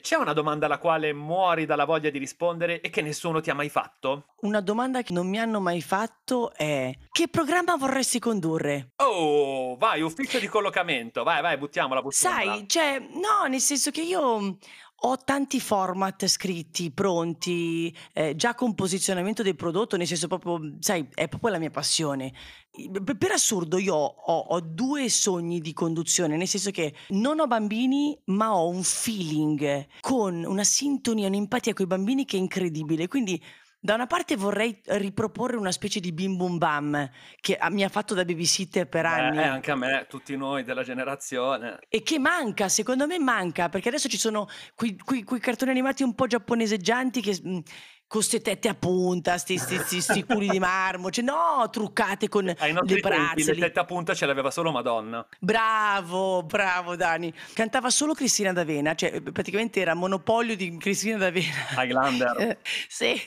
c'è 0.00 0.16
una 0.16 0.32
domanda 0.32 0.66
alla 0.66 0.78
quale 0.78 1.12
muori 1.12 1.66
dalla 1.66 1.84
voglia 1.84 2.08
di 2.10 2.18
rispondere 2.18 2.80
e 2.80 2.88
che 2.88 3.02
nessuno 3.02 3.40
ti 3.40 3.50
ha 3.50 3.54
mai 3.54 3.68
fatto? 3.68 4.28
Una 4.40 4.60
domanda 4.60 5.02
che 5.02 5.12
non 5.12 5.28
mi 5.28 5.38
hanno 5.38 5.60
mai 5.60 5.82
fatto 5.82 6.52
è 6.54 6.92
che 7.10 7.28
programma 7.28 7.76
vorresti 7.76 8.18
condurre? 8.18 8.92
Oh, 8.96 9.76
vai, 9.76 10.00
ufficio 10.00 10.38
di 10.38 10.46
collocamento, 10.46 11.24
vai, 11.28 11.42
vai, 11.42 11.58
buttiamola, 11.58 12.00
buttiamola. 12.00 12.54
Sai, 12.54 12.68
cioè, 12.68 12.98
no, 12.98 13.46
nel 13.48 13.60
senso 13.60 13.90
che 13.90 14.00
io 14.00 14.58
ho 15.00 15.16
tanti 15.18 15.60
format 15.60 16.26
scritti, 16.26 16.90
pronti, 16.90 17.94
eh, 18.14 18.34
già 18.34 18.54
con 18.54 18.74
posizionamento 18.74 19.42
del 19.42 19.54
prodotto, 19.54 19.96
nel 19.96 20.06
senso 20.06 20.26
proprio, 20.26 20.76
sai, 20.80 21.06
è 21.14 21.28
proprio 21.28 21.50
la 21.50 21.58
mia 21.58 21.70
passione. 21.70 22.32
Per 22.70 23.30
assurdo 23.30 23.78
io 23.78 23.94
ho, 23.94 24.38
ho 24.38 24.60
due 24.60 25.08
sogni 25.10 25.60
di 25.60 25.72
conduzione, 25.72 26.36
nel 26.36 26.48
senso 26.48 26.70
che 26.70 26.94
non 27.08 27.40
ho 27.40 27.46
bambini, 27.46 28.18
ma 28.26 28.54
ho 28.54 28.68
un 28.68 28.82
feeling 28.82 29.86
con 30.00 30.44
una 30.44 30.64
sintonia, 30.64 31.28
un'empatia 31.28 31.74
con 31.74 31.84
i 31.84 31.88
bambini 31.88 32.24
che 32.24 32.36
è 32.36 32.40
incredibile. 32.40 33.06
Quindi 33.06 33.40
da 33.80 33.94
una 33.94 34.06
parte 34.06 34.36
vorrei 34.36 34.80
riproporre 34.84 35.56
una 35.56 35.70
specie 35.70 36.00
di 36.00 36.12
bim 36.12 36.36
bum 36.36 36.58
bam 36.58 37.10
che 37.40 37.58
mi 37.70 37.84
ha 37.84 37.88
fatto 37.88 38.14
da 38.14 38.24
babysitter 38.24 38.88
per 38.88 39.06
anni. 39.06 39.38
Eh, 39.38 39.42
anche 39.42 39.70
a 39.70 39.76
me, 39.76 40.06
tutti 40.08 40.36
noi 40.36 40.64
della 40.64 40.82
generazione. 40.82 41.78
E 41.88 42.02
che 42.02 42.18
manca, 42.18 42.68
secondo 42.68 43.06
me 43.06 43.18
manca, 43.18 43.68
perché 43.68 43.88
adesso 43.88 44.08
ci 44.08 44.18
sono 44.18 44.48
quei, 44.74 44.96
quei, 44.96 45.22
quei 45.22 45.40
cartoni 45.40 45.70
animati 45.70 46.02
un 46.02 46.14
po' 46.14 46.26
giapponeseggianti 46.26 47.20
che, 47.20 47.62
con 48.08 48.22
ste 48.22 48.40
tette 48.40 48.68
a 48.68 48.74
punta, 48.74 49.36
sti, 49.36 49.58
sti, 49.58 49.78
sti, 49.78 50.00
sti 50.00 50.24
culi 50.24 50.48
di 50.48 50.58
marmo, 50.58 51.10
cioè 51.10 51.22
no, 51.22 51.68
truccate 51.70 52.28
con 52.28 52.52
Ai 52.58 52.72
le 52.72 53.00
brazze. 53.00 53.52
le 53.52 53.60
tette 53.60 53.80
a 53.80 53.84
punta 53.84 54.14
ce 54.14 54.24
l'aveva 54.24 54.50
solo 54.50 54.72
Madonna. 54.72 55.24
Bravo, 55.38 56.42
bravo 56.42 56.96
Dani. 56.96 57.32
Cantava 57.52 57.90
solo 57.90 58.14
Cristina 58.14 58.52
D'Avena, 58.52 58.94
cioè 58.94 59.20
praticamente 59.20 59.80
era 59.80 59.92
monopolio 59.92 60.56
di 60.56 60.74
Cristina 60.78 61.18
D'Avena. 61.18 61.66
Highlander. 61.76 62.40
Eh, 62.40 62.58
sì, 62.88 63.20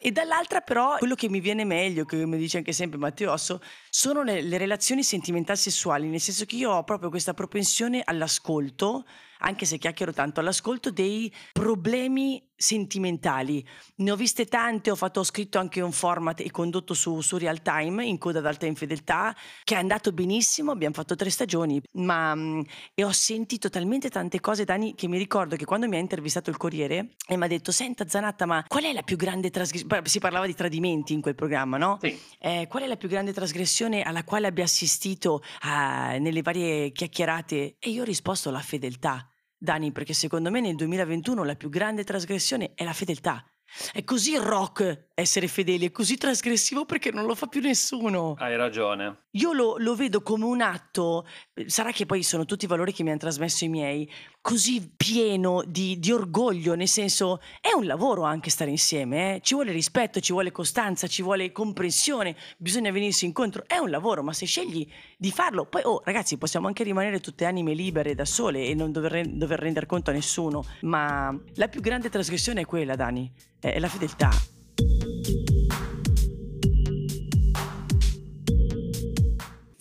e 0.00 0.10
dall'altra 0.10 0.60
però 0.60 0.96
quello 0.98 1.14
che 1.14 1.28
mi 1.28 1.38
viene 1.38 1.64
meglio, 1.64 2.04
che 2.04 2.26
mi 2.26 2.36
dice 2.36 2.56
anche 2.56 2.72
sempre 2.72 2.98
Matteo 2.98 3.30
Osso, 3.30 3.60
sono 3.88 4.22
le, 4.22 4.42
le 4.42 4.58
relazioni 4.58 5.04
sentimentali 5.04 5.58
sessuali, 5.58 6.08
nel 6.08 6.20
senso 6.20 6.44
che 6.44 6.56
io 6.56 6.72
ho 6.72 6.82
proprio 6.82 7.08
questa 7.08 7.34
propensione 7.34 8.02
all'ascolto, 8.04 9.04
anche 9.38 9.66
se 9.66 9.78
chiacchiero 9.78 10.12
tanto, 10.12 10.40
all'ascolto 10.40 10.90
dei 10.90 11.32
problemi 11.52 12.42
sentimentali. 12.56 13.66
Ne 13.96 14.10
ho 14.10 14.16
viste 14.16 14.46
tante, 14.46 14.90
ho, 14.90 14.96
fatto, 14.96 15.20
ho 15.20 15.24
scritto 15.24 15.58
anche 15.58 15.80
un 15.80 15.92
format 15.92 16.40
e 16.40 16.50
condotto 16.50 16.94
su, 16.94 17.20
su 17.20 17.36
Real 17.36 17.62
Time, 17.62 18.04
in 18.04 18.18
coda 18.18 18.38
ad 18.38 18.46
alta 18.46 18.66
infedeltà, 18.66 19.34
che 19.62 19.74
è 19.74 19.78
andato 19.78 20.12
benissimo, 20.12 20.70
abbiamo 20.70 20.94
fatto 20.94 21.14
tre 21.14 21.30
stagioni, 21.30 21.80
ma 21.94 22.34
mm, 22.34 22.60
e 22.94 23.04
ho 23.04 23.12
sentito 23.12 23.68
talmente 23.68 24.08
tante 24.08 24.40
cose, 24.40 24.64
Dani, 24.64 24.94
che 24.94 25.08
mi 25.08 25.18
ricordo 25.18 25.56
che 25.56 25.64
quando 25.64 25.88
mi 25.88 25.96
ha 25.96 26.00
intervistato 26.00 26.50
il 26.50 26.56
Corriere 26.56 27.10
e 27.26 27.36
mi 27.36 27.44
ha 27.44 27.48
detto, 27.48 27.72
senta 27.72 28.08
Zanatta, 28.08 28.46
ma 28.46 28.64
qual 28.66 28.84
è 28.84 28.92
la 28.92 29.02
più 29.02 29.16
grande 29.16 29.50
trasgressione? 29.50 30.02
Si 30.04 30.18
parlava 30.18 30.46
di 30.46 30.54
tradimenti 30.54 31.12
in 31.12 31.20
quel 31.20 31.34
programma, 31.34 31.76
no? 31.76 31.98
Sì. 32.00 32.18
Eh, 32.38 32.66
qual 32.68 32.84
è 32.84 32.86
la 32.86 32.96
più 32.96 33.08
grande 33.08 33.32
trasgressione 33.32 34.02
alla 34.02 34.24
quale 34.24 34.46
abbia 34.46 34.64
assistito 34.64 35.42
ah, 35.60 36.16
nelle 36.18 36.42
varie 36.42 36.92
chiacchierate? 36.92 37.76
E 37.78 37.90
io 37.90 38.02
ho 38.02 38.04
risposto 38.04 38.50
la 38.50 38.60
fedeltà. 38.60 39.28
Dani, 39.64 39.90
perché 39.90 40.12
secondo 40.12 40.50
me 40.50 40.60
nel 40.60 40.76
2021 40.76 41.42
la 41.42 41.56
più 41.56 41.68
grande 41.68 42.04
trasgressione 42.04 42.72
è 42.74 42.84
la 42.84 42.92
fedeltà. 42.92 43.44
È 43.92 44.04
così 44.04 44.36
rock 44.36 45.08
essere 45.14 45.48
fedeli, 45.48 45.86
è 45.86 45.90
così 45.90 46.16
trasgressivo 46.16 46.84
perché 46.84 47.10
non 47.10 47.26
lo 47.26 47.34
fa 47.34 47.48
più 47.48 47.60
nessuno. 47.60 48.34
Hai 48.38 48.56
ragione. 48.56 49.24
Io 49.32 49.52
lo, 49.52 49.76
lo 49.78 49.96
vedo 49.96 50.22
come 50.22 50.44
un 50.44 50.60
atto, 50.60 51.26
eh, 51.54 51.68
sarà 51.68 51.90
che 51.90 52.06
poi 52.06 52.22
sono 52.22 52.44
tutti 52.44 52.66
i 52.66 52.68
valori 52.68 52.92
che 52.92 53.02
mi 53.02 53.10
hanno 53.10 53.18
trasmesso 53.18 53.64
i 53.64 53.68
miei, 53.68 54.08
così 54.44 54.92
pieno 54.94 55.62
di, 55.66 55.98
di 55.98 56.12
orgoglio, 56.12 56.74
nel 56.74 56.86
senso 56.86 57.40
è 57.62 57.72
un 57.74 57.86
lavoro 57.86 58.24
anche 58.24 58.50
stare 58.50 58.70
insieme, 58.70 59.36
eh? 59.36 59.40
ci 59.40 59.54
vuole 59.54 59.72
rispetto, 59.72 60.20
ci 60.20 60.32
vuole 60.32 60.52
costanza, 60.52 61.06
ci 61.06 61.22
vuole 61.22 61.50
comprensione, 61.50 62.36
bisogna 62.58 62.90
venirsi 62.90 63.24
incontro, 63.24 63.64
è 63.66 63.78
un 63.78 63.88
lavoro, 63.88 64.22
ma 64.22 64.34
se 64.34 64.44
scegli 64.44 64.86
di 65.16 65.30
farlo, 65.30 65.64
poi 65.64 65.80
oh 65.86 66.02
ragazzi 66.04 66.36
possiamo 66.36 66.66
anche 66.66 66.84
rimanere 66.84 67.20
tutte 67.20 67.46
anime 67.46 67.72
libere 67.72 68.14
da 68.14 68.26
sole 68.26 68.66
e 68.66 68.74
non 68.74 68.92
dover, 68.92 69.26
dover 69.26 69.58
rendere 69.58 69.86
conto 69.86 70.10
a 70.10 70.12
nessuno, 70.12 70.62
ma 70.82 71.34
la 71.54 71.68
più 71.68 71.80
grande 71.80 72.10
trasgressione 72.10 72.60
è 72.60 72.66
quella, 72.66 72.96
Dani, 72.96 73.32
è 73.58 73.78
la 73.78 73.88
fedeltà. 73.88 74.53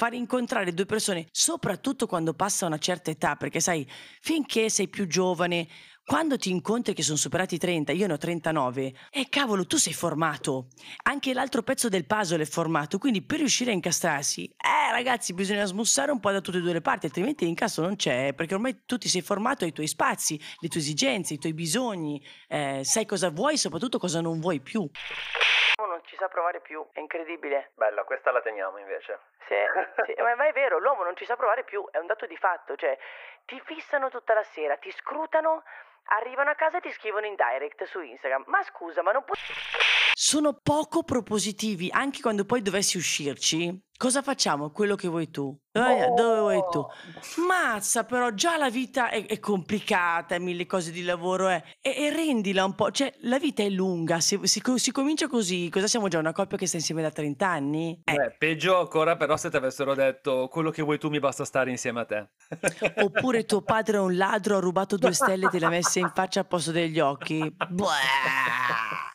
Fare 0.03 0.17
incontrare 0.17 0.73
due 0.73 0.85
persone, 0.85 1.27
soprattutto 1.31 2.07
quando 2.07 2.33
passa 2.33 2.65
una 2.65 2.77
certa 2.77 3.09
età, 3.09 3.37
perché 3.37 3.61
sai, 3.61 3.87
finché 4.19 4.67
sei 4.67 4.89
più 4.89 5.07
giovane, 5.07 5.65
quando 6.05 6.35
ti 6.35 6.49
incontri 6.49 6.93
che 6.93 7.01
sono 7.01 7.15
superati 7.15 7.55
i 7.55 7.57
30, 7.57 7.93
io 7.93 8.07
ne 8.07 8.11
ho 8.11 8.17
39, 8.17 8.93
e 9.09 9.29
cavolo, 9.29 9.65
tu 9.65 9.77
sei 9.77 9.93
formato. 9.93 10.67
Anche 11.03 11.33
l'altro 11.33 11.63
pezzo 11.63 11.87
del 11.87 12.05
puzzle 12.05 12.43
è 12.43 12.45
formato, 12.45 12.97
quindi 12.97 13.21
per 13.21 13.37
riuscire 13.37 13.71
a 13.71 13.75
incastrarsi, 13.75 14.43
eh 14.43 14.91
ragazzi, 14.91 15.33
bisogna 15.33 15.63
smussare 15.63 16.11
un 16.11 16.19
po' 16.19 16.31
da 16.31 16.41
tutte 16.41 16.57
e 16.57 16.61
due 16.61 16.73
le 16.73 16.81
parti, 16.81 17.05
altrimenti 17.05 17.45
l'incasso 17.45 17.81
non 17.81 17.95
c'è, 17.95 18.33
perché 18.33 18.55
ormai 18.55 18.81
tu 18.85 18.97
ti 18.97 19.07
sei 19.07 19.21
formato 19.21 19.63
ai 19.63 19.71
tuoi 19.71 19.87
spazi, 19.87 20.37
le 20.59 20.67
tue 20.67 20.81
esigenze, 20.81 21.35
i 21.35 21.37
tuoi 21.37 21.53
bisogni, 21.53 22.21
eh, 22.49 22.81
sai 22.83 23.05
cosa 23.05 23.29
vuoi, 23.29 23.57
soprattutto 23.57 23.99
cosa 23.99 24.19
non 24.19 24.41
vuoi 24.41 24.59
più. 24.59 24.85
Ci 26.05 26.15
sa 26.17 26.27
provare 26.27 26.61
più, 26.61 26.85
è 26.91 26.99
incredibile. 26.99 27.71
Bella, 27.75 28.03
questa 28.03 28.31
la 28.31 28.41
teniamo 28.41 28.77
invece. 28.77 29.19
Sì, 29.47 29.55
sì, 30.05 30.13
ma, 30.21 30.35
ma 30.35 30.47
è 30.47 30.53
vero, 30.53 30.79
l'uomo 30.79 31.03
non 31.03 31.15
ci 31.15 31.25
sa 31.25 31.35
provare 31.35 31.63
più, 31.63 31.85
è 31.91 31.97
un 31.97 32.07
dato 32.07 32.25
di 32.25 32.37
fatto, 32.37 32.75
cioè 32.75 32.97
ti 33.45 33.61
fissano 33.65 34.09
tutta 34.09 34.33
la 34.33 34.43
sera, 34.43 34.77
ti 34.77 34.91
scrutano, 34.91 35.63
arrivano 36.17 36.49
a 36.49 36.55
casa 36.55 36.77
e 36.77 36.81
ti 36.81 36.91
scrivono 36.91 37.25
in 37.25 37.35
direct 37.35 37.83
su 37.83 37.99
Instagram. 37.99 38.43
Ma 38.47 38.61
scusa, 38.63 39.01
ma 39.01 39.11
non 39.11 39.23
puoi... 39.23 39.37
Sono 40.13 40.57
poco 40.61 41.03
propositivi, 41.03 41.89
anche 41.91 42.21
quando 42.21 42.45
poi 42.45 42.61
dovessi 42.61 42.97
uscirci. 42.97 43.91
Cosa 44.03 44.21
facciamo? 44.21 44.69
Quello 44.71 44.95
che 44.95 45.07
vuoi 45.07 45.29
tu. 45.29 45.57
Eh, 45.71 46.11
Dove 46.13 46.39
vuoi 46.41 46.61
tu? 46.69 46.85
Mazza, 47.47 48.03
però 48.03 48.31
già 48.31 48.57
la 48.57 48.69
vita 48.69 49.09
è, 49.09 49.25
è 49.25 49.39
complicata, 49.39 50.37
mille 50.39 50.65
cose 50.65 50.91
di 50.91 51.03
lavoro, 51.03 51.47
eh. 51.47 51.63
e, 51.79 51.95
e 51.95 52.09
rendila 52.13 52.65
un 52.65 52.75
po'. 52.75 52.91
Cioè, 52.91 53.13
la 53.21 53.39
vita 53.39 53.63
è 53.63 53.69
lunga, 53.69 54.19
si, 54.19 54.37
si 54.43 54.61
si 54.75 54.91
comincia 54.91 55.29
così. 55.29 55.69
Cosa 55.69 55.87
siamo 55.87 56.09
già 56.09 56.19
una 56.19 56.33
coppia 56.33 56.57
che 56.57 56.67
sta 56.67 56.75
insieme 56.75 57.01
da 57.01 57.11
30 57.11 57.47
anni? 57.47 58.01
Eh, 58.03 58.13
Beh, 58.13 58.35
peggio 58.37 58.77
ancora 58.77 59.15
però 59.15 59.37
se 59.37 59.49
ti 59.49 59.55
avessero 59.55 59.95
detto 59.95 60.49
quello 60.51 60.69
che 60.69 60.81
vuoi 60.81 60.99
tu 60.99 61.07
mi 61.07 61.19
basta 61.19 61.45
stare 61.45 61.69
insieme 61.69 62.01
a 62.01 62.05
te. 62.05 62.29
Oppure 62.97 63.45
tuo 63.45 63.61
padre 63.61 63.95
è 63.95 64.01
un 64.01 64.17
ladro, 64.17 64.57
ha 64.57 64.59
rubato 64.59 64.97
due 64.97 65.13
stelle 65.13 65.45
e 65.45 65.49
te 65.49 65.59
le 65.59 65.65
ha 65.67 65.69
messe 65.69 65.99
in 65.99 66.11
faccia 66.13 66.41
a 66.41 66.43
posto 66.43 66.71
degli 66.71 66.99
occhi. 66.99 67.55
Buah. 67.69 69.11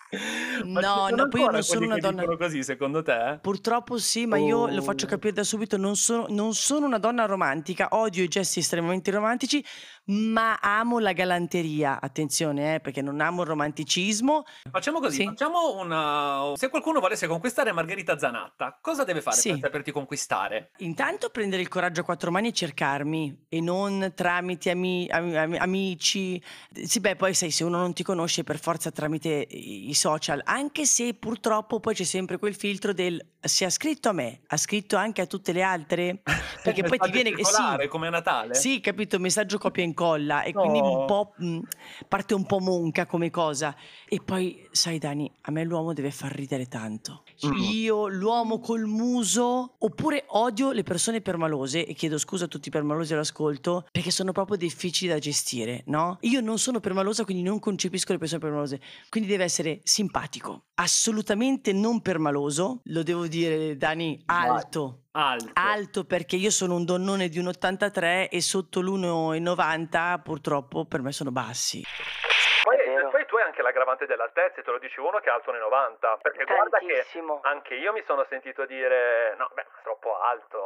No, 0.64 1.08
no, 1.10 1.28
poi 1.28 1.40
io 1.42 1.50
non 1.50 1.62
sono 1.62 1.84
una 1.84 1.98
donna. 1.98 2.24
così, 2.36 2.62
secondo 2.62 3.02
te? 3.02 3.38
Purtroppo 3.42 3.98
sì, 3.98 4.26
ma 4.26 4.38
io 4.38 4.66
lo 4.66 4.80
faccio 4.82 5.04
Oh. 5.04 5.08
capire 5.08 5.34
da 5.34 5.44
subito, 5.44 5.76
non 5.76 5.96
sono, 5.96 6.26
non 6.30 6.54
sono 6.54 6.86
una 6.86 6.98
donna 6.98 7.26
romantica, 7.26 7.88
odio 7.90 8.22
i 8.22 8.28
gesti 8.28 8.60
estremamente 8.60 9.10
romantici, 9.10 9.62
ma 10.08 10.58
amo 10.60 10.98
la 10.98 11.12
galanteria. 11.12 12.00
Attenzione, 12.00 12.76
eh, 12.76 12.80
perché 12.80 13.02
non 13.02 13.20
amo 13.20 13.42
il 13.42 13.48
romanticismo. 13.48 14.44
Facciamo 14.70 15.00
così, 15.00 15.16
Sì. 15.18 15.24
facciamo 15.24 15.78
una... 15.80 16.52
Se 16.56 16.68
qualcuno 16.68 17.00
volesse 17.00 17.26
conquistare 17.26 17.72
Margherita 17.72 18.18
Zanatta, 18.18 18.78
cosa 18.80 19.04
deve 19.04 19.20
fare 19.20 19.36
Sì. 19.36 19.50
per 19.50 19.58
saperti 19.60 19.90
conquistare? 19.92 20.70
Intanto 20.78 21.30
prendere 21.30 21.62
il 21.62 21.68
coraggio 21.68 22.00
a 22.00 22.04
quattro 22.04 22.30
mani 22.30 22.48
e 22.48 22.52
cercarmi 22.52 23.46
e 23.48 23.60
non 23.60 24.12
tramite 24.14 24.70
ami- 24.70 25.08
ami- 25.10 25.36
ami- 25.36 25.58
amici. 25.58 26.42
Sì, 26.72 27.00
beh, 27.00 27.16
poi 27.16 27.34
sai, 27.34 27.50
se 27.50 27.64
uno 27.64 27.78
non 27.78 27.92
ti 27.92 28.02
conosce 28.02 28.44
per 28.44 28.58
forza 28.58 28.90
tramite 28.90 29.46
i 29.50 29.94
social, 29.94 30.40
anche 30.44 30.84
se 30.86 31.14
purtroppo 31.14 31.80
poi 31.80 31.94
c'è 31.94 32.04
sempre 32.04 32.38
quel 32.38 32.54
filtro 32.54 32.92
del 32.92 33.24
se 33.40 33.64
ha 33.64 33.70
scritto 33.70 34.08
a 34.08 34.12
me, 34.12 34.40
ha 34.48 34.56
scritto 34.56 34.96
anche 34.96 35.20
a 35.20 35.26
tutte 35.26 35.52
le 35.52 35.62
altre, 35.62 36.22
perché 36.62 36.82
poi 36.82 36.98
ti 36.98 37.10
viene... 37.10 37.30
eh, 37.30 37.44
Sì, 37.44 37.86
come 37.88 38.08
a 38.08 38.10
Natale? 38.10 38.54
Sì, 38.54 38.80
capito, 38.80 39.18
messaggio 39.20 39.58
copia 39.58 39.82
e 39.82 39.86
incolla 39.98 40.42
e 40.44 40.52
quindi 40.52 40.78
un 40.78 41.04
po' 41.06 41.32
mh, 41.36 41.58
parte 42.06 42.34
un 42.34 42.46
po' 42.46 42.60
monca 42.60 43.06
come 43.06 43.30
cosa. 43.30 43.74
E 44.08 44.20
poi, 44.24 44.66
sai 44.70 44.98
Dani, 44.98 45.30
a 45.42 45.50
me 45.50 45.64
l'uomo 45.64 45.92
deve 45.92 46.12
far 46.12 46.32
ridere 46.32 46.66
tanto. 46.66 47.24
Mm. 47.46 47.52
Io, 47.70 48.08
l'uomo 48.08 48.58
col 48.58 48.86
muso, 48.86 49.76
oppure 49.78 50.24
odio 50.28 50.72
le 50.72 50.82
persone 50.82 51.20
permalose, 51.20 51.86
e 51.86 51.94
chiedo 51.94 52.18
scusa 52.18 52.46
a 52.46 52.48
tutti 52.48 52.68
i 52.68 52.70
permalosi 52.72 53.14
all'ascolto, 53.14 53.86
perché 53.90 54.10
sono 54.10 54.32
proprio 54.32 54.56
difficili 54.56 55.10
da 55.10 55.18
gestire, 55.18 55.82
no? 55.86 56.18
Io 56.22 56.40
non 56.40 56.58
sono 56.58 56.80
permalosa, 56.80 57.24
quindi 57.24 57.42
non 57.42 57.60
concepisco 57.60 58.12
le 58.12 58.18
persone 58.18 58.40
permalose. 58.40 58.80
Quindi 59.08 59.28
deve 59.28 59.44
essere 59.44 59.80
simpatico, 59.84 60.64
assolutamente 60.74 61.72
non 61.72 62.00
permaloso, 62.00 62.80
lo 62.84 63.02
devo 63.02 63.26
dire 63.26 63.76
Dani, 63.76 64.20
alto. 64.26 65.02
Alto. 65.12 65.50
Alto 65.54 66.04
perché 66.04 66.36
io 66.36 66.50
sono 66.50 66.76
un 66.76 66.84
donnone 66.84 67.28
di 67.28 67.38
un 67.38 67.48
83 67.48 68.28
e 68.28 68.40
sotto 68.40 68.80
l'1,90 68.80 70.22
purtroppo 70.22 70.84
per 70.84 71.02
me 71.02 71.10
sono 71.10 71.32
bassi. 71.32 71.82
Poi, 72.62 72.76
vero. 72.86 73.10
Poi 73.38 73.46
anche 73.46 73.62
l'aggravante 73.62 74.06
dell'altezza, 74.06 74.58
e 74.60 74.62
te 74.64 74.70
lo 74.72 74.78
dici 74.78 74.98
uno 74.98 75.18
che 75.20 75.30
è 75.30 75.32
alto 75.32 75.52
1,90. 75.52 76.18
Perché 76.20 76.44
guarda 76.44 76.78
che 76.78 76.86
Tantissimo. 76.86 77.38
anche 77.44 77.74
io 77.74 77.92
mi 77.92 78.02
sono 78.04 78.26
sentito 78.28 78.66
dire: 78.66 79.36
No, 79.38 79.48
beh, 79.54 79.66
troppo 79.84 80.18
alto. 80.18 80.64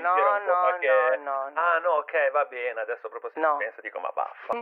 No, 0.00 0.14
no, 0.14 0.70
perché- 0.70 1.16
no, 1.18 1.24
no, 1.24 1.48
no. 1.50 1.60
Ah, 1.60 1.78
no, 1.82 1.90
ok, 2.06 2.30
va 2.30 2.44
bene. 2.44 2.80
Adesso 2.80 3.08
proprio 3.08 3.32
se 3.34 3.40
No. 3.40 3.56
penso 3.58 3.80
dico: 3.80 3.98
Ma 3.98 4.10
vaffa. 4.14 4.58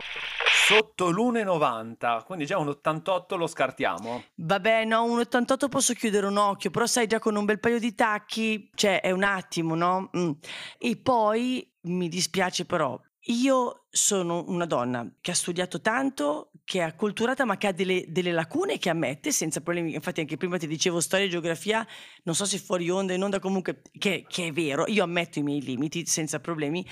Sotto 0.49 1.09
l'1,90, 1.11 2.23
quindi 2.25 2.45
già 2.47 2.57
un 2.57 2.69
88 2.69 3.37
lo 3.37 3.45
scartiamo. 3.47 4.23
Vabbè, 4.35 4.85
no, 4.85 5.03
un 5.03 5.19
88 5.19 5.69
posso 5.69 5.93
chiudere 5.93 6.25
un 6.25 6.37
occhio, 6.37 6.71
però 6.71 6.85
sai 6.87 7.05
già 7.05 7.19
con 7.19 7.35
un 7.35 7.45
bel 7.45 7.59
paio 7.59 7.77
di 7.79 7.93
tacchi, 7.93 8.71
cioè 8.73 9.01
è 9.01 9.11
un 9.11 9.23
attimo, 9.23 9.75
no? 9.75 10.09
Mm. 10.17 10.31
E 10.79 10.99
poi 11.01 11.65
mi 11.83 12.07
dispiace 12.07 12.65
però, 12.65 12.99
io 13.29 13.85
sono 13.89 14.43
una 14.47 14.65
donna 14.65 15.07
che 15.21 15.31
ha 15.31 15.35
studiato 15.35 15.81
tanto, 15.81 16.51
che 16.63 16.79
è 16.79 16.81
acculturata, 16.81 17.45
ma 17.45 17.57
che 17.57 17.67
ha 17.67 17.71
delle, 17.71 18.05
delle 18.07 18.31
lacune 18.31 18.77
che 18.79 18.89
ammette 18.89 19.31
senza 19.31 19.61
problemi. 19.61 19.93
Infatti, 19.93 20.21
anche 20.21 20.37
prima 20.37 20.57
ti 20.57 20.67
dicevo 20.67 20.99
storia 20.99 21.25
e 21.25 21.29
geografia, 21.29 21.85
non 22.23 22.35
so 22.35 22.45
se 22.45 22.57
fuori 22.57 22.89
onda, 22.89 23.13
in 23.13 23.23
onda 23.23 23.39
comunque, 23.39 23.81
che, 23.97 24.25
che 24.27 24.47
è 24.47 24.51
vero, 24.51 24.85
io 24.87 25.03
ammetto 25.03 25.39
i 25.39 25.43
miei 25.43 25.61
limiti 25.61 26.05
senza 26.05 26.39
problemi. 26.39 26.85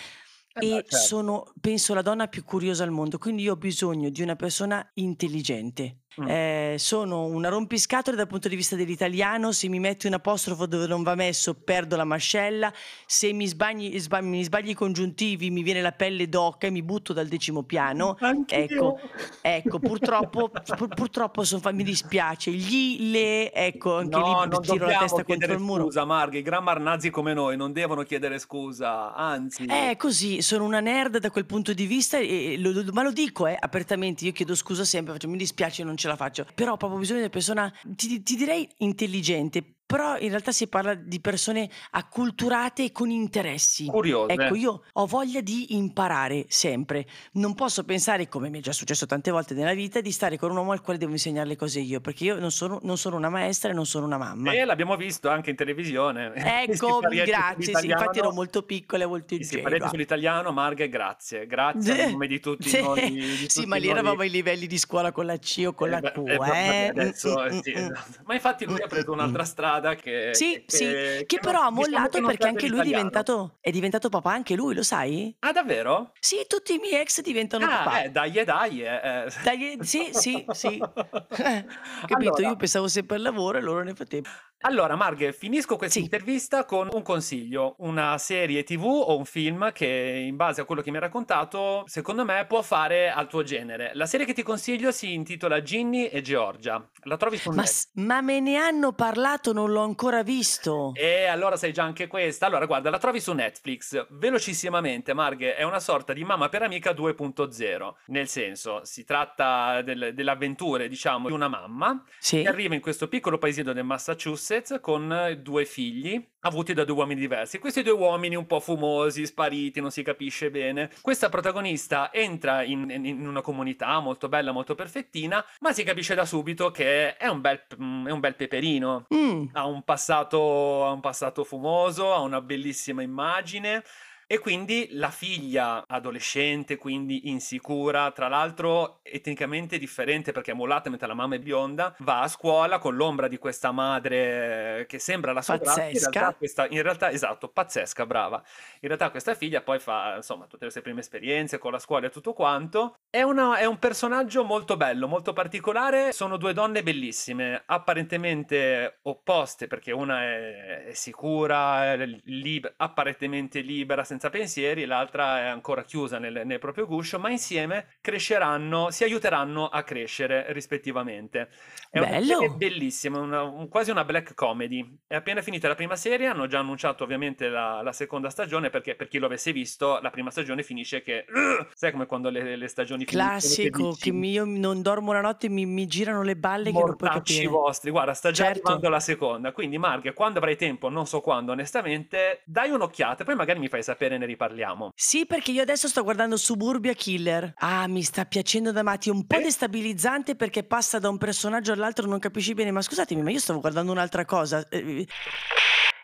Eh 0.55 0.63
E 0.63 0.67
beh, 0.67 0.83
certo. 0.87 0.95
sono, 0.95 1.53
penso, 1.61 1.93
la 1.93 2.01
donna 2.01 2.27
più 2.27 2.43
curiosa 2.43 2.83
al 2.83 2.91
mondo, 2.91 3.17
quindi 3.17 3.43
io 3.43 3.53
ho 3.53 3.57
bisogno 3.57 4.09
di 4.09 4.21
una 4.21 4.35
persona 4.35 4.87
intelligente. 4.95 6.01
Mm. 6.21 6.27
Eh, 6.27 6.75
sono 6.79 7.25
una 7.25 7.49
rompiscatole 7.49 8.17
dal 8.17 8.27
punto 8.27 8.47
di 8.47 8.55
vista 8.55 8.75
dell'italiano, 8.75 9.51
se 9.51 9.67
mi 9.67 9.79
metti 9.79 10.07
un 10.07 10.13
apostrofo 10.13 10.65
dove 10.65 10.87
non 10.87 11.03
va 11.03 11.15
messo 11.15 11.53
perdo 11.53 11.95
la 11.95 12.05
mascella, 12.05 12.73
se 13.05 13.31
mi 13.33 13.45
sbagli, 13.45 13.97
sbagli, 13.99 14.25
mi 14.25 14.43
sbagli 14.43 14.69
i 14.69 14.73
congiuntivi 14.73 15.51
mi 15.51 15.61
viene 15.61 15.81
la 15.81 15.91
pelle 15.91 16.27
d'oca 16.27 16.67
e 16.67 16.69
mi 16.71 16.81
butto 16.81 17.13
dal 17.13 17.27
decimo 17.27 17.63
piano. 17.63 18.17
Anch'io. 18.19 18.57
Ecco, 18.57 18.99
ecco 19.41 19.79
purtroppo, 19.79 20.49
pur, 20.49 20.87
purtroppo 20.87 21.43
son, 21.43 21.61
mi 21.73 21.83
dispiace. 21.83 22.51
Gli, 22.51 23.11
le, 23.11 23.51
ecco, 23.53 23.97
anche 23.97 24.17
no, 24.17 24.43
lì 24.43 24.59
tiro 24.61 24.85
la 24.87 24.97
testa 24.99 25.23
contro 25.23 25.53
il 25.53 25.59
muro. 25.59 25.83
Scusa 25.83 26.05
Marghi, 26.05 26.39
i 26.39 26.41
grammar 26.41 26.79
nazi 26.79 27.09
come 27.09 27.33
noi 27.33 27.57
non 27.57 27.73
devono 27.73 28.03
chiedere 28.03 28.39
scusa, 28.39 29.13
anzi... 29.13 29.65
È 29.65 29.95
così, 29.97 30.41
sono 30.41 30.63
una 30.63 30.79
nerd 30.79 31.19
da 31.19 31.29
quel 31.29 31.45
punto 31.45 31.73
di 31.73 31.85
vista, 31.85 32.17
e 32.17 32.55
lo, 32.57 32.83
ma 32.91 33.03
lo 33.03 33.11
dico 33.11 33.47
eh, 33.47 33.55
apertamente, 33.59 34.25
io 34.25 34.31
chiedo 34.31 34.55
scusa 34.55 34.83
sempre, 34.83 35.13
faccio, 35.13 35.27
mi 35.27 35.37
dispiace, 35.37 35.83
non 35.83 35.95
ce 36.07 36.09
la 36.09 36.15
faccio, 36.15 36.45
però 36.55 36.73
ho 36.73 36.77
proprio 36.77 36.99
bisogno 36.99 37.19
di 37.19 37.25
una 37.25 37.33
persona, 37.33 37.71
ti, 37.83 38.23
ti 38.23 38.35
direi 38.35 38.67
intelligente, 38.77 39.76
però 39.87 40.17
in 40.17 40.29
realtà 40.29 40.51
si 40.51 40.67
parla 40.67 40.93
di 40.93 41.21
persone 41.21 41.69
acculturate 41.91 42.83
e 42.83 42.91
con 42.91 43.09
interessi. 43.09 43.85
Curiose. 43.85 44.33
Ecco, 44.33 44.55
io 44.55 44.81
ho 44.91 45.05
voglia 45.05 45.39
di 45.39 45.77
imparare 45.77 46.45
sempre. 46.49 47.05
Non 47.33 47.55
posso 47.55 47.85
pensare, 47.85 48.27
come 48.27 48.49
mi 48.49 48.59
è 48.59 48.61
già 48.61 48.73
successo 48.73 49.05
tante 49.05 49.31
volte 49.31 49.53
nella 49.53 49.73
vita, 49.73 50.01
di 50.01 50.11
stare 50.11 50.37
con 50.37 50.51
un 50.51 50.57
uomo 50.57 50.73
al 50.73 50.81
quale 50.81 50.99
devo 50.99 51.13
insegnare 51.13 51.47
le 51.47 51.55
cose 51.55 51.79
io, 51.79 52.01
perché 52.01 52.25
io 52.25 52.37
non 52.37 52.51
sono, 52.51 52.79
non 52.83 52.97
sono 52.97 53.15
una 53.15 53.29
maestra 53.29 53.71
e 53.71 53.73
non 53.73 53.85
sono 53.85 54.05
una 54.05 54.17
mamma. 54.17 54.51
E 54.51 54.65
l'abbiamo 54.65 54.97
visto 54.97 55.29
anche 55.29 55.51
in 55.51 55.55
televisione. 55.55 56.33
Ecco, 56.67 56.99
grazie. 56.99 57.75
Sì, 57.75 57.87
infatti 57.87 58.19
ero 58.19 58.31
molto 58.31 58.63
piccola 58.63 59.03
e 59.03 59.07
molto 59.07 59.35
ingenua. 59.35 59.69
Si 59.69 59.89
sull'italiano, 59.89 60.51
Marghe, 60.51 60.89
grazie. 60.89 61.45
Grazie 61.45 62.03
a 62.03 62.09
nome 62.09 62.27
di 62.27 62.39
tutti 62.39 62.67
sì. 62.67 62.81
noi. 62.81 63.11
Di 63.11 63.21
sì, 63.21 63.47
tutti 63.47 63.67
ma 63.67 63.77
lì 63.77 63.87
eravamo 63.87 64.21
ai 64.21 64.29
livelli 64.29 64.65
di 64.65 64.77
scuola 64.77 65.11
con 65.11 65.25
la 65.25 65.37
C 65.37 65.63
o 65.67 65.73
con 65.73 65.87
eh, 65.87 65.91
la 65.91 66.11
Q. 66.11 66.17
Eh, 66.25 66.33
eh? 66.33 66.87
Adesso, 66.87 67.39
mm, 67.39 67.59
sì. 67.59 67.73
mm, 67.77 67.83
mm. 67.83 67.91
Ma 68.25 68.33
infatti 68.33 68.65
lui 68.65 68.81
ha 68.81 68.87
preso 68.87 69.11
un'altra 69.11 69.43
strada 69.45 69.76
strada 69.77 69.95
che, 69.95 70.29
sì, 70.33 70.63
che, 70.65 70.75
sì, 70.75 70.85
che, 70.85 71.23
che 71.25 71.39
però 71.39 71.61
ha 71.61 71.69
diciamo 71.69 71.75
mollato 71.75 72.07
diciamo 72.09 72.27
perché 72.27 72.47
anche 72.47 72.67
lui 72.67 72.79
è 72.79 72.83
diventato, 72.83 73.57
è 73.61 73.71
diventato 73.71 74.09
papà, 74.09 74.31
anche 74.31 74.55
lui, 74.55 74.75
lo 74.75 74.83
sai? 74.83 75.35
Ah, 75.39 75.51
davvero? 75.51 76.11
Sì, 76.19 76.45
tutti 76.47 76.73
i 76.75 76.77
miei 76.77 77.01
ex 77.01 77.21
diventano 77.21 77.65
ah, 77.65 77.83
papà. 77.83 78.01
Eh, 78.03 78.09
dai, 78.09 78.31
dai. 78.43 78.81
Eh. 78.81 79.31
dai 79.43 79.77
sì, 79.81 80.09
sì, 80.11 80.45
sì. 80.51 80.77
Capito? 81.27 82.35
Allora. 82.35 82.47
Io 82.47 82.55
pensavo 82.55 82.87
sempre 82.87 83.17
al 83.17 83.21
lavoro 83.21 83.57
e 83.57 83.61
loro 83.61 83.83
nel 83.83 83.95
frattempo. 83.95 84.29
Allora, 84.61 84.95
Marghe, 84.95 85.33
finisco 85.33 85.77
questa 85.77 85.99
Sì. 85.99 86.05
intervista 86.05 86.65
con 86.65 86.89
un 86.91 87.03
consiglio, 87.03 87.75
una 87.79 88.17
serie 88.17 88.63
TV 88.63 88.85
o 88.85 89.15
un 89.15 89.25
film 89.25 89.71
che, 89.71 90.23
in 90.25 90.35
base 90.35 90.61
a 90.61 90.65
quello 90.65 90.81
che 90.81 90.89
mi 90.89 90.95
hai 90.97 91.03
raccontato, 91.03 91.83
secondo 91.85 92.25
me 92.25 92.43
può 92.47 92.63
fare 92.63 93.11
al 93.11 93.27
tuo 93.27 93.43
genere. 93.43 93.91
La 93.93 94.07
serie 94.07 94.25
che 94.25 94.33
ti 94.33 94.41
consiglio 94.41 94.91
si 94.91 95.13
intitola 95.13 95.61
Ginny 95.61 96.05
e 96.05 96.21
Georgia. 96.21 96.83
La 97.03 97.17
trovi 97.17 97.37
su 97.37 97.49
Ma, 97.49 97.57
Netflix. 97.57 97.89
ma 97.93 98.21
me 98.21 98.39
ne 98.39 98.55
hanno 98.57 98.93
parlato, 98.93 99.53
non 99.53 99.66
l'ho 99.67 99.81
ancora 99.81 100.23
visto. 100.23 100.91
E 100.95 101.25
allora 101.25 101.55
sai 101.57 101.73
già 101.73 101.83
anche 101.83 102.07
questa. 102.07 102.45
Allora, 102.45 102.65
guarda, 102.65 102.89
la 102.89 102.97
trovi 102.97 103.19
su 103.19 103.33
Netflix. 103.33 104.05
Velocissimamente, 104.09 105.13
Marghe, 105.13 105.55
è 105.55 105.63
una 105.63 105.79
sorta 105.79 106.13
di 106.13 106.23
mamma 106.23 106.49
per 106.49 106.61
amica 106.63 106.91
2.0. 106.93 107.95
Nel 108.07 108.27
senso, 108.27 108.81
si 108.83 109.03
tratta 109.03 109.81
del- 109.81 110.11
delle 110.13 110.31
avventure, 110.31 110.87
diciamo, 110.87 111.27
di 111.27 111.33
una 111.33 111.47
mamma 111.47 112.03
Sì? 112.19 112.41
che 112.41 112.47
arriva 112.47 112.75
in 112.75 112.81
questo 112.81 113.07
piccolo 113.07 113.37
paesino 113.37 113.73
del 113.73 113.83
Massachusetts 113.83 114.77
con 114.81 115.39
due 115.41 115.65
figli 115.65 116.23
avuti 116.41 116.73
da 116.73 116.85
due 116.85 116.95
uomini 116.95 117.19
diversi. 117.19 117.59
Questi 117.59 117.81
due 117.83 117.91
uomini 117.93 118.35
un 118.35 118.45
po' 118.45 118.61
fumosi, 118.61 119.25
spariti, 119.25 119.81
non 119.81 119.91
si 119.91 120.01
capisce 120.01 120.49
bene. 120.49 120.89
Questa 121.01 121.27
protagonista 121.27 122.13
entra 122.13 122.63
in, 122.63 122.89
in 122.89 123.27
una 123.27 123.41
comunità 123.41 123.99
molto 123.99 124.29
bella, 124.29 124.51
molto 124.53 124.73
perfettina, 124.73 125.43
ma 125.59 125.73
si 125.73 125.83
capisce 125.83 126.15
da 126.15 126.23
subito 126.25 126.71
che 126.71 127.17
è 127.17 127.27
un 127.27 127.41
bel, 127.41 127.65
è 127.67 128.11
un 128.11 128.19
bel 128.21 128.35
peperino. 128.35 129.07
Mm. 129.13 129.47
Ha 129.57 129.65
un, 129.65 129.81
passato, 129.81 130.85
ha 130.85 130.91
un 130.91 130.99
passato 130.99 131.43
fumoso, 131.43 132.13
ha 132.13 132.19
una 132.19 132.41
bellissima 132.41 133.01
immagine. 133.01 133.83
E 134.29 134.39
quindi 134.39 134.89
la 134.91 135.09
figlia 135.09 135.85
adolescente, 135.87 136.75
quindi 136.75 137.29
insicura, 137.29 138.11
tra 138.11 138.27
l'altro 138.27 138.99
etnicamente 139.01 139.77
differente 139.77 140.33
perché 140.33 140.51
è 140.51 140.53
mulata 140.53 140.89
mentre 140.89 141.07
la 141.07 141.13
mamma 141.13 141.35
è 141.35 141.39
bionda, 141.39 141.95
va 141.99 142.19
a 142.19 142.27
scuola 142.27 142.77
con 142.77 142.97
l'ombra 142.97 143.29
di 143.29 143.37
questa 143.37 143.71
madre 143.71 144.85
che 144.89 144.99
sembra 144.99 145.31
la 145.31 145.41
sua 145.41 145.57
Pazzesca. 145.57 145.87
In 145.87 146.11
realtà, 146.11 146.33
questa, 146.33 146.67
in 146.67 146.81
realtà, 146.81 147.09
esatto, 147.09 147.47
pazzesca, 147.47 148.05
brava. 148.05 148.43
In 148.81 148.89
realtà 148.89 149.11
questa 149.11 149.33
figlia 149.33 149.61
poi 149.61 149.79
fa, 149.79 150.17
insomma, 150.17 150.45
tutte 150.45 150.65
le 150.65 150.71
sue 150.71 150.81
prime 150.81 150.99
esperienze 150.99 151.57
con 151.57 151.71
la 151.71 151.79
scuola 151.79 152.07
e 152.07 152.09
tutto 152.09 152.33
quanto. 152.33 152.95
È, 153.09 153.21
una, 153.21 153.55
è 153.55 153.63
un 153.63 153.79
personaggio 153.79 154.43
molto 154.43 154.75
bello, 154.75 155.07
molto 155.07 155.31
particolare. 155.31 156.11
Sono 156.11 156.35
due 156.35 156.51
donne 156.51 156.83
bellissime, 156.83 157.63
apparentemente 157.65 158.99
opposte 159.03 159.67
perché 159.67 159.93
una 159.93 160.23
è, 160.23 160.83
è 160.87 160.93
sicura, 160.93 161.93
è 161.93 162.05
lib- 162.25 162.73
apparentemente 162.75 163.61
libera, 163.61 164.03
senza 164.03 164.15
pensieri, 164.29 164.85
l'altra 164.85 165.39
è 165.39 165.45
ancora 165.45 165.83
chiusa 165.83 166.17
nel, 166.17 166.41
nel, 166.45 166.59
proprio 166.59 166.85
guscio, 166.85 167.19
ma 167.19 167.29
insieme 167.29 167.97
cresceranno, 168.01 168.89
si 168.89 169.03
aiuteranno 169.03 169.67
a 169.67 169.83
crescere 169.83 170.51
rispettivamente. 170.51 171.49
È 171.89 171.99
Bello. 171.99 172.39
una 172.39 172.49
bellissima, 172.49 173.19
una, 173.19 173.43
un, 173.43 173.67
quasi 173.69 173.91
una 173.91 174.03
black 174.03 174.33
comedy. 174.33 174.99
È 175.07 175.15
appena 175.15 175.41
finita 175.41 175.67
la 175.67 175.75
prima 175.75 175.95
serie, 175.95 176.27
hanno 176.27 176.47
già 176.47 176.59
annunciato 176.59 177.03
ovviamente 177.03 177.49
la, 177.49 177.81
la 177.81 177.91
seconda 177.91 178.29
stagione, 178.29 178.69
perché 178.69 178.95
per 178.95 179.07
chi 179.07 179.17
lo 179.17 179.25
avesse 179.25 179.51
visto, 179.51 179.99
la 180.01 180.09
prima 180.09 180.31
stagione 180.31 180.63
finisce 180.63 181.01
che... 181.01 181.25
Uh, 181.27 181.65
sai 181.73 181.91
come 181.91 182.05
quando 182.05 182.29
le, 182.29 182.55
le 182.55 182.67
stagioni 182.67 183.05
Classico, 183.05 183.93
che, 183.93 184.11
che 184.11 184.17
io 184.17 184.43
non 184.45 184.81
dormo 184.81 185.11
una 185.11 185.21
notte 185.21 185.47
e 185.47 185.49
mi, 185.49 185.65
mi 185.65 185.87
girano 185.87 186.23
le 186.23 186.35
balle 186.35 186.71
che 186.71 186.77
non 186.77 186.95
puoi 186.95 187.09
capire. 187.09 187.47
vostri, 187.47 187.91
guarda, 187.91 188.13
sta 188.13 188.31
già 188.31 188.45
certo. 188.45 188.67
arrivando 188.67 188.89
la 188.89 188.99
seconda. 188.99 189.51
Quindi 189.51 189.77
Marghe, 189.77 190.13
quando 190.13 190.39
avrai 190.39 190.55
tempo, 190.55 190.89
non 190.89 191.07
so 191.07 191.21
quando 191.21 191.51
onestamente, 191.51 192.41
dai 192.45 192.69
un'occhiata, 192.69 193.23
poi 193.23 193.35
magari 193.35 193.59
mi 193.59 193.67
fai 193.69 193.83
sapere 193.83 194.17
ne 194.17 194.25
riparliamo. 194.25 194.91
Sì, 194.95 195.25
perché 195.25 195.51
io 195.51 195.61
adesso 195.61 195.87
sto 195.87 196.03
guardando 196.03 196.37
Suburbia 196.37 196.93
Killer. 196.93 197.53
Ah, 197.57 197.87
mi 197.87 198.03
sta 198.03 198.25
piacendo 198.25 198.71
da 198.71 198.83
matti. 198.83 199.09
Un 199.09 199.25
po' 199.25 199.37
Eh? 199.37 199.43
destabilizzante 199.43 200.35
perché 200.35 200.63
passa 200.63 200.99
da 200.99 201.09
un 201.09 201.17
personaggio 201.17 201.75
all'altro, 201.77 202.05
non 202.07 202.19
capisci 202.19 202.53
bene. 202.53 202.71
Ma 202.71 202.81
scusatemi, 202.81 203.21
ma 203.21 203.31
io 203.31 203.39
stavo 203.39 203.59
guardando 203.59 203.91
un'altra 203.91 204.25
cosa. 204.25 204.65
Eh, 204.69 205.05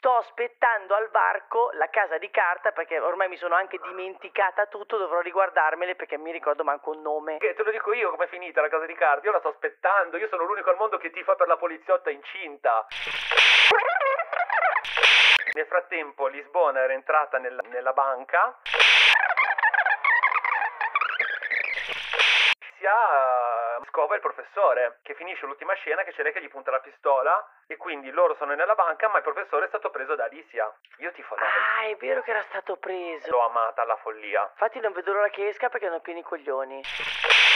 Sto 0.03 0.17
aspettando 0.17 0.95
al 0.95 1.07
varco 1.11 1.71
la 1.79 1.89
casa 1.89 2.17
di 2.17 2.29
carta 2.29 2.71
perché 2.71 2.99
ormai 2.99 3.29
mi 3.29 3.37
sono 3.37 3.55
anche 3.55 3.79
dimenticata 3.81 4.65
tutto, 4.65 4.97
dovrò 4.97 5.21
riguardarmele 5.21 5.95
perché 5.95 6.17
mi 6.17 6.31
ricordo 6.33 6.65
manco 6.65 6.91
un 6.91 7.01
nome. 7.01 7.37
Che 7.37 7.53
te 7.55 7.63
lo 7.63 7.71
dico 7.71 7.93
io 7.93 8.11
com'è 8.11 8.27
finita 8.27 8.59
la 8.59 8.67
casa 8.67 8.85
di 8.85 8.95
carta, 8.95 9.25
io 9.25 9.31
la 9.31 9.39
sto 9.39 9.47
aspettando, 9.55 10.17
io 10.17 10.27
sono 10.27 10.43
l'unico 10.43 10.69
al 10.69 10.75
mondo 10.75 10.97
che 10.97 11.09
tifa 11.09 11.35
per 11.35 11.47
la 11.47 11.55
poliziotta 11.55 12.09
incinta. 12.09 12.85
Nel 15.53 15.67
frattempo 15.67 16.27
Lisbona 16.27 16.81
era 16.81 16.91
entrata 16.91 17.37
nella, 17.37 17.61
nella 17.71 17.93
banca. 17.93 18.57
Sia 22.83 23.79
uh, 23.79 23.85
scova 23.85 24.15
il 24.15 24.19
professore, 24.19 24.99
che 25.03 25.13
finisce 25.13 25.45
l'ultima 25.45 25.73
scena 25.75 26.03
che 26.03 26.11
c'è 26.11 26.21
lei 26.21 26.33
che 26.33 26.41
gli 26.41 26.49
punta 26.49 26.69
la 26.69 26.81
pistola 26.81 27.41
e 27.65 27.77
quindi 27.77 28.11
loro 28.11 28.35
sono 28.35 28.53
nella 28.55 28.75
banca 28.75 29.07
ma 29.07 29.19
il 29.19 29.23
professore 29.23 29.63
è 29.63 29.67
stato 29.69 29.89
preso 29.89 30.15
da 30.15 30.25
Alicia. 30.25 30.69
Io 30.97 31.13
ti 31.13 31.23
lei. 31.23 31.39
Ah, 31.39 31.89
è 31.89 31.95
vero 31.95 32.21
che 32.23 32.31
era 32.31 32.41
stato 32.41 32.75
preso. 32.75 33.31
L'ho 33.31 33.45
amata 33.45 33.83
alla 33.83 33.95
follia. 33.95 34.49
Infatti 34.51 34.81
non 34.81 34.91
vedo 34.91 35.13
l'ora 35.13 35.29
che 35.29 35.47
esca 35.47 35.69
perché 35.69 35.87
hanno 35.87 36.01
pieni 36.01 36.19
i 36.19 36.23
coglioni. 36.23 36.81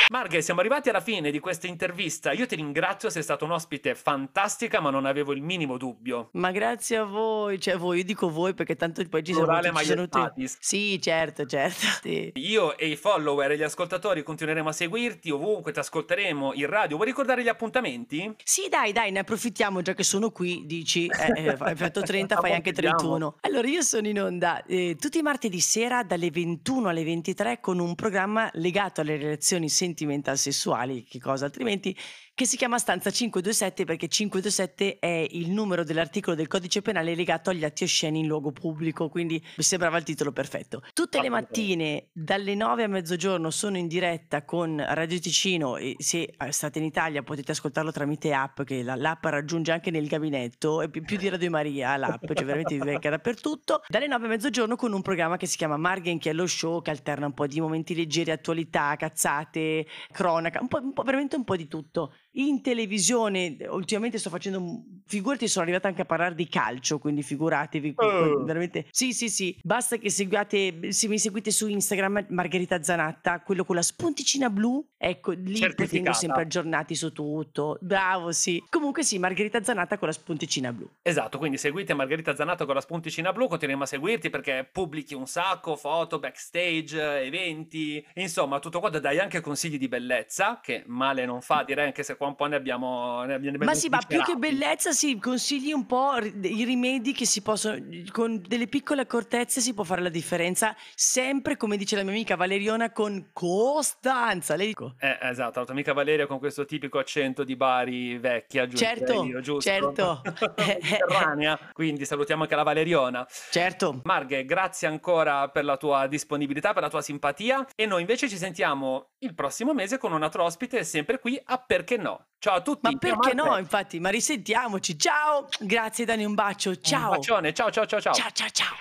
Marghe, 0.10 0.42
siamo 0.42 0.62
arrivati 0.62 0.88
alla 0.88 1.02
fine 1.02 1.32
di 1.32 1.40
questa 1.40 1.68
intervista. 1.68 2.32
Io 2.32 2.46
ti 2.46 2.56
ringrazio, 2.56 3.10
sei 3.10 3.22
stato 3.22 3.44
un 3.44 3.52
ospite 3.52 3.94
fantastica, 3.94 4.80
ma 4.80 4.90
non 4.90 5.06
avevo 5.06 5.34
il 5.34 5.42
minimo 5.42 5.76
dubbio. 5.76 6.30
Ma 6.34 6.52
grazie 6.52 6.96
a 6.96 7.04
voi, 7.04 7.60
cioè 7.60 7.76
voi, 7.76 7.98
io 7.98 8.04
dico 8.06 8.30
voi 8.30 8.54
perché 8.54 8.78
tanto 8.78 9.04
poi 9.10 9.22
ci 9.22 9.34
sono, 9.34 9.44
Plurale 9.44 9.74
ci 9.80 9.86
sono 9.86 10.08
tutti. 10.08 10.48
Sì, 10.60 11.02
certo, 11.02 11.46
certo. 11.46 11.86
Sì. 12.02 12.32
Io 12.36 12.78
e 12.78 12.88
i 12.88 12.96
follower 12.96 13.52
e 13.52 13.58
gli 13.58 13.64
ascoltatori 13.64 14.24
continueremo 14.24 14.70
a 14.70 14.72
seguirti 14.72 15.30
ovunque, 15.30 15.74
ti 15.74 15.80
ascolteremo 15.80 16.54
in 16.54 16.68
radio. 16.68 16.96
Vuoi 16.96 17.10
ricordare 17.10 17.44
gli 17.44 17.50
appuntamenti? 17.50 18.34
Sì, 18.42 18.70
dai, 18.70 18.94
dai, 18.94 19.12
ne 19.12 19.20
approfittiamo 19.20 19.82
già 19.82 19.94
che 19.94 20.04
sono 20.04 20.32
qui, 20.32 20.64
dici, 20.66 21.08
eh, 21.08 21.48
eh, 21.48 21.50
hai 21.60 21.76
fatto 21.76 22.00
30, 22.00 22.38
fai 22.38 22.54
anche 22.54 22.72
31. 22.72 23.40
Allora, 23.42 23.68
io 23.68 23.82
sono 23.82 24.08
in 24.08 24.22
onda 24.22 24.64
eh, 24.68 24.96
tutti 24.98 25.18
i 25.18 25.22
martedì 25.22 25.60
sera 25.60 26.04
dalle 26.04 26.32
21 26.32 26.88
alle 26.88 27.04
23 27.04 27.60
con 27.60 27.80
un 27.80 27.94
programma 27.94 28.50
legato 28.54 29.02
alle 29.02 29.18
relazioni 29.18 29.68
sentimentali 29.68 29.96
sessuali, 30.38 31.04
che 31.04 31.20
cosa 31.20 31.46
altrimenti, 31.46 31.96
che 32.38 32.46
si 32.46 32.56
chiama 32.56 32.78
Stanza 32.78 33.10
527 33.10 33.84
perché 33.84 34.08
527 34.08 35.00
è 35.00 35.26
il 35.32 35.50
numero 35.50 35.84
dell'articolo 35.84 36.36
del 36.36 36.46
codice 36.46 36.84
penale 36.84 37.16
legato 37.16 37.50
agli 37.50 37.64
atti 37.64 37.84
osceni 37.84 38.20
in 38.20 38.28
luogo 38.28 38.52
pubblico, 38.52 39.10
quindi 39.10 39.44
mi 39.56 39.64
sembrava 39.64 39.98
il 39.98 40.04
titolo 40.04 40.32
perfetto. 40.32 40.84
Tutte 40.94 41.20
le 41.20 41.30
mattine 41.30 42.10
dalle 42.12 42.54
9 42.54 42.84
a 42.84 42.88
mezzogiorno 42.88 43.50
sono 43.50 43.80
in 43.80 43.88
diretta 43.88 44.46
con 44.46 44.80
Radio 44.88 45.18
Ticino 45.20 45.78
e 45.78 45.96
se 45.98 46.36
state 46.50 46.78
in 46.78 46.86
Italia 46.86 47.24
potete 47.24 47.54
ascoltarlo 47.54 47.92
tramite 47.92 48.32
app, 48.34 48.62
che 48.62 48.84
la, 48.84 48.94
l'app 48.94 49.26
raggiunge 49.26 49.72
anche 49.72 49.90
nel 49.90 50.06
gabinetto, 50.06 50.84
e 50.84 50.90
più, 50.90 51.18
di 51.18 51.30
Radio 51.30 51.50
Maria 51.50 51.98
l'app, 51.98 52.24
cioè 52.24 52.46
veramente 52.46 52.76
vi 52.78 52.84
becca 52.84 53.10
dappertutto. 53.10 53.82
Dalle 53.88 54.06
9 54.06 54.26
a 54.28 54.30
mezzogiorno 54.30 54.76
con 54.76 54.94
un 54.94 55.02
programma 55.02 55.38
che 55.38 55.48
si 55.48 55.58
chiama 55.58 55.78
Margen 55.78 56.20
che 56.20 56.30
è 56.30 56.34
lo 56.34 56.46
show, 56.46 56.84
che 56.84 56.92
alterna 56.92 57.26
un 57.26 57.34
po' 57.34 57.48
di 57.48 57.60
momenti 57.60 57.96
leggeri, 57.96 58.30
attualità, 58.30 58.96
cazzate, 58.96 59.88
cronaca, 60.12 60.60
un 60.62 60.68
po', 60.68 60.78
un 60.78 60.94
po', 60.94 61.02
veramente 61.02 61.36
un 61.36 61.44
po' 61.44 61.56
di 61.56 61.68
tutto. 61.68 62.14
In 62.38 62.62
televisione, 62.62 63.58
ultimamente 63.70 64.18
sto 64.18 64.30
facendo, 64.30 64.84
figurati 65.06 65.48
sono 65.48 65.64
arrivata 65.64 65.88
anche 65.88 66.02
a 66.02 66.06
parlare 66.06 66.36
di 66.36 66.48
calcio, 66.48 67.00
quindi 67.00 67.24
figuratevi, 67.24 67.96
Oh. 67.98 68.44
veramente, 68.44 68.86
sì 68.92 69.12
sì 69.14 69.30
sì, 69.30 69.58
basta 69.64 69.98
che 69.98 70.10
seguiate, 70.10 70.92
se 70.92 71.08
mi 71.08 71.18
seguite 71.18 71.50
su 71.52 71.68
Instagram, 71.68 72.28
Margherita 72.30 72.82
Zanatta, 72.84 73.42
quello 73.42 73.66
con 73.66 73.76
la 73.76 73.82
spunticina 73.82 74.50
blu, 74.50 74.86
ecco, 74.98 75.32
lì 75.32 75.60
tengo 75.76 76.14
sempre 76.14 76.44
aggiornati 76.44 76.94
su 76.94 77.12
tutto, 77.12 77.78
bravo 77.82 78.32
sì, 78.32 78.64
comunque 78.70 79.04
sì, 79.04 79.18
Margherita 79.18 79.64
Zanatta 79.64 79.98
con 79.98 80.08
la 80.08 80.14
spunticina 80.14 80.72
blu. 80.72 80.88
Esatto, 81.02 81.40
quindi 81.40 81.58
seguite 81.58 81.94
Margherita 81.96 82.36
Zanato 82.36 82.66
con 82.66 82.76
la 82.76 82.82
spunticina 82.82 83.34
blu, 83.34 83.48
continuiamo 83.48 83.84
a 83.84 83.88
seguirti 83.88 84.30
perché 84.30 84.68
pubblichi 84.72 85.16
un 85.16 85.26
sacco, 85.26 85.76
foto, 85.76 86.20
backstage, 86.20 87.22
eventi, 87.22 88.06
insomma 88.16 88.60
tutto 88.60 88.80
quanto, 88.80 89.00
dai 89.00 89.18
anche 89.20 89.42
consigli 89.42 89.78
di 89.80 89.88
bellezza, 89.88 90.60
che 90.62 90.84
male 90.86 91.26
non 91.26 91.42
fa, 91.42 91.64
direi 91.64 91.86
anche 91.88 92.04
se 92.04 92.16
qua 92.16 92.26
un 92.28 92.36
po' 92.36 92.46
ne 92.46 92.56
abbiamo... 92.56 93.24
Ne 93.24 93.34
abbiamo 93.34 93.58
Ma 93.64 93.74
sì, 93.74 93.90
ma 93.90 94.00
più 94.06 94.22
che 94.24 94.36
bellezza, 94.36 94.92
sì, 94.92 95.18
consigli 95.20 95.72
un 95.72 95.86
po' 95.86 96.18
i 96.18 96.64
rimedi 96.64 97.14
che 97.14 97.26
si 97.26 97.42
possono, 97.42 97.78
con 98.12 98.42
delle 98.46 98.68
piccole 98.68 99.02
accortezze 99.02 99.62
si 99.62 99.74
può 99.74 99.84
fare 99.84 100.02
la 100.02 100.10
differenza, 100.10 100.76
sempre 100.96 101.58
come 101.58 101.78
dice 101.78 101.96
la 101.96 102.04
mia 102.04 102.12
amica 102.12 102.36
Valeriona, 102.36 102.92
con 102.92 103.30
costanza. 103.34 104.56
Lei 104.56 104.68
dico, 104.68 104.96
Eh, 105.00 105.18
esatto, 105.22 105.60
la 105.60 105.66
tua 105.66 105.74
amica 105.74 105.94
Valeria 105.94 106.28
con 106.28 106.40
questo 106.40 106.66
tipico 106.66 107.00
accento 107.00 107.44
di 107.44 107.56
Bari 107.56 108.18
vecchia, 108.18 108.68
giusto? 108.68 108.86
Certo, 108.86 109.24
Io, 109.24 109.42
giusto? 109.42 109.70
certo. 109.70 110.22
Quindi 111.74 112.06
salutiamo 112.06 112.44
anche 112.44 112.56
la 112.56 112.64
Valeriona. 112.64 113.26
certo, 113.52 114.02
Marghe, 114.04 114.46
grazie 114.46 114.88
ancora 114.88 115.50
per 115.50 115.66
la 115.66 115.78
tua 115.78 116.08
disponibilità, 116.08 116.74
per 116.74 116.84
la 116.84 116.90
tua 116.90 117.02
simpatia 117.02 117.68
e 117.76 117.86
noi 117.86 118.02
invece 118.02 118.30
ci 118.30 118.38
sentiamo 118.38 119.10
il 119.20 119.34
prossimo 119.34 119.74
mese 119.74 119.98
con 119.98 120.12
un 120.14 120.24
altro 120.24 120.44
ospite 120.44 120.84
sempre 120.84 121.20
qui 121.20 121.40
a 121.46 121.58
Perché 121.58 121.98
No. 121.98 122.17
Ciao 122.40 122.56
a 122.56 122.62
tutti. 122.62 122.80
ma 122.82 122.98
perché 122.98 123.34
no? 123.34 123.58
Infatti, 123.58 124.00
ma 124.00 124.10
risentiamoci. 124.10 124.98
Ciao, 124.98 125.48
grazie 125.60 126.06
Dani, 126.06 126.24
un 126.24 126.34
bacio. 126.34 126.76
Ciao. 126.78 127.12
Un 127.12 127.16
bacione, 127.18 127.54
ciao 127.54 127.72
ciao 127.72 127.86
ciao 127.86 128.00
ciao. 128.00 128.14
Ciao, 128.14 128.30
ciao, 128.32 128.50
ciao. 128.50 128.76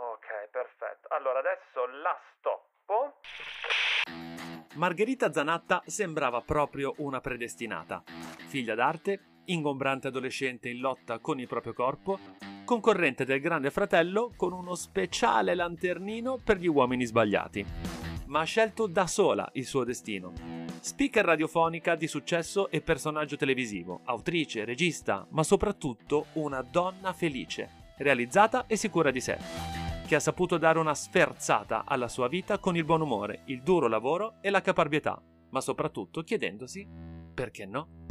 Ok, 0.00 0.50
perfetto. 0.50 1.08
Allora 1.10 1.38
adesso 1.38 1.86
la 2.02 2.16
stoppo. 2.38 3.20
Margherita 4.74 5.32
Zanatta 5.32 5.82
sembrava 5.86 6.40
proprio 6.40 6.94
una 6.98 7.20
predestinata. 7.20 8.02
Figlia 8.48 8.74
d'arte, 8.74 9.42
ingombrante 9.46 10.08
adolescente 10.08 10.68
in 10.68 10.80
lotta 10.80 11.18
con 11.18 11.40
il 11.40 11.48
proprio 11.48 11.72
corpo, 11.72 12.18
concorrente 12.64 13.24
del 13.24 13.40
grande 13.40 13.70
fratello 13.70 14.32
con 14.36 14.52
uno 14.52 14.74
speciale 14.74 15.54
lanternino 15.54 16.38
per 16.42 16.58
gli 16.58 16.68
uomini 16.68 17.04
sbagliati. 17.04 18.07
Ma 18.28 18.40
ha 18.40 18.44
scelto 18.44 18.86
da 18.86 19.06
sola 19.06 19.48
il 19.54 19.66
suo 19.66 19.84
destino. 19.84 20.32
Speaker 20.80 21.24
radiofonica 21.24 21.94
di 21.94 22.06
successo 22.06 22.70
e 22.70 22.80
personaggio 22.80 23.36
televisivo, 23.36 24.00
autrice, 24.04 24.64
regista, 24.64 25.26
ma 25.30 25.42
soprattutto 25.42 26.26
una 26.34 26.62
donna 26.62 27.12
felice, 27.12 27.94
realizzata 27.96 28.66
e 28.66 28.76
sicura 28.76 29.10
di 29.10 29.20
sé 29.20 29.86
che 30.08 30.14
ha 30.14 30.20
saputo 30.20 30.56
dare 30.56 30.78
una 30.78 30.94
sferzata 30.94 31.84
alla 31.86 32.08
sua 32.08 32.28
vita 32.28 32.58
con 32.58 32.74
il 32.76 32.84
buon 32.84 33.02
umore, 33.02 33.42
il 33.46 33.60
duro 33.60 33.88
lavoro 33.88 34.36
e 34.40 34.48
la 34.48 34.62
caparbietà, 34.62 35.22
ma 35.50 35.60
soprattutto 35.60 36.22
chiedendosi 36.22 36.88
perché 37.34 37.66
no? 37.66 38.06